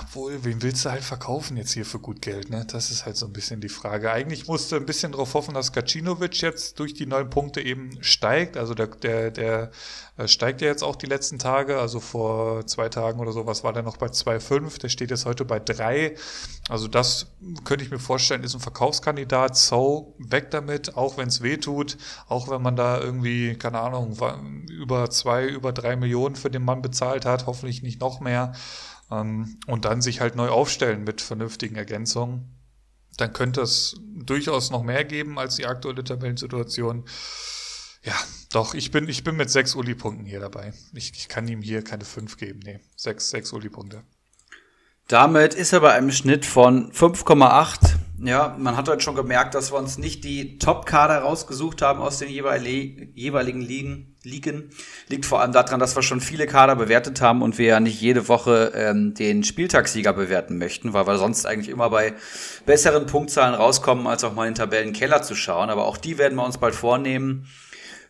[0.00, 2.64] obwohl, wen willst du halt verkaufen jetzt hier für gut Geld, ne?
[2.70, 4.12] Das ist halt so ein bisschen die Frage.
[4.12, 8.56] Eigentlich musste ein bisschen darauf hoffen, dass Gacinovic jetzt durch die neun Punkte eben steigt.
[8.56, 9.72] Also der, der, der
[10.16, 11.80] äh, steigt ja jetzt auch die letzten Tage.
[11.80, 14.80] Also vor zwei Tagen oder sowas war der noch bei 2,5.
[14.80, 16.14] Der steht jetzt heute bei 3.
[16.68, 17.26] Also das
[17.64, 19.56] könnte ich mir vorstellen, ist ein Verkaufskandidat.
[19.56, 21.98] So, weg damit, auch wenn es weh tut.
[22.28, 24.16] Auch wenn man da irgendwie, keine Ahnung,
[24.70, 27.46] über zwei, über drei Millionen für den Mann bezahlt hat.
[27.46, 28.52] Hoffentlich nicht noch mehr
[29.12, 32.58] ähm, und dann sich halt neu aufstellen mit vernünftigen Ergänzungen,
[33.18, 37.04] dann könnte es durchaus noch mehr geben als die aktuelle Tabellensituation.
[38.02, 38.14] Ja,
[38.52, 40.72] doch, ich bin, ich bin mit sechs Uli-Punkten hier dabei.
[40.94, 42.60] Ich, ich kann ihm hier keine fünf geben.
[42.64, 44.02] Nee, sechs, sechs Uli-Punkte.
[45.08, 49.72] Damit ist er bei einem Schnitt von 5,8 ja, man hat halt schon gemerkt, dass
[49.72, 54.16] wir uns nicht die Top-Kader rausgesucht haben aus den jeweiligen Ligen.
[54.22, 54.70] Ligen.
[55.08, 58.00] Liegt vor allem daran, dass wir schon viele Kader bewertet haben und wir ja nicht
[58.00, 62.14] jede Woche ähm, den Spieltagssieger bewerten möchten, weil wir sonst eigentlich immer bei
[62.64, 65.70] besseren Punktzahlen rauskommen, als auch mal in den Tabellenkeller zu schauen.
[65.70, 67.48] Aber auch die werden wir uns bald vornehmen.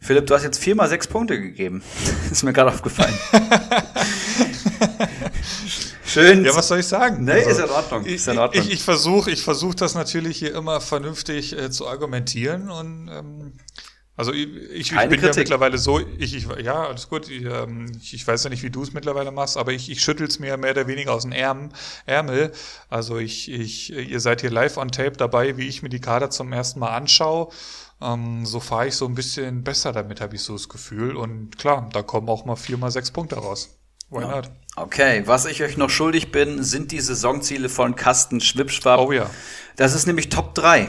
[0.01, 1.83] Philipp, du hast jetzt viermal sechs Punkte gegeben.
[2.31, 3.15] ist mir gerade aufgefallen.
[6.05, 6.45] Schön.
[6.45, 7.25] Ja, was soll ich sagen?
[7.25, 8.05] Nee, also, ist in Ordnung.
[8.05, 8.63] Ist in Ordnung.
[8.63, 13.09] Ich, ich, ich versuche ich versuch das natürlich hier immer vernünftig äh, zu argumentieren und
[13.09, 13.53] ähm,
[14.15, 15.25] also ich, ich, ich bin Kritik.
[15.25, 18.69] ja mittlerweile so, ich, ich ja, alles gut, ich, ähm, ich, weiß ja nicht, wie
[18.69, 21.33] du es mittlerweile machst, aber ich, ich schüttel es mir mehr oder weniger aus dem
[21.33, 21.71] Ärmel.
[22.05, 22.53] Ärmel.
[22.91, 26.29] Also ich, ich, ihr seid hier live on tape dabei, wie ich mir die Kader
[26.29, 27.49] zum ersten Mal anschaue.
[28.03, 31.17] Ähm, so fahre ich so ein bisschen besser damit, habe ich so das Gefühl.
[31.17, 33.79] Und klar, da kommen auch mal vier mal sechs Punkte raus.
[34.13, 34.51] Why not?
[34.77, 39.01] Okay, was ich euch noch schuldig bin, sind die Saisonziele von Kasten Schwipschwab.
[39.01, 39.29] Oh ja.
[39.77, 40.89] Das ist nämlich Top 3.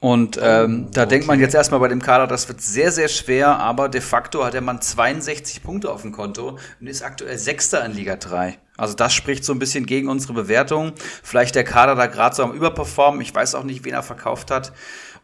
[0.00, 1.08] Und ähm, oh, da okay.
[1.08, 4.44] denkt man jetzt erstmal bei dem Kader, das wird sehr, sehr schwer, aber de facto
[4.44, 8.58] hat der Mann 62 Punkte auf dem Konto und ist aktuell Sechster in Liga 3.
[8.76, 10.92] Also das spricht so ein bisschen gegen unsere Bewertung.
[11.22, 13.22] Vielleicht der Kader da gerade so am Überperformen.
[13.22, 14.72] Ich weiß auch nicht, wen er verkauft hat.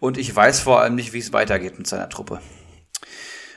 [0.00, 2.40] Und ich weiß vor allem nicht, wie es weitergeht mit seiner Truppe.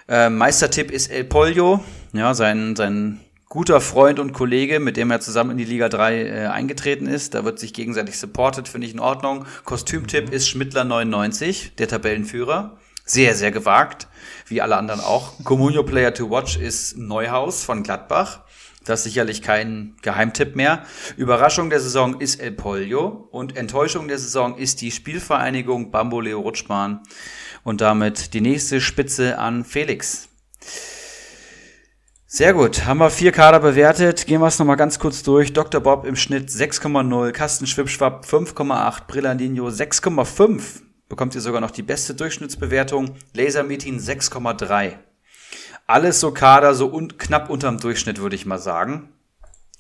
[0.07, 1.83] Äh, Meistertipp ist El Pollo,
[2.13, 6.21] ja, sein, sein guter Freund und Kollege, mit dem er zusammen in die Liga 3
[6.21, 7.33] äh, eingetreten ist.
[7.33, 9.45] Da wird sich gegenseitig supportet, finde ich in Ordnung.
[9.63, 10.33] Kostümtipp mhm.
[10.33, 12.77] ist Schmittler 99, der Tabellenführer.
[13.05, 14.07] Sehr, sehr gewagt,
[14.47, 15.41] wie alle anderen auch.
[15.45, 18.41] Comunio Player to Watch ist Neuhaus von Gladbach.
[18.83, 20.83] Das ist sicherlich kein Geheimtipp mehr.
[21.15, 27.01] Überraschung der Saison ist El Pollo und Enttäuschung der Saison ist die Spielvereinigung Bamboleo Rutschbahn
[27.63, 30.29] und damit die nächste Spitze an Felix.
[32.29, 34.25] Sehr gut, haben wir vier Kader bewertet.
[34.25, 35.53] Gehen wir es nochmal ganz kurz durch.
[35.53, 35.79] Dr.
[35.79, 40.81] Bob im Schnitt 6,0, Kasten Schwipschwapp 5,8, Brillandino 6,5.
[41.07, 43.15] Bekommt ihr sogar noch die beste Durchschnittsbewertung.
[43.33, 44.95] Laser Meeting 6,3.
[45.85, 49.07] Alles so Kader, so un knapp unterm Durchschnitt, würde ich mal sagen.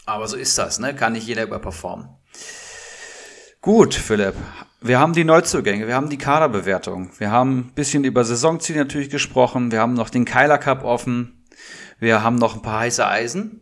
[0.05, 0.95] Aber so ist das, ne?
[0.95, 2.07] Kann nicht jeder überperformen.
[3.59, 4.35] Gut, Philipp.
[4.79, 9.09] Wir haben die Neuzugänge, wir haben die Kaderbewertung, wir haben ein bisschen über Saisonziele natürlich
[9.09, 11.36] gesprochen, wir haben noch den Keiler Cup offen,
[11.99, 13.61] wir haben noch ein paar heiße Eisen.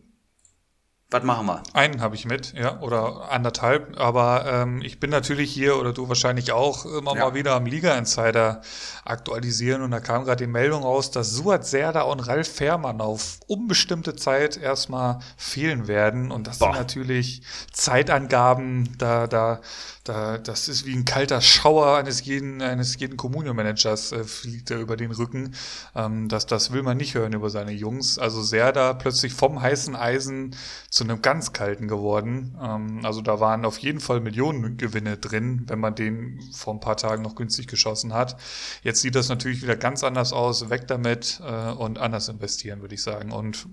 [1.08, 1.62] Was machen wir?
[1.72, 3.96] Einen habe ich mit, ja, oder anderthalb.
[3.96, 7.26] Aber ähm, ich bin natürlich hier, oder du wahrscheinlich auch, immer ja.
[7.26, 8.60] mal wieder am Liga-Insider
[9.04, 9.82] aktualisieren.
[9.82, 14.16] Und da kam gerade die Meldung raus, dass Suat Serda und Ralf Fährmann auf unbestimmte
[14.16, 16.32] Zeit erstmal fehlen werden.
[16.32, 16.72] Und das Boah.
[16.72, 17.42] sind natürlich
[17.72, 19.60] Zeitangaben, da, da
[20.08, 24.78] da, das ist wie ein kalter Schauer eines jeden, eines jeden Communio-Managers äh, fliegt er
[24.78, 25.54] über den Rücken.
[25.94, 28.18] Ähm, das, das will man nicht hören über seine Jungs.
[28.18, 30.54] Also sehr da plötzlich vom heißen Eisen
[30.90, 32.56] zu einem ganz kalten geworden.
[32.62, 36.96] Ähm, also da waren auf jeden Fall Millionengewinne drin, wenn man den vor ein paar
[36.96, 38.36] Tagen noch günstig geschossen hat.
[38.82, 40.70] Jetzt sieht das natürlich wieder ganz anders aus.
[40.70, 43.32] Weg damit äh, und anders investieren, würde ich sagen.
[43.32, 43.66] Und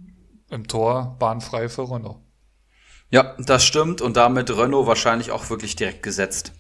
[0.50, 2.23] im Tor bahnfrei für Renault.
[3.14, 6.52] Ja, das stimmt und damit Renault wahrscheinlich auch wirklich direkt gesetzt.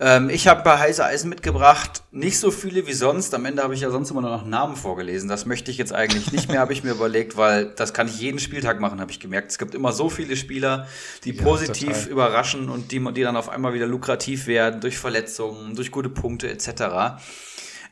[0.00, 3.34] Ähm, ich habe bei Heiße Eisen mitgebracht, nicht so viele wie sonst.
[3.34, 5.28] Am Ende habe ich ja sonst immer nur noch Namen vorgelesen.
[5.28, 8.18] Das möchte ich jetzt eigentlich nicht mehr, habe ich mir überlegt, weil das kann ich
[8.18, 9.50] jeden Spieltag machen, habe ich gemerkt.
[9.50, 10.88] Es gibt immer so viele Spieler,
[11.24, 12.08] die ja, positiv total.
[12.08, 16.48] überraschen und die, die dann auf einmal wieder lukrativ werden durch Verletzungen, durch gute Punkte
[16.48, 17.20] etc.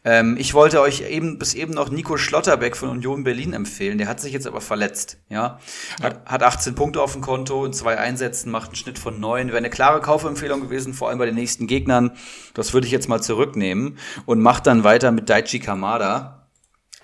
[0.04, 3.98] Ähm, ich wollte euch eben bis eben noch Nico Schlotterbeck von Union Berlin empfehlen.
[3.98, 5.18] Der hat sich jetzt aber verletzt.
[5.28, 5.60] Ja,
[6.02, 9.48] hat, hat 18 Punkte auf dem Konto in zwei Einsätzen, macht einen Schnitt von neun.
[9.48, 12.12] Wäre eine klare Kaufempfehlung gewesen, vor allem bei den nächsten Gegnern.
[12.54, 16.41] Das würde ich jetzt mal zurücknehmen und macht dann weiter mit Daichi Kamada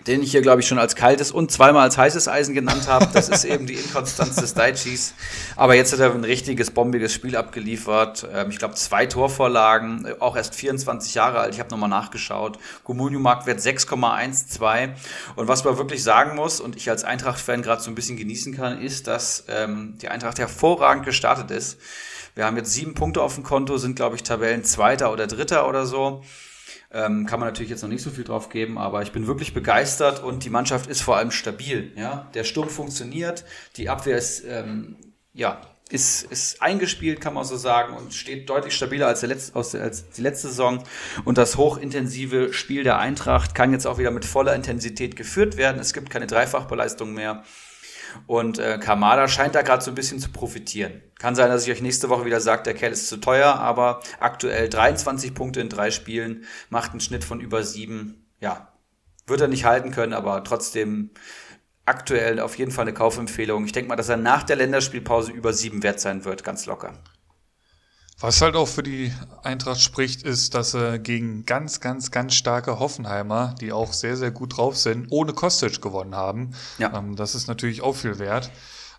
[0.06, 3.08] den ich hier, glaube ich, schon als kaltes und zweimal als heißes Eisen genannt habe.
[3.12, 5.14] Das ist eben die Inkonstanz des Daichis.
[5.56, 8.26] Aber jetzt hat er ein richtiges, bombiges Spiel abgeliefert.
[8.32, 11.54] Ähm, ich glaube, zwei Torvorlagen, äh, auch erst 24 Jahre alt.
[11.54, 12.58] Ich habe nochmal nachgeschaut.
[12.84, 14.90] Gumunyu-Marktwert 6,12.
[15.36, 18.56] Und was man wirklich sagen muss, und ich als Eintracht-Fan gerade so ein bisschen genießen
[18.56, 21.78] kann, ist, dass ähm, die Eintracht hervorragend gestartet ist.
[22.34, 25.68] Wir haben jetzt sieben Punkte auf dem Konto, sind, glaube ich, Tabellen Zweiter oder Dritter
[25.68, 26.22] oder so.
[26.90, 29.52] Ähm, kann man natürlich jetzt noch nicht so viel drauf geben, aber ich bin wirklich
[29.52, 31.92] begeistert und die Mannschaft ist vor allem stabil.
[31.96, 32.30] Ja?
[32.32, 33.44] Der Sturm funktioniert,
[33.76, 34.96] die Abwehr ist, ähm,
[35.34, 35.60] ja,
[35.90, 39.74] ist, ist eingespielt, kann man so sagen, und steht deutlich stabiler als, der letzte, als,
[39.74, 40.82] als die letzte Saison.
[41.24, 45.80] Und das hochintensive Spiel der Eintracht kann jetzt auch wieder mit voller Intensität geführt werden.
[45.80, 47.42] Es gibt keine Dreifachbeleistung mehr.
[48.26, 51.02] Und äh, Kamada scheint da gerade so ein bisschen zu profitieren.
[51.18, 54.00] Kann sein, dass ich euch nächste Woche wieder sage, der Kerl ist zu teuer, aber
[54.20, 58.26] aktuell 23 Punkte in drei Spielen, macht einen Schnitt von über sieben.
[58.40, 58.72] Ja,
[59.26, 61.10] wird er nicht halten können, aber trotzdem
[61.84, 63.64] aktuell auf jeden Fall eine Kaufempfehlung.
[63.64, 66.92] Ich denke mal, dass er nach der Länderspielpause über sieben wert sein wird, ganz locker.
[68.20, 69.12] Was halt auch für die
[69.44, 74.32] Eintracht spricht, ist, dass sie gegen ganz, ganz, ganz starke Hoffenheimer, die auch sehr, sehr
[74.32, 76.50] gut drauf sind, ohne Kostic gewonnen haben.
[76.78, 76.98] Ja.
[76.98, 78.50] Ähm, das ist natürlich auch viel wert.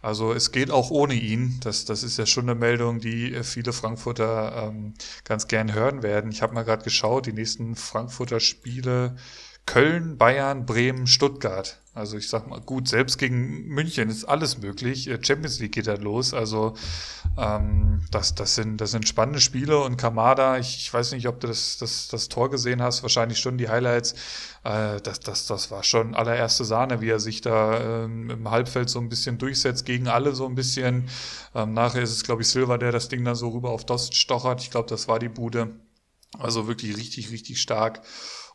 [0.01, 1.59] Also es geht auch ohne ihn.
[1.61, 4.93] Das, das ist ja schon eine Meldung, die viele Frankfurter ähm,
[5.25, 6.31] ganz gern hören werden.
[6.31, 9.17] Ich habe mal gerade geschaut, die nächsten Frankfurter Spiele
[9.69, 11.79] Köln, Bayern, Bremen, Stuttgart.
[11.93, 15.07] Also ich sag mal, gut, selbst gegen München ist alles möglich.
[15.07, 16.33] Äh, Champions League geht dann los.
[16.33, 16.73] Also
[17.37, 21.39] ähm, das, das, sind, das sind spannende Spiele und Kamada, ich, ich weiß nicht, ob
[21.39, 24.13] du das, das, das Tor gesehen hast, wahrscheinlich schon die Highlights.
[24.63, 28.89] Äh, das, das, das war schon allererste Sahne, wie er sich da ähm, im Halbfeld
[28.89, 31.09] so ein bisschen durchsetzt, gegen alle so ein bisschen.
[31.53, 34.15] Ähm, nachher ist es, glaube ich, Silva, der das Ding dann so rüber auf Dost
[34.15, 34.61] stochert.
[34.61, 35.75] Ich glaube, das war die Bude.
[36.39, 38.01] Also wirklich richtig, richtig stark.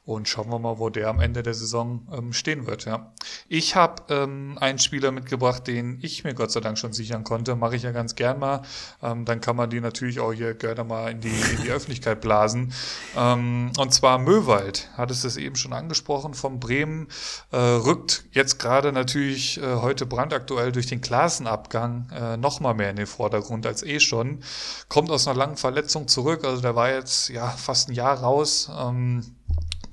[0.06, 2.85] Und schauen wir mal, wo der am Ende der Saison ähm, stehen wird.
[2.85, 3.12] Ja.
[3.48, 7.56] Ich habe ähm, einen Spieler mitgebracht, den ich mir Gott sei Dank schon sichern konnte.
[7.56, 8.60] Mache ich ja ganz gern mal.
[9.02, 12.20] Ähm, dann kann man die natürlich auch hier gerne mal in die, in die Öffentlichkeit
[12.20, 12.74] blasen.
[13.16, 17.09] Ähm, und zwar Möwald, hat es eben schon angesprochen, vom Bremen,
[17.51, 22.90] äh, rückt jetzt gerade natürlich äh, heute brandaktuell durch den Klassenabgang äh, noch mal mehr
[22.90, 24.40] in den Vordergrund als eh schon.
[24.89, 28.70] Kommt aus einer langen Verletzung zurück, also der war jetzt ja fast ein Jahr raus.
[28.78, 29.22] Ähm,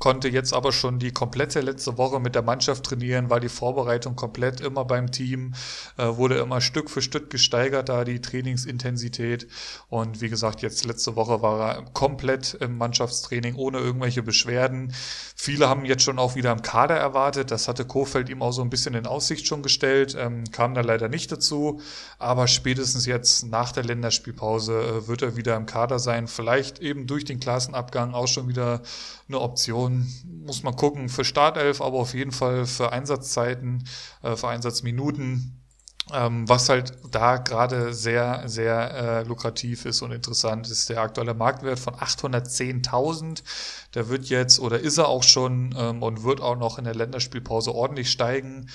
[0.02, 4.15] konnte jetzt aber schon die komplette letzte Woche mit der Mannschaft trainieren, war die Vorbereitung
[4.15, 5.53] komplett immer beim Team,
[5.98, 9.48] äh, wurde immer Stück für Stück gesteigert, da die Trainingsintensität.
[9.90, 14.91] Und wie gesagt, jetzt letzte Woche war er komplett im Mannschaftstraining ohne irgendwelche Beschwerden.
[15.36, 17.52] Viele haben jetzt schon auch wieder im Kader erwartet.
[17.52, 20.82] Das hatte Kofeld ihm auch so ein bisschen in Aussicht schon gestellt, ähm, kam da
[20.82, 21.80] leider nicht dazu.
[22.18, 26.28] Aber spätestens jetzt nach der Länderspielpause äh, wird er wieder im Kader sein.
[26.28, 28.82] Vielleicht eben durch den Klassenabgang auch schon wieder
[29.28, 29.90] eine Option.
[30.45, 33.84] Muss man gucken für Startelf, aber auf jeden Fall für Einsatzzeiten,
[34.23, 35.57] äh, für Einsatzminuten.
[36.13, 41.34] Ähm, was halt da gerade sehr, sehr äh, lukrativ ist und interessant, ist der aktuelle
[41.34, 43.43] Marktwert von 810.000.
[43.93, 46.95] Der wird jetzt oder ist er auch schon ähm, und wird auch noch in der
[46.95, 48.68] Länderspielpause ordentlich steigen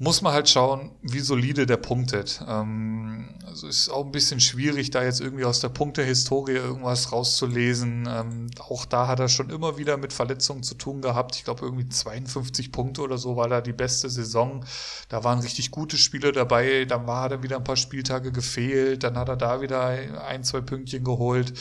[0.00, 2.42] muss man halt schauen, wie solide der punktet.
[2.48, 8.08] Ähm, also ist auch ein bisschen schwierig, da jetzt irgendwie aus der Punktehistorie irgendwas rauszulesen.
[8.10, 11.36] Ähm, auch da hat er schon immer wieder mit Verletzungen zu tun gehabt.
[11.36, 14.64] Ich glaube, irgendwie 52 Punkte oder so war da die beste Saison.
[15.10, 16.86] Da waren richtig gute Spiele dabei.
[16.86, 19.04] Dann war, er wieder ein paar Spieltage gefehlt.
[19.04, 21.52] Dann hat er da wieder ein, zwei Pünktchen geholt.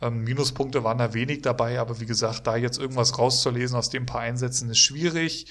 [0.00, 1.78] Ähm, Minuspunkte waren da wenig dabei.
[1.78, 5.46] Aber wie gesagt, da jetzt irgendwas rauszulesen aus den paar Einsätzen ist schwierig.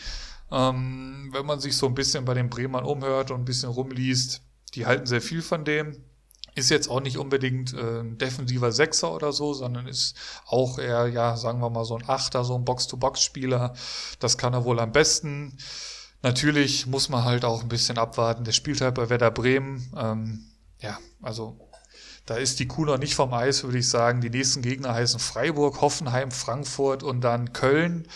[0.53, 4.41] Ähm, wenn man sich so ein bisschen bei den Bremern umhört und ein bisschen rumliest,
[4.75, 6.03] die halten sehr viel von dem.
[6.55, 10.15] Ist jetzt auch nicht unbedingt äh, ein defensiver Sechser oder so, sondern ist
[10.45, 13.73] auch eher, ja, sagen wir mal so ein Achter, so ein Box-to-Box-Spieler.
[14.19, 15.57] Das kann er wohl am besten.
[16.21, 18.43] Natürlich muss man halt auch ein bisschen abwarten.
[18.43, 19.91] Der spielt halt bei Werder Bremen.
[19.97, 20.45] Ähm,
[20.79, 21.57] ja, also
[22.27, 24.21] da ist die Kuh noch nicht vom Eis, würde ich sagen.
[24.21, 28.07] Die nächsten Gegner heißen Freiburg, Hoffenheim, Frankfurt und dann Köln.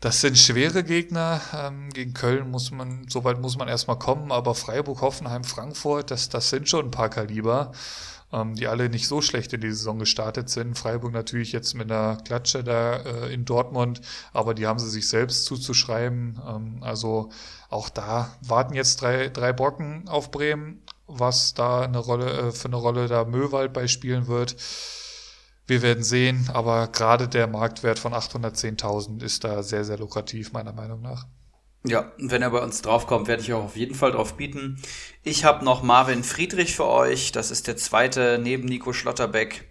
[0.00, 1.42] Das sind schwere Gegner.
[1.54, 6.30] Ähm, gegen Köln muss man, soweit muss man erstmal kommen, aber Freiburg, Hoffenheim, Frankfurt, das,
[6.30, 7.72] das sind schon ein paar Kaliber,
[8.32, 10.78] ähm, die alle nicht so schlecht in die Saison gestartet sind.
[10.78, 14.00] Freiburg natürlich jetzt mit einer Klatsche da äh, in Dortmund,
[14.32, 16.40] aber die haben sie sich selbst zuzuschreiben.
[16.48, 17.28] Ähm, also
[17.68, 22.68] auch da warten jetzt drei, drei Brocken auf Bremen, was da eine Rolle, äh, für
[22.68, 24.56] eine Rolle da Möwald beispielen wird.
[25.70, 30.72] Wir werden sehen, aber gerade der Marktwert von 810.000 ist da sehr, sehr lukrativ, meiner
[30.72, 31.26] Meinung nach.
[31.84, 34.82] Ja, wenn er bei uns draufkommt, werde ich auch auf jeden Fall drauf bieten.
[35.22, 37.30] Ich habe noch Marvin Friedrich für euch.
[37.30, 39.70] Das ist der zweite neben Nico Schlotterbeck,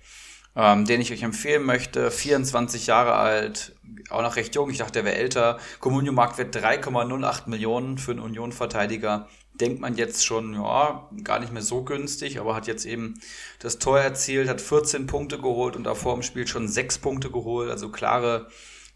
[0.56, 2.12] ähm, den ich euch empfehlen möchte.
[2.12, 3.76] 24 Jahre alt,
[4.10, 4.70] auch noch recht jung.
[4.70, 5.60] Ich dachte, er wäre älter.
[5.82, 9.28] Communio-Marktwert 3,08 Millionen für einen Union-Verteidiger
[9.60, 13.20] denkt man jetzt schon, ja, gar nicht mehr so günstig, aber hat jetzt eben
[13.60, 17.70] das Tor erzielt, hat 14 Punkte geholt und davor im Spiel schon 6 Punkte geholt,
[17.70, 18.48] also klare,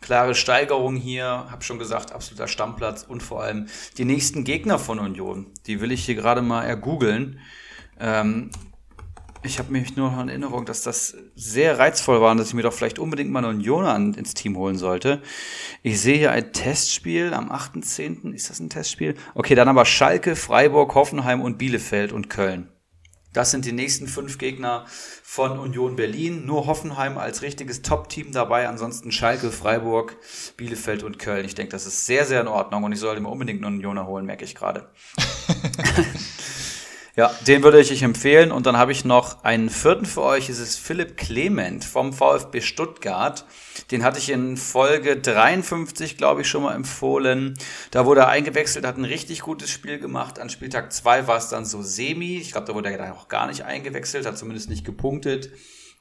[0.01, 3.67] klare Steigerung hier, hab schon gesagt, absoluter Stammplatz und vor allem
[3.97, 7.39] die nächsten Gegner von Union, die will ich hier gerade mal ergoogeln.
[7.99, 8.49] Ähm,
[9.43, 12.53] ich habe mich nur noch in Erinnerung, dass das sehr reizvoll war und dass ich
[12.53, 15.21] mir doch vielleicht unbedingt mal einen Jona ins Team holen sollte.
[15.81, 18.33] Ich sehe hier ein Testspiel am 8.10.
[18.33, 19.15] Ist das ein Testspiel?
[19.35, 22.69] Okay, dann aber Schalke, Freiburg, Hoffenheim und Bielefeld und Köln.
[23.33, 26.45] Das sind die nächsten fünf Gegner von Union Berlin.
[26.45, 28.69] Nur Hoffenheim als richtiges Top-Team dabei.
[28.69, 30.17] Ansonsten Schalke, Freiburg,
[30.55, 31.43] Bielefeld und Köln.
[31.43, 34.05] Ich denke, das ist sehr, sehr in Ordnung und ich sollte mir unbedingt einen Unioner
[34.05, 34.87] holen, merke ich gerade.
[37.15, 38.51] Ja, den würde ich euch empfehlen.
[38.51, 40.49] Und dann habe ich noch einen vierten für euch.
[40.49, 43.45] Es ist Philipp Clement vom VfB Stuttgart.
[43.91, 47.53] Den hatte ich in Folge 53, glaube ich, schon mal empfohlen.
[47.91, 50.39] Da wurde er eingewechselt, hat ein richtig gutes Spiel gemacht.
[50.39, 52.37] An Spieltag 2 war es dann so semi.
[52.37, 55.51] Ich glaube, da wurde er dann auch gar nicht eingewechselt, hat zumindest nicht gepunktet.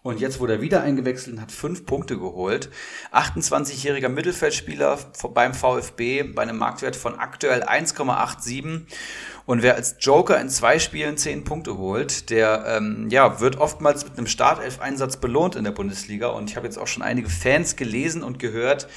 [0.02, 2.70] Und jetzt wurde er wieder eingewechselt und hat fünf Punkte geholt.
[3.12, 4.98] 28-jähriger Mittelfeldspieler
[5.32, 8.82] beim VfB bei einem Marktwert von aktuell 1,87.
[9.44, 14.04] Und wer als Joker in zwei Spielen zehn Punkte holt, der ähm, ja, wird oftmals
[14.04, 16.28] mit einem Startelf-Einsatz belohnt in der Bundesliga.
[16.28, 18.88] Und ich habe jetzt auch schon einige Fans gelesen und gehört,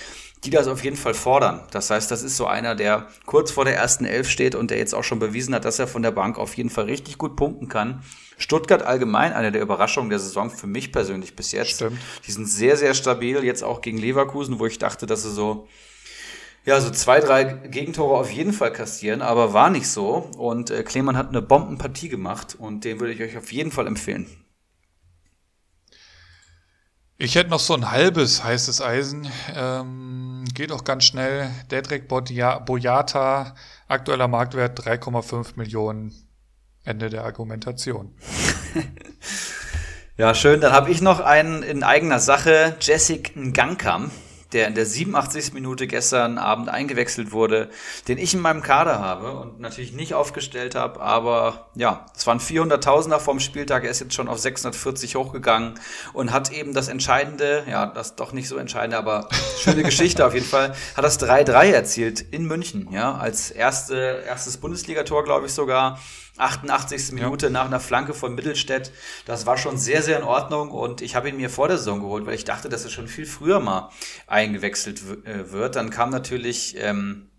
[0.43, 1.63] die das auf jeden Fall fordern.
[1.71, 4.77] Das heißt, das ist so einer, der kurz vor der ersten Elf steht und der
[4.77, 7.35] jetzt auch schon bewiesen hat, dass er von der Bank auf jeden Fall richtig gut
[7.35, 8.03] punkten kann.
[8.37, 11.71] Stuttgart allgemein eine der Überraschungen der Saison für mich persönlich bis jetzt.
[11.71, 11.99] Stimmt.
[12.27, 15.67] Die sind sehr, sehr stabil, jetzt auch gegen Leverkusen, wo ich dachte, dass sie so
[16.65, 20.29] ja, so zwei, drei Gegentore auf jeden Fall kassieren, aber war nicht so.
[20.37, 23.85] Und äh, Klemann hat eine Bombenpartie gemacht und den würde ich euch auf jeden Fall
[23.85, 24.25] empfehlen.
[27.17, 29.27] Ich hätte noch so ein halbes heißes Eisen.
[29.55, 31.49] Ähm, geht auch ganz schnell.
[31.69, 33.55] Dedrick Boyata,
[33.87, 36.13] aktueller Marktwert 3,5 Millionen.
[36.83, 38.13] Ende der Argumentation.
[40.17, 40.61] ja, schön.
[40.61, 42.75] Dann habe ich noch einen in eigener Sache.
[42.81, 44.11] Jessic Ngankam
[44.55, 45.53] der in der 87.
[45.53, 47.69] Minute gestern Abend eingewechselt wurde,
[48.07, 52.39] den ich in meinem Kader habe und natürlich nicht aufgestellt habe, aber ja, es waren
[52.39, 55.77] 400.000er vom Spieltag, er ist jetzt schon auf 640 hochgegangen
[56.13, 59.27] und hat eben das Entscheidende, ja, das doch nicht so entscheidende, aber
[59.59, 64.55] schöne Geschichte auf jeden Fall, hat das 3-3 erzielt in München, ja, als erste, erstes
[64.55, 65.99] Bundesligator, glaube ich sogar.
[66.37, 67.11] 88.
[67.13, 67.51] Minute ja.
[67.51, 68.91] nach einer Flanke von Mittelstädt.
[69.25, 72.01] Das war schon sehr, sehr in Ordnung und ich habe ihn mir vor der Saison
[72.01, 73.89] geholt, weil ich dachte, dass er schon viel früher mal
[74.27, 75.75] eingewechselt äh, wird.
[75.75, 77.29] Dann kam natürlich ähm,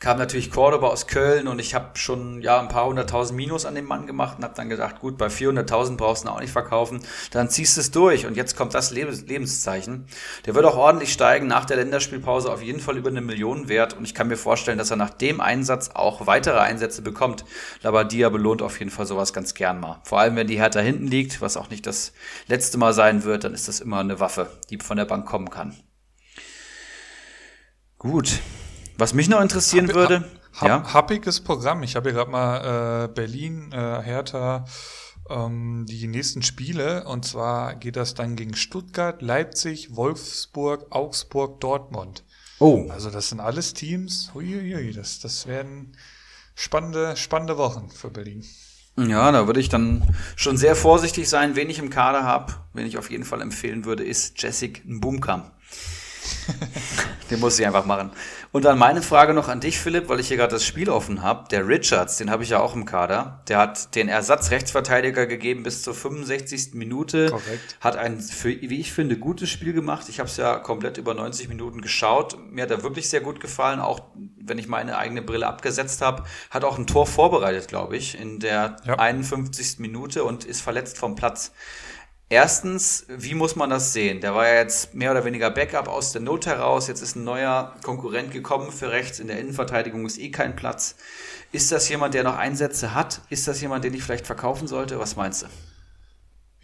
[0.00, 3.74] kam natürlich Cordoba aus Köln und ich habe schon ja ein paar hunderttausend Minus an
[3.74, 6.52] dem Mann gemacht und habe dann gedacht, gut, bei 400.000 brauchst du ihn auch nicht
[6.52, 7.00] verkaufen,
[7.30, 10.06] dann ziehst du es durch und jetzt kommt das Lebens Lebenszeichen.
[10.46, 13.94] Der wird auch ordentlich steigen, nach der Länderspielpause auf jeden Fall über eine Million wert
[13.96, 17.44] und ich kann mir vorstellen, dass er nach dem Einsatz auch weitere Einsätze bekommt.
[17.82, 20.00] Labadia belohnt auf jeden Fall sowas ganz gern mal.
[20.04, 22.12] Vor allem, wenn die Hertha hinten liegt, was auch nicht das
[22.46, 25.50] letzte Mal sein wird, dann ist das immer eine Waffe, die von der Bank kommen
[25.50, 25.74] kann.
[27.98, 28.40] Gut,
[28.96, 30.24] was mich noch interessieren Hab, würde.
[30.54, 30.94] Hab, ja?
[30.94, 31.82] Happiges Programm.
[31.82, 34.64] Ich habe hier gerade mal äh, Berlin, äh, Hertha,
[35.28, 37.04] ähm, die nächsten Spiele.
[37.04, 42.24] Und zwar geht das dann gegen Stuttgart, Leipzig, Wolfsburg, Augsburg, Dortmund.
[42.60, 42.86] Oh.
[42.90, 44.30] Also das sind alles Teams.
[44.34, 45.96] Uiuiui, das, das werden
[46.54, 48.44] spannende, spannende Wochen für Berlin.
[48.96, 52.54] Ja, da würde ich dann schon sehr vorsichtig sein, wen ich im Kader habe.
[52.74, 55.50] Wen ich auf jeden Fall empfehlen würde, ist Jessic Mbumkam.
[57.30, 58.10] den muss ich einfach machen.
[58.52, 61.22] Und dann meine Frage noch an dich, Philipp, weil ich hier gerade das Spiel offen
[61.22, 61.48] habe.
[61.50, 63.40] Der Richards, den habe ich ja auch im Kader.
[63.48, 66.74] Der hat den Ersatzrechtsverteidiger gegeben bis zur 65.
[66.74, 67.30] Minute.
[67.30, 67.76] Korrekt.
[67.80, 70.08] Hat ein, für, wie ich finde, gutes Spiel gemacht.
[70.08, 72.38] Ich habe es ja komplett über 90 Minuten geschaut.
[72.50, 74.02] Mir hat er wirklich sehr gut gefallen, auch
[74.40, 76.22] wenn ich meine eigene Brille abgesetzt habe.
[76.50, 78.94] Hat auch ein Tor vorbereitet, glaube ich, in der ja.
[78.94, 79.80] 51.
[79.80, 81.52] Minute und ist verletzt vom Platz.
[82.34, 84.20] Erstens, wie muss man das sehen?
[84.20, 86.88] Der war ja jetzt mehr oder weniger Backup aus der Not heraus.
[86.88, 89.20] Jetzt ist ein neuer Konkurrent gekommen für rechts.
[89.20, 90.96] In der Innenverteidigung ist eh kein Platz.
[91.52, 93.20] Ist das jemand, der noch Einsätze hat?
[93.30, 94.98] Ist das jemand, den ich vielleicht verkaufen sollte?
[94.98, 95.46] Was meinst du?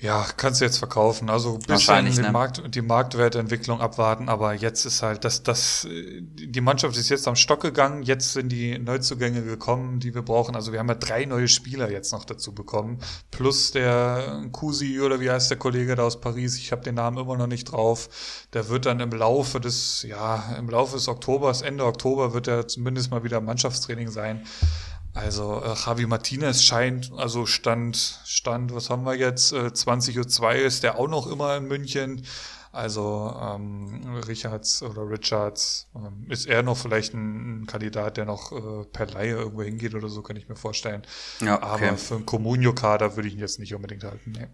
[0.01, 1.28] Ja, kannst du jetzt verkaufen.
[1.28, 2.32] Also ein bisschen den ne?
[2.32, 7.36] Markt, die Marktwertentwicklung abwarten, aber jetzt ist halt, das, das, die Mannschaft ist jetzt am
[7.36, 10.56] Stock gegangen, jetzt sind die Neuzugänge gekommen, die wir brauchen.
[10.56, 12.98] Also wir haben ja drei neue Spieler jetzt noch dazu bekommen.
[13.31, 17.18] Plus der Kusi oder wie heißt der Kollege da aus Paris, ich habe den Namen
[17.18, 18.09] immer noch nicht drauf.
[18.55, 22.66] Der wird dann im Laufe des, ja, im Laufe des Oktobers, Ende Oktober wird er
[22.66, 24.47] zumindest mal wieder Mannschaftstraining sein.
[25.12, 29.53] Also äh, Javi Martinez scheint, also Stand, Stand, was haben wir jetzt?
[29.53, 32.23] Äh, 20.02 Uhr ist der auch noch immer in München.
[32.73, 38.53] Also ähm, Richards oder Richards ähm, ist er noch vielleicht ein, ein Kandidat, der noch
[38.53, 41.03] äh, per Laie irgendwo hingeht oder so, kann ich mir vorstellen.
[41.41, 41.89] Ja, okay.
[41.89, 44.32] Aber für einen Comunio-Kader würde ich ihn jetzt nicht unbedingt halten.
[44.39, 44.47] Nee.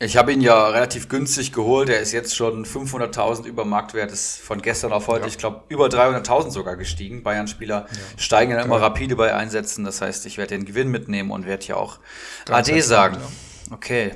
[0.00, 1.88] Ich habe ihn ja relativ günstig geholt.
[1.88, 5.26] Er ist jetzt schon 500.000 über Marktwert, ist von gestern auf heute, ja.
[5.28, 7.22] ich glaube, über 300.000 sogar gestiegen.
[7.22, 7.98] Bayern-Spieler ja.
[8.16, 9.84] steigen dann immer rapide bei Einsätzen.
[9.84, 12.00] Das heißt, ich werde den Gewinn mitnehmen und werde hier auch
[12.44, 13.18] Ganz AD sagen.
[13.20, 13.74] Ja.
[13.76, 14.14] Okay.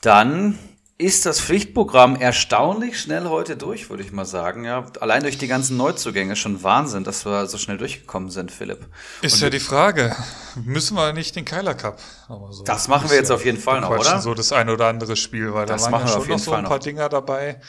[0.00, 0.58] Dann
[0.96, 4.64] ist das Pflichtprogramm erstaunlich schnell heute durch, würde ich mal sagen.
[4.64, 8.86] Ja, allein durch die ganzen Neuzugänge schon Wahnsinn, dass wir so schnell durchgekommen sind, Philipp.
[9.20, 10.14] Ist Und ja die Frage,
[10.54, 11.98] müssen wir nicht den Keiler Cup?
[12.28, 14.20] So das machen wir jetzt auf jeden Fall noch, oder?
[14.20, 16.64] So das ein oder andere Spiel, weil das da waren ja schon noch so ein
[16.64, 16.84] paar noch.
[16.84, 17.60] Dinger dabei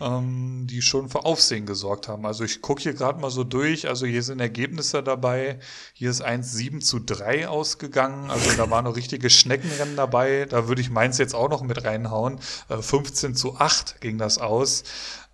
[0.00, 2.26] ähm, die schon für Aufsehen gesorgt haben.
[2.26, 5.58] Also ich gucke hier gerade mal so durch, also hier sind Ergebnisse dabei.
[5.92, 10.46] Hier ist 1-7 zu 3 ausgegangen, also da waren noch richtige Schneckenrennen dabei.
[10.48, 12.38] Da würde ich meins jetzt auch noch mit reinhauen.
[12.68, 14.84] Äh, 15 zu 8 ging das aus.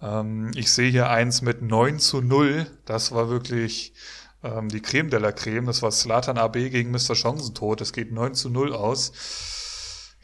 [0.01, 2.66] Ähm, ich sehe hier eins mit 9 zu 0.
[2.85, 3.95] Das war wirklich
[4.43, 5.66] ähm, die Creme de la Creme.
[5.66, 7.15] Das war Slatan AB gegen Mr.
[7.15, 7.81] Chancentod.
[7.81, 9.12] Es geht 9 zu 0 aus.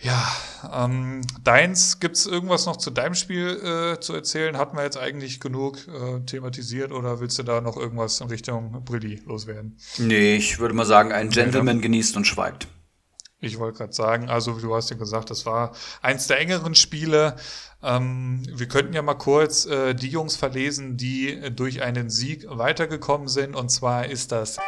[0.02, 0.32] Ja,
[0.72, 4.56] ähm, deins, gibt's irgendwas noch zu deinem Spiel äh, zu erzählen?
[4.56, 8.82] Hatten wir jetzt eigentlich genug äh, thematisiert oder willst du da noch irgendwas in Richtung
[8.84, 9.76] Brilli loswerden?
[9.98, 11.82] Nee, ich würde mal sagen, ein Gentleman ja.
[11.82, 12.66] genießt und schweigt.
[13.40, 17.36] Ich wollte gerade sagen, also du hast ja gesagt, das war eins der engeren Spiele.
[17.82, 22.46] Ähm, wir könnten ja mal kurz äh, die Jungs verlesen, die äh, durch einen Sieg
[22.48, 23.54] weitergekommen sind.
[23.54, 24.58] Und zwar ist das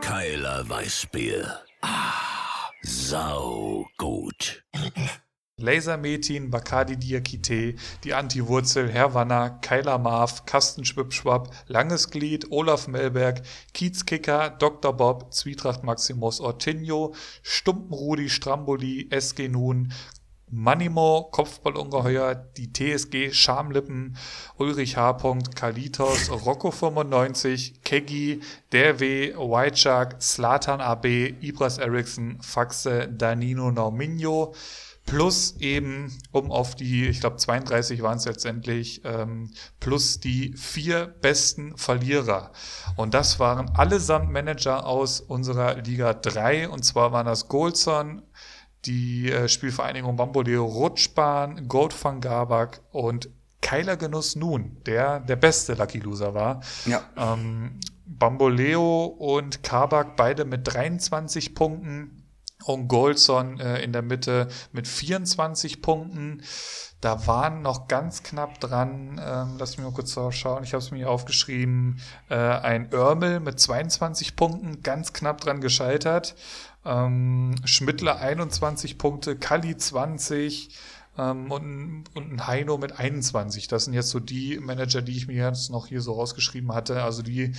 [0.00, 1.58] Keiler Weißbier.
[1.82, 2.35] Ah.
[2.82, 4.64] Sau gut.
[5.58, 13.40] Lasermetin, Bacardi Diakite, die Antiwurzel, Herwanna, Keiler Marv, Kastenschwipschwapp, Langes Glied, Olaf Melberg,
[13.72, 14.92] Kiezkicker, Dr.
[14.92, 19.94] Bob, Zwietracht Maximus Ortinho, Stumpenrudi, Stramboli, SG Nun,
[20.48, 24.16] Manimo, Kopfballungeheuer, die TSG Schamlippen,
[24.58, 25.18] Ulrich H.
[25.54, 28.40] Kalitos, Rocco 95, Keggy,
[28.72, 34.54] Derwe, White Shark, Slatan AB, Ibras Eriksson, Faxe, Danino Norminho,
[35.06, 39.50] plus eben, um auf die, ich glaube 32 waren es letztendlich, ähm,
[39.80, 42.52] plus die vier besten Verlierer.
[42.96, 46.68] Und das waren allesamt Manager aus unserer Liga 3.
[46.68, 48.22] Und zwar waren das Goldson,
[48.86, 53.28] die äh, Spielvereinigung Bamboleo Rutschbahn, Gold van Gabak und
[53.60, 56.62] Keiler Genuss Nun, der der beste Lucky Loser war.
[56.84, 57.02] Ja.
[57.16, 62.22] Ähm, Bamboleo und Kabak beide mit 23 Punkten
[62.64, 66.42] und Goldson äh, in der Mitte mit 24 Punkten.
[67.00, 70.90] Da waren noch ganz knapp dran, ähm, lass mich mal kurz schauen, ich habe es
[70.90, 72.00] mir aufgeschrieben,
[72.30, 76.34] äh, ein Örmel mit 22 Punkten, ganz knapp dran gescheitert.
[76.86, 80.70] Ähm, Schmittler 21 Punkte, Kali 20
[81.18, 83.68] ähm, und, und ein Heino mit 21.
[83.68, 87.02] Das sind jetzt so die Manager, die ich mir jetzt noch hier so rausgeschrieben hatte.
[87.02, 87.52] Also die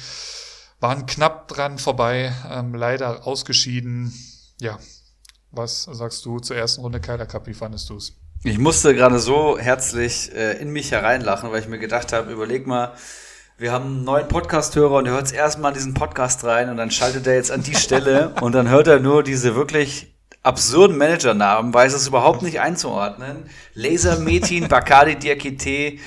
[0.79, 4.13] waren knapp dran vorbei, ähm, leider ausgeschieden.
[4.59, 4.79] Ja,
[5.51, 7.47] was sagst du zur ersten Runde Keiler Cup?
[7.47, 8.13] Wie fandest du es?
[8.43, 12.67] Ich musste gerade so herzlich äh, in mich hereinlachen, weil ich mir gedacht habe, überleg
[12.67, 12.93] mal,
[13.59, 16.91] wir haben einen neuen Podcast-Hörer und der hört jetzt erstmal diesen Podcast rein und dann
[16.91, 20.13] schaltet er jetzt an die Stelle und dann hört er nur diese wirklich
[20.43, 23.49] absurden Managernamen, weiß es überhaupt nicht einzuordnen.
[23.73, 25.97] Laser Metin, Bacardi Diakite,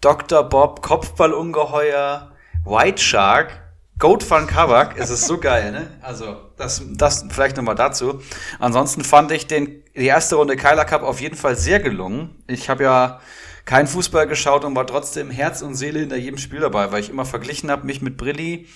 [0.00, 0.44] Dr.
[0.44, 2.32] Bob, Kopfballungeheuer,
[2.64, 3.50] White Shark,
[3.98, 5.86] Goat van Kavak, es ist so geil, ne?
[6.00, 8.22] Also, das, das vielleicht nochmal dazu.
[8.58, 12.42] Ansonsten fand ich den, die erste Runde Kyler Cup auf jeden Fall sehr gelungen.
[12.46, 13.20] Ich habe ja
[13.64, 17.10] kein Fußball geschaut und war trotzdem Herz und Seele hinter jedem Spiel dabei, weil ich
[17.10, 18.66] immer verglichen habe, mich mit Brilli.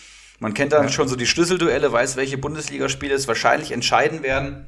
[0.40, 0.88] Man kennt dann ja.
[0.88, 4.66] schon so die Schlüsselduelle, weiß, welche Bundesligaspiele es wahrscheinlich entscheiden werden.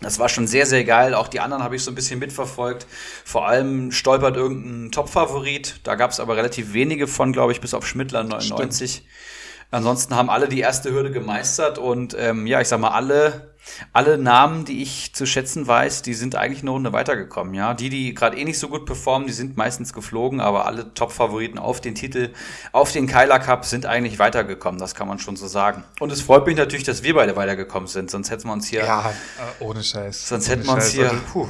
[0.00, 1.14] Das war schon sehr, sehr geil.
[1.14, 2.86] Auch die anderen habe ich so ein bisschen mitverfolgt.
[3.24, 5.80] Vor allem stolpert irgendein Top-Favorit.
[5.82, 8.90] Da gab es aber relativ wenige von, glaube ich, bis auf Schmittler 99.
[8.90, 9.06] Stimmt.
[9.72, 13.54] Ansonsten haben alle die erste Hürde gemeistert und ähm, ja, ich sag mal, alle,
[13.92, 17.54] alle Namen, die ich zu schätzen weiß, die sind eigentlich eine Runde weitergekommen.
[17.54, 20.92] Ja, die, die gerade eh nicht so gut performen, die sind meistens geflogen, aber alle
[20.92, 22.30] Top-Favoriten auf den Titel,
[22.72, 24.80] auf den Kyler Cup sind eigentlich weitergekommen.
[24.80, 25.84] Das kann man schon so sagen.
[26.00, 28.10] Und es freut mich natürlich, dass wir beide weitergekommen sind.
[28.10, 28.80] Sonst hätten wir uns hier.
[28.80, 30.28] Ja, äh, ohne Scheiß.
[30.28, 30.92] Sonst ohne hätten wir uns Scheiß.
[30.94, 31.10] hier.
[31.10, 31.48] Also, puh.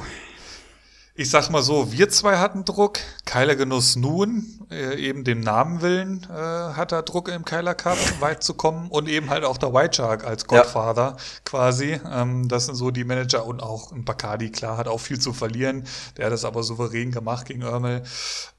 [1.16, 3.00] Ich sag mal so, wir zwei hatten Druck.
[3.24, 7.98] Keiler Genuss nun, äh, eben dem Namen willen, äh, hat er Druck im Keiler Cup
[8.20, 11.24] weit zu kommen und eben halt auch der White Shark als Godfather ja.
[11.44, 12.00] quasi.
[12.10, 15.32] Ähm, das sind so die Manager und auch ein Bacardi, klar, hat auch viel zu
[15.32, 15.84] verlieren.
[16.16, 18.04] Der hat das aber souverän gemacht gegen Örmel.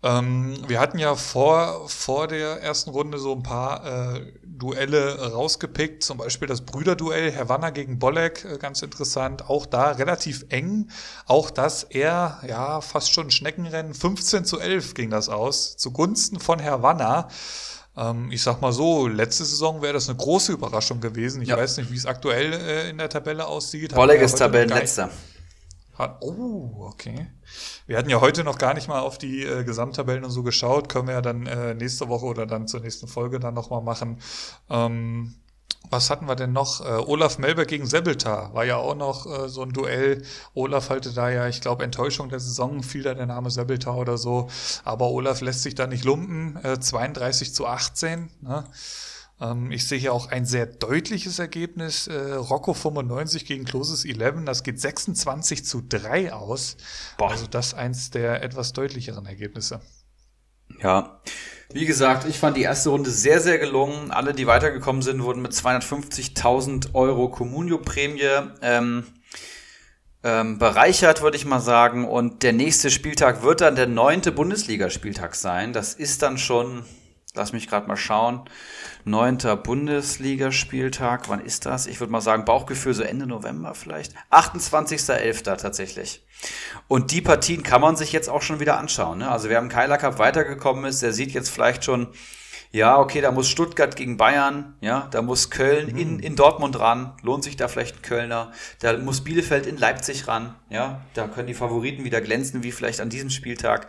[0.04, 4.32] Ähm, wir hatten ja vor, vor der ersten Runde so ein paar äh,
[4.62, 9.50] Duelle rausgepickt, zum Beispiel das Brüderduell Havanna gegen Bolek, äh, ganz interessant.
[9.50, 10.90] Auch da relativ eng.
[11.26, 13.96] Auch das eher, ja, fast schon Schneckenrennen.
[13.96, 17.28] 15 zu 11 ging das aus, zugunsten von Havanna.
[17.98, 21.42] Ähm, ich sag mal so, letzte Saison wäre das eine große Überraschung gewesen.
[21.42, 21.58] Ich ja.
[21.58, 23.96] weiß nicht, wie es aktuell äh, in der Tabelle aussieht.
[23.96, 25.10] Bolek ist Tabellenletzter.
[26.22, 27.28] Oh, okay.
[27.88, 30.90] Wir hatten ja heute noch gar nicht mal auf die äh, Gesamttabellen und so geschaut.
[30.90, 34.20] Können wir ja dann äh, nächste Woche oder dann zur nächsten Folge dann nochmal machen.
[34.70, 35.36] Ähm,
[35.90, 36.82] was hatten wir denn noch?
[36.82, 40.24] Äh, Olaf Melberg gegen Sebeltar war ja auch noch äh, so ein Duell.
[40.54, 44.18] Olaf halte da ja, ich glaube, Enttäuschung der Saison, fiel da der Name Sebeltar oder
[44.18, 44.50] so.
[44.86, 46.58] Aber Olaf lässt sich da nicht lumpen.
[46.64, 48.30] Äh, 32 zu 18.
[48.42, 48.66] Ne?
[49.42, 52.08] Ähm, ich sehe hier auch ein sehr deutliches Ergebnis.
[52.08, 54.46] Äh, Rocco 95 gegen Closes 11.
[54.46, 56.78] Das geht 26 zu 3 aus.
[57.18, 57.32] Boah.
[57.32, 59.82] Also das eins der etwas deutlicheren Ergebnisse.
[60.82, 61.22] Ja.
[61.74, 64.12] Wie gesagt, ich fand die erste Runde sehr, sehr gelungen.
[64.12, 69.06] Alle, die weitergekommen sind, wurden mit 250.000 Euro Communio-Prämie ähm,
[70.24, 72.08] ähm, bereichert, würde ich mal sagen.
[72.08, 75.72] Und der nächste Spieltag wird dann der neunte Bundesligaspieltag sein.
[75.72, 76.84] Das ist dann schon,
[77.34, 78.42] lass mich gerade mal schauen,
[79.06, 81.30] neunter Bundesligaspieltag.
[81.30, 81.88] Wann ist das?
[81.88, 84.14] Ich würde mal sagen, Bauchgefühl so Ende November vielleicht.
[84.32, 85.58] 28.11.
[85.58, 86.26] tatsächlich.
[86.88, 89.20] Und die Partien kann man sich jetzt auch schon wieder anschauen.
[89.20, 89.32] Ne?
[89.32, 92.10] Also wer im Keiler Cup weitergekommen ist, der sieht jetzt vielleicht schon,
[92.72, 95.98] ja, okay, da muss Stuttgart gegen Bayern, ja, da muss Köln mhm.
[95.98, 100.28] in, in Dortmund ran, lohnt sich da vielleicht ein Kölner, da muss Bielefeld in Leipzig
[100.28, 103.88] ran, ja, da können die Favoriten wieder glänzen, wie vielleicht an diesem Spieltag.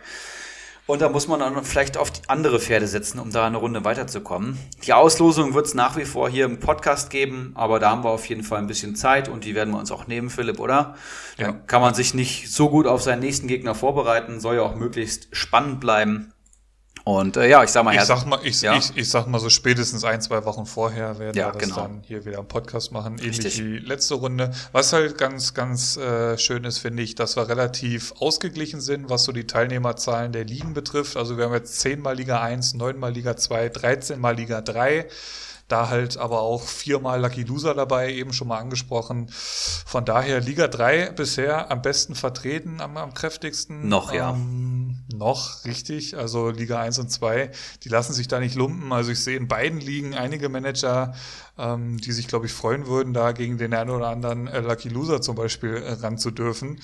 [0.85, 4.59] Und da muss man dann vielleicht auf andere Pferde setzen, um da eine Runde weiterzukommen.
[4.85, 8.09] Die Auslosung wird es nach wie vor hier im Podcast geben, aber da haben wir
[8.09, 10.95] auf jeden Fall ein bisschen Zeit und die werden wir uns auch nehmen, Philipp, oder?
[11.37, 11.47] Ja.
[11.47, 14.75] Dann kann man sich nicht so gut auf seinen nächsten Gegner vorbereiten, soll ja auch
[14.75, 16.32] möglichst spannend bleiben.
[17.05, 18.77] Und äh, ja, ich sag mal, Ich sag mal, ich, ja.
[18.77, 21.75] ich, ich sag mal so spätestens ein, zwei Wochen vorher werden Ja, wir das genau.
[21.81, 23.59] dann hier wieder im Podcast machen, ähnlich Richtig.
[23.59, 24.51] wie letzte Runde.
[24.71, 29.25] Was halt ganz, ganz äh, schön ist, finde ich, dass wir relativ ausgeglichen sind, was
[29.25, 31.17] so die Teilnehmerzahlen der Ligen betrifft.
[31.17, 34.61] Also wir haben jetzt 10 mal Liga 1, 9 mal Liga 2, 13 mal Liga
[34.61, 35.05] 3.
[35.67, 39.27] Da halt aber auch viermal Lucky Loser dabei, eben schon mal angesprochen.
[39.29, 43.87] Von daher Liga 3 bisher am besten vertreten, am, am kräftigsten.
[43.87, 44.31] Noch, ja.
[44.31, 46.17] Ähm, noch, richtig.
[46.17, 47.51] Also Liga 1 und 2,
[47.83, 48.91] die lassen sich da nicht lumpen.
[48.91, 51.13] Also ich sehe in beiden Ligen einige Manager,
[51.57, 54.89] ähm, die sich, glaube ich, freuen würden, da gegen den einen oder anderen äh, Lucky
[54.89, 56.79] Loser zum Beispiel äh, ran zu dürfen.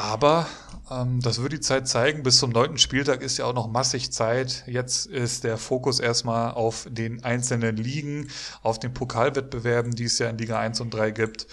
[0.00, 0.46] Aber
[0.90, 2.22] ähm, das wird die Zeit zeigen.
[2.22, 4.64] Bis zum neunten Spieltag ist ja auch noch massig Zeit.
[4.66, 8.30] Jetzt ist der Fokus erstmal auf den einzelnen Ligen,
[8.62, 11.46] auf den Pokalwettbewerben, die es ja in Liga 1 und 3 gibt.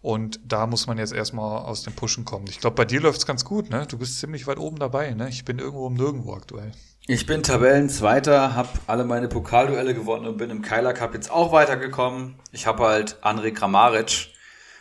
[0.00, 2.46] Und da muss man jetzt erstmal aus dem Pushen kommen.
[2.48, 3.86] Ich glaube, bei dir läuft's ganz gut, ne?
[3.86, 5.28] Du bist ziemlich weit oben dabei, ne?
[5.28, 6.72] Ich bin irgendwo um nirgendwo aktuell.
[7.06, 11.52] Ich bin Tabellenzweiter, habe alle meine Pokalduelle gewonnen und bin im Keiler Cup jetzt auch
[11.52, 12.36] weitergekommen.
[12.50, 14.30] Ich habe halt André Kramaric.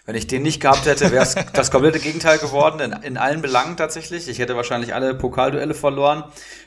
[0.10, 3.44] Wenn ich den nicht gehabt hätte, wäre es das komplette Gegenteil geworden, in, in allen
[3.44, 4.27] Belangen tatsächlich.
[4.27, 6.23] Ich hätte wahrscheinlich alle Pokalduelle verloren,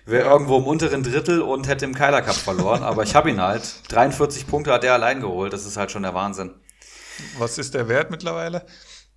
[0.07, 2.85] wäre irgendwo im unteren Drittel und hätte im Keiler Cup verloren.
[2.85, 3.65] Aber ich habe ihn halt.
[3.89, 6.55] 43 Punkte hat er allein geholt, das ist halt schon der Wahnsinn.
[7.37, 8.65] Was ist der Wert mittlerweile?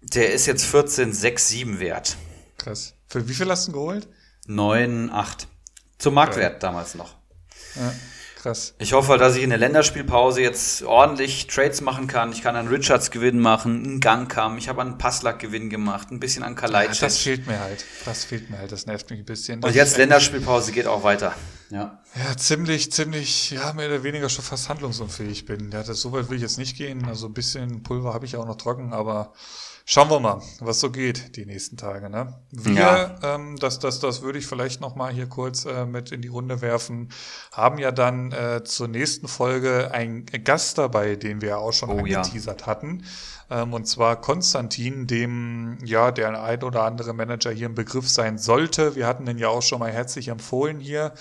[0.02, 2.18] Der ist jetzt 14, 6, 7 wert.
[2.57, 2.95] Krass.
[3.07, 4.07] Für wie viel hast du ihn geholt?
[4.47, 5.47] 9, 8.
[5.99, 7.14] Zum Marktwert damals noch.
[7.76, 7.93] Ja,
[8.46, 8.76] krass.
[8.78, 12.32] Ich hoffe, dass ich in der Länderspielpause jetzt ordentlich Trades machen kann.
[12.32, 14.58] Ich kann einen Richards Gewinn machen, einen Gangkam.
[14.58, 17.00] Ich habe einen Passlack Gewinn gemacht, ein bisschen an Ja, Kalajdzic.
[17.02, 17.84] das fehlt mir halt.
[18.06, 18.72] Das fehlt mir halt.
[18.72, 19.64] Das nervt mich ein bisschen.
[19.64, 21.34] Und jetzt Länderspielpause geht auch weiter.
[21.72, 22.00] Ja.
[22.16, 25.72] Ja, ziemlich, ziemlich, ja, mehr oder weniger schon fast handlungsunfähig bin.
[25.72, 27.06] Ja, das, so weit will ich jetzt nicht gehen.
[27.06, 29.34] Also ein bisschen Pulver habe ich auch noch trocken, aber
[29.86, 32.10] schauen wir mal, was so geht die nächsten Tage.
[32.10, 32.34] Ne?
[32.52, 33.16] Wir, Ja.
[33.36, 36.28] ähm, das, das, das würde ich vielleicht noch mal hier kurz äh, mit in die
[36.28, 37.10] Runde werfen,
[37.52, 41.90] haben ja dann äh, zur nächsten Folge einen Gast dabei, den wir ja auch schon
[41.90, 42.20] Oh ja.
[42.22, 43.06] angeteasert hatten.
[43.52, 48.38] Ähm, und zwar Konstantin, dem ja der ein oder andere Manager hier im Begriff sein
[48.40, 48.95] sollte.
[48.95, 51.14] Wir hatten den ja auch schon mal herzlich empfohlen hier.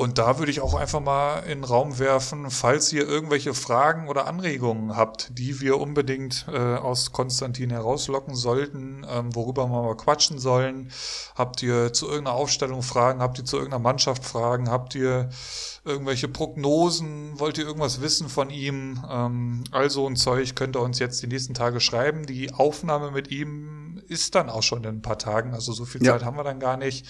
[0.00, 4.08] Und da würde ich auch einfach mal in den Raum werfen, falls ihr irgendwelche Fragen
[4.08, 9.96] oder Anregungen habt, die wir unbedingt äh, aus Konstantin herauslocken sollten, ähm, worüber wir mal
[9.98, 10.90] quatschen sollen.
[11.34, 13.20] Habt ihr zu irgendeiner Aufstellung Fragen?
[13.20, 14.70] Habt ihr zu irgendeiner Mannschaft Fragen?
[14.70, 15.28] Habt ihr
[15.84, 17.38] irgendwelche Prognosen?
[17.38, 19.04] Wollt ihr irgendwas wissen von ihm?
[19.06, 22.24] Ähm, also ein Zeug könnt ihr uns jetzt die nächsten Tage schreiben.
[22.24, 23.79] Die Aufnahme mit ihm
[24.10, 25.54] ist dann auch schon in ein paar Tagen.
[25.54, 26.12] Also so viel Ja.
[26.12, 27.06] Zeit haben wir dann gar nicht.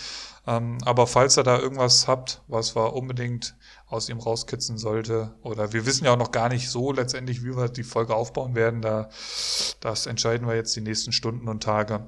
[0.46, 3.56] Ähm, aber falls ihr da irgendwas habt, was wir unbedingt
[3.86, 7.56] aus ihm rauskitzen sollte, oder wir wissen ja auch noch gar nicht so letztendlich, wie
[7.56, 9.08] wir die Folge aufbauen werden, da
[9.80, 12.06] das entscheiden wir jetzt die nächsten Stunden und Tage.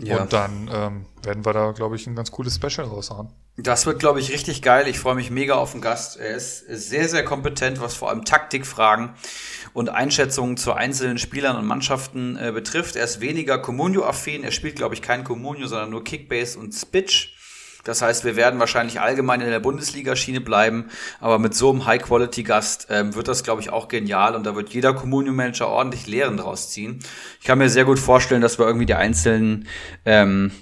[0.00, 0.22] Ja.
[0.22, 3.30] Und dann ähm, werden wir da, glaube ich, ein ganz cooles Special raushauen.
[3.58, 4.88] Das wird, glaube ich, richtig geil.
[4.88, 6.18] Ich freue mich mega auf den Gast.
[6.18, 9.10] Er ist sehr, sehr kompetent, was vor allem Taktikfragen
[9.74, 12.96] und Einschätzungen zu einzelnen Spielern und Mannschaften äh, betrifft.
[12.96, 14.42] Er ist weniger Communio-affin.
[14.42, 17.36] Er spielt, glaube ich, kein Communio, sondern nur Kickbase und Spitch.
[17.84, 20.88] Das heißt, wir werden wahrscheinlich allgemein in der Bundesliga-Schiene bleiben,
[21.20, 24.70] aber mit so einem High-Quality-Gast ähm, wird das, glaube ich, auch genial und da wird
[24.70, 27.00] jeder Communio-Manager ordentlich Lehren draus ziehen.
[27.40, 29.66] Ich kann mir sehr gut vorstellen, dass wir irgendwie die einzelnen
[30.04, 30.52] ähm,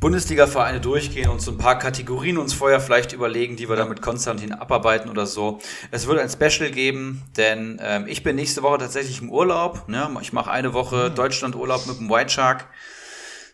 [0.00, 4.00] Bundesliga-Vereine durchgehen und so ein paar Kategorien uns vorher vielleicht überlegen, die wir dann mit
[4.00, 5.60] Konstantin abarbeiten oder so.
[5.90, 9.88] Es wird ein Special geben, denn ähm, ich bin nächste Woche tatsächlich im Urlaub.
[9.88, 10.08] Ne?
[10.22, 12.66] Ich mache eine Woche Deutschland-Urlaub mit dem White Shark.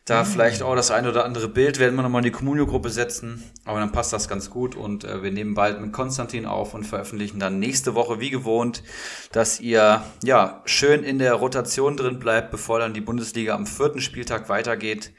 [0.04, 3.42] Da vielleicht auch das eine oder andere Bild werden wir nochmal in die Communio-Gruppe setzen.
[3.64, 6.84] Aber dann passt das ganz gut und äh, wir nehmen bald mit Konstantin auf und
[6.84, 8.84] veröffentlichen dann nächste Woche wie gewohnt,
[9.32, 14.00] dass ihr ja schön in der Rotation drin bleibt, bevor dann die Bundesliga am vierten
[14.00, 15.10] Spieltag weitergeht.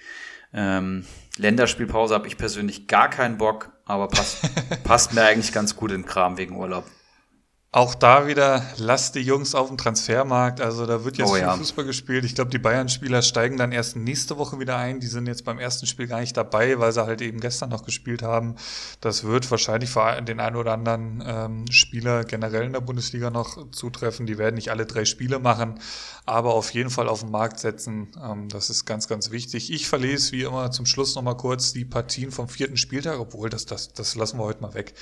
[0.54, 1.06] Ähm,
[1.38, 4.50] Länderspielpause habe ich persönlich gar keinen Bock, aber passt,
[4.84, 6.86] passt mir eigentlich ganz gut in Kram wegen Urlaub.
[7.74, 10.62] Auch da wieder, lasst die Jungs auf dem Transfermarkt.
[10.62, 11.54] Also da wird jetzt Oh viel ja.
[11.54, 12.24] Fußball gespielt.
[12.24, 15.02] Ich glaube, die Bayern-Spieler steigen dann erst nächste Woche wieder ein.
[15.02, 17.84] Die sind jetzt beim ersten Spiel gar nicht dabei, weil sie halt eben gestern noch
[17.84, 18.56] gespielt haben.
[19.02, 23.70] Das wird wahrscheinlich für den einen oder anderen ähm, Spieler generell in der Bundesliga noch
[23.72, 24.26] zutreffen.
[24.28, 25.78] Die werden nicht alle drei Spiele machen,
[26.26, 28.14] aber auf jeden Fall auf den Markt setzen.
[28.24, 29.74] Ähm, das ist ganz, ganz wichtig.
[29.74, 33.66] Ich verlese wie immer zum Schluss nochmal kurz die Partien vom vierten Spieltag, obwohl das,
[33.66, 34.94] das, das lassen wir heute mal weg.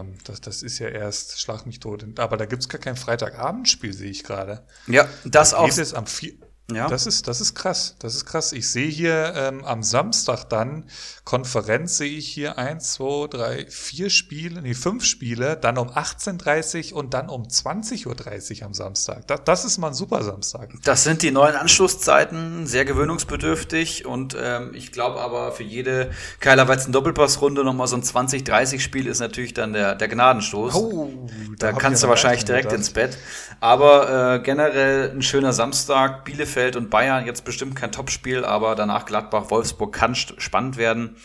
[0.00, 2.04] Ähm, das, das ist ja erst, schlag mich tot.
[2.18, 4.66] Aber da gibt's gar kein Freitagabendspiel, sehe ich gerade.
[4.86, 5.66] Ja, das auch.
[5.66, 6.34] Geht es am, vier,
[6.72, 6.88] Ja.
[6.88, 7.94] Das ist, das ist krass.
[7.98, 8.52] Das ist krass.
[8.52, 10.84] Ich sehe hier ähm, am Samstag dann
[11.24, 16.92] Konferenz sehe ich hier eins, zwei, drei, vier Spiele, nee, fünf Spiele, dann um 18.30
[16.92, 19.26] Uhr und dann um 20.30 Uhr am Samstag.
[19.26, 20.70] Das, das ist mal ein super Samstag.
[20.84, 26.10] Das sind die neuen Anschlusszeiten, sehr gewöhnungsbedürftig und ähm, ich glaube aber für jede
[26.40, 30.74] Keiler Weizen Doppelpassrunde nochmal so ein 20-30 Spiel ist natürlich dann der, der Gnadenstoß.
[30.74, 31.10] Oh,
[31.58, 32.78] da, da kannst du wahrscheinlich direkt gedacht.
[32.78, 33.18] ins Bett.
[33.60, 36.24] Aber äh, generell ein schöner Samstag.
[36.24, 41.16] Bielefeld und Bayern jetzt bestimmt kein Topspiel, aber danach Gladbach, Wolfsburg kann spannend werden.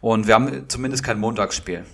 [0.00, 1.84] Und wir haben zumindest kein Montagsspiel.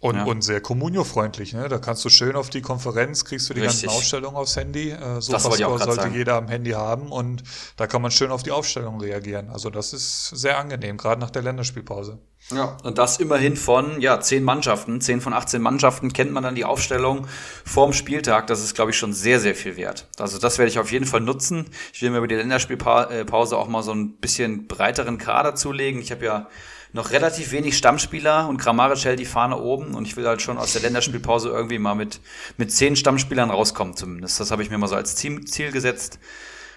[0.00, 0.24] Und, ja.
[0.24, 1.68] und sehr Communio-freundlich, ne?
[1.68, 3.82] Da kannst du schön auf die Konferenz, kriegst du die Richtig.
[3.82, 4.90] ganzen Ausstellungen aufs Handy.
[4.90, 6.14] Äh, so sollte sagen.
[6.14, 7.42] jeder am Handy haben und
[7.76, 9.50] da kann man schön auf die Aufstellung reagieren.
[9.50, 12.18] Also das ist sehr angenehm, gerade nach der Länderspielpause.
[12.50, 16.54] Ja, und das immerhin von ja, zehn Mannschaften, zehn von 18 Mannschaften kennt man dann
[16.54, 17.28] die Aufstellung
[17.66, 18.46] vorm Spieltag.
[18.46, 20.06] Das ist, glaube ich, schon sehr, sehr viel wert.
[20.18, 21.66] Also das werde ich auf jeden Fall nutzen.
[21.92, 26.00] Ich will mir über die Länderspielpause auch mal so ein bisschen breiteren Kader zulegen.
[26.00, 26.48] Ich habe ja
[26.92, 30.58] noch relativ wenig Stammspieler und Grammaric hält die Fahne oben und ich will halt schon
[30.58, 32.20] aus der Länderspielpause irgendwie mal mit,
[32.56, 34.40] mit zehn Stammspielern rauskommen zumindest.
[34.40, 36.18] Das habe ich mir mal so als Ziel gesetzt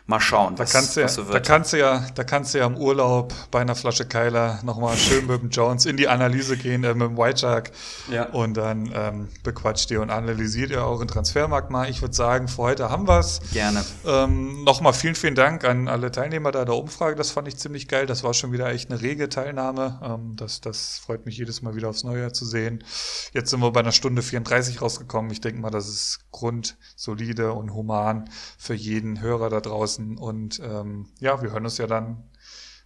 [0.06, 1.36] mal schauen, was, da kannst du ja, so wird.
[1.36, 4.98] Da kannst du ja, da kannst du ja im Urlaub bei einer Flasche Keiler nochmal
[4.98, 7.72] schön mit dem Jones in die Analyse gehen, äh, mit dem White Shark.
[8.12, 8.26] Ja.
[8.26, 11.90] Und dann ähm, bequatscht ihr und analysiert ihr auch in Transfermarkt mal.
[11.90, 13.40] Ich würde sagen, für heute haben wir's.
[13.54, 13.86] Gerne.
[14.06, 17.16] Ähm, nochmal vielen, vielen Dank an alle Teilnehmer da der Umfrage.
[17.16, 18.06] Das fand ich ziemlich geil.
[18.06, 20.02] Das war schon wieder echt eine rege Teilnahme.
[20.04, 22.84] Ähm, das, das freut mich jedes Mal wieder aufs Neue zu sehen.
[23.32, 25.32] Jetzt sind wir bei einer Stunde 34 rausgekommen.
[25.32, 30.18] Ich denke mal, das ist grundsolide und human für jeden Hörer da draußen draußen.
[30.18, 32.24] Und ähm, ja, wir hören uns ja dann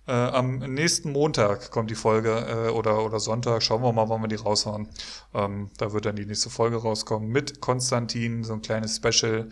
[0.07, 3.61] äh, am nächsten Montag kommt die Folge äh, oder, oder Sonntag.
[3.61, 4.87] Schauen wir mal, wann wir die raushauen.
[5.33, 9.49] Ähm, da wird dann die nächste Folge rauskommen mit Konstantin, so ein kleines Special.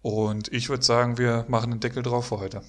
[0.00, 2.62] Und ich würde sagen, wir machen den Deckel drauf für heute.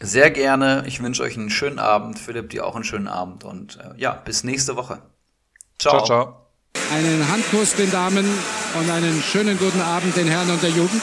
[0.00, 0.84] Sehr gerne.
[0.86, 2.18] Ich wünsche euch einen schönen Abend.
[2.18, 3.44] Philipp, dir auch einen schönen Abend.
[3.44, 5.02] Und äh, ja, bis nächste Woche.
[5.78, 6.04] Ciao.
[6.04, 6.42] ciao, ciao.
[6.92, 8.26] Einen Handkuss den Damen
[8.78, 11.02] und einen schönen guten Abend den Herren und der Jugend.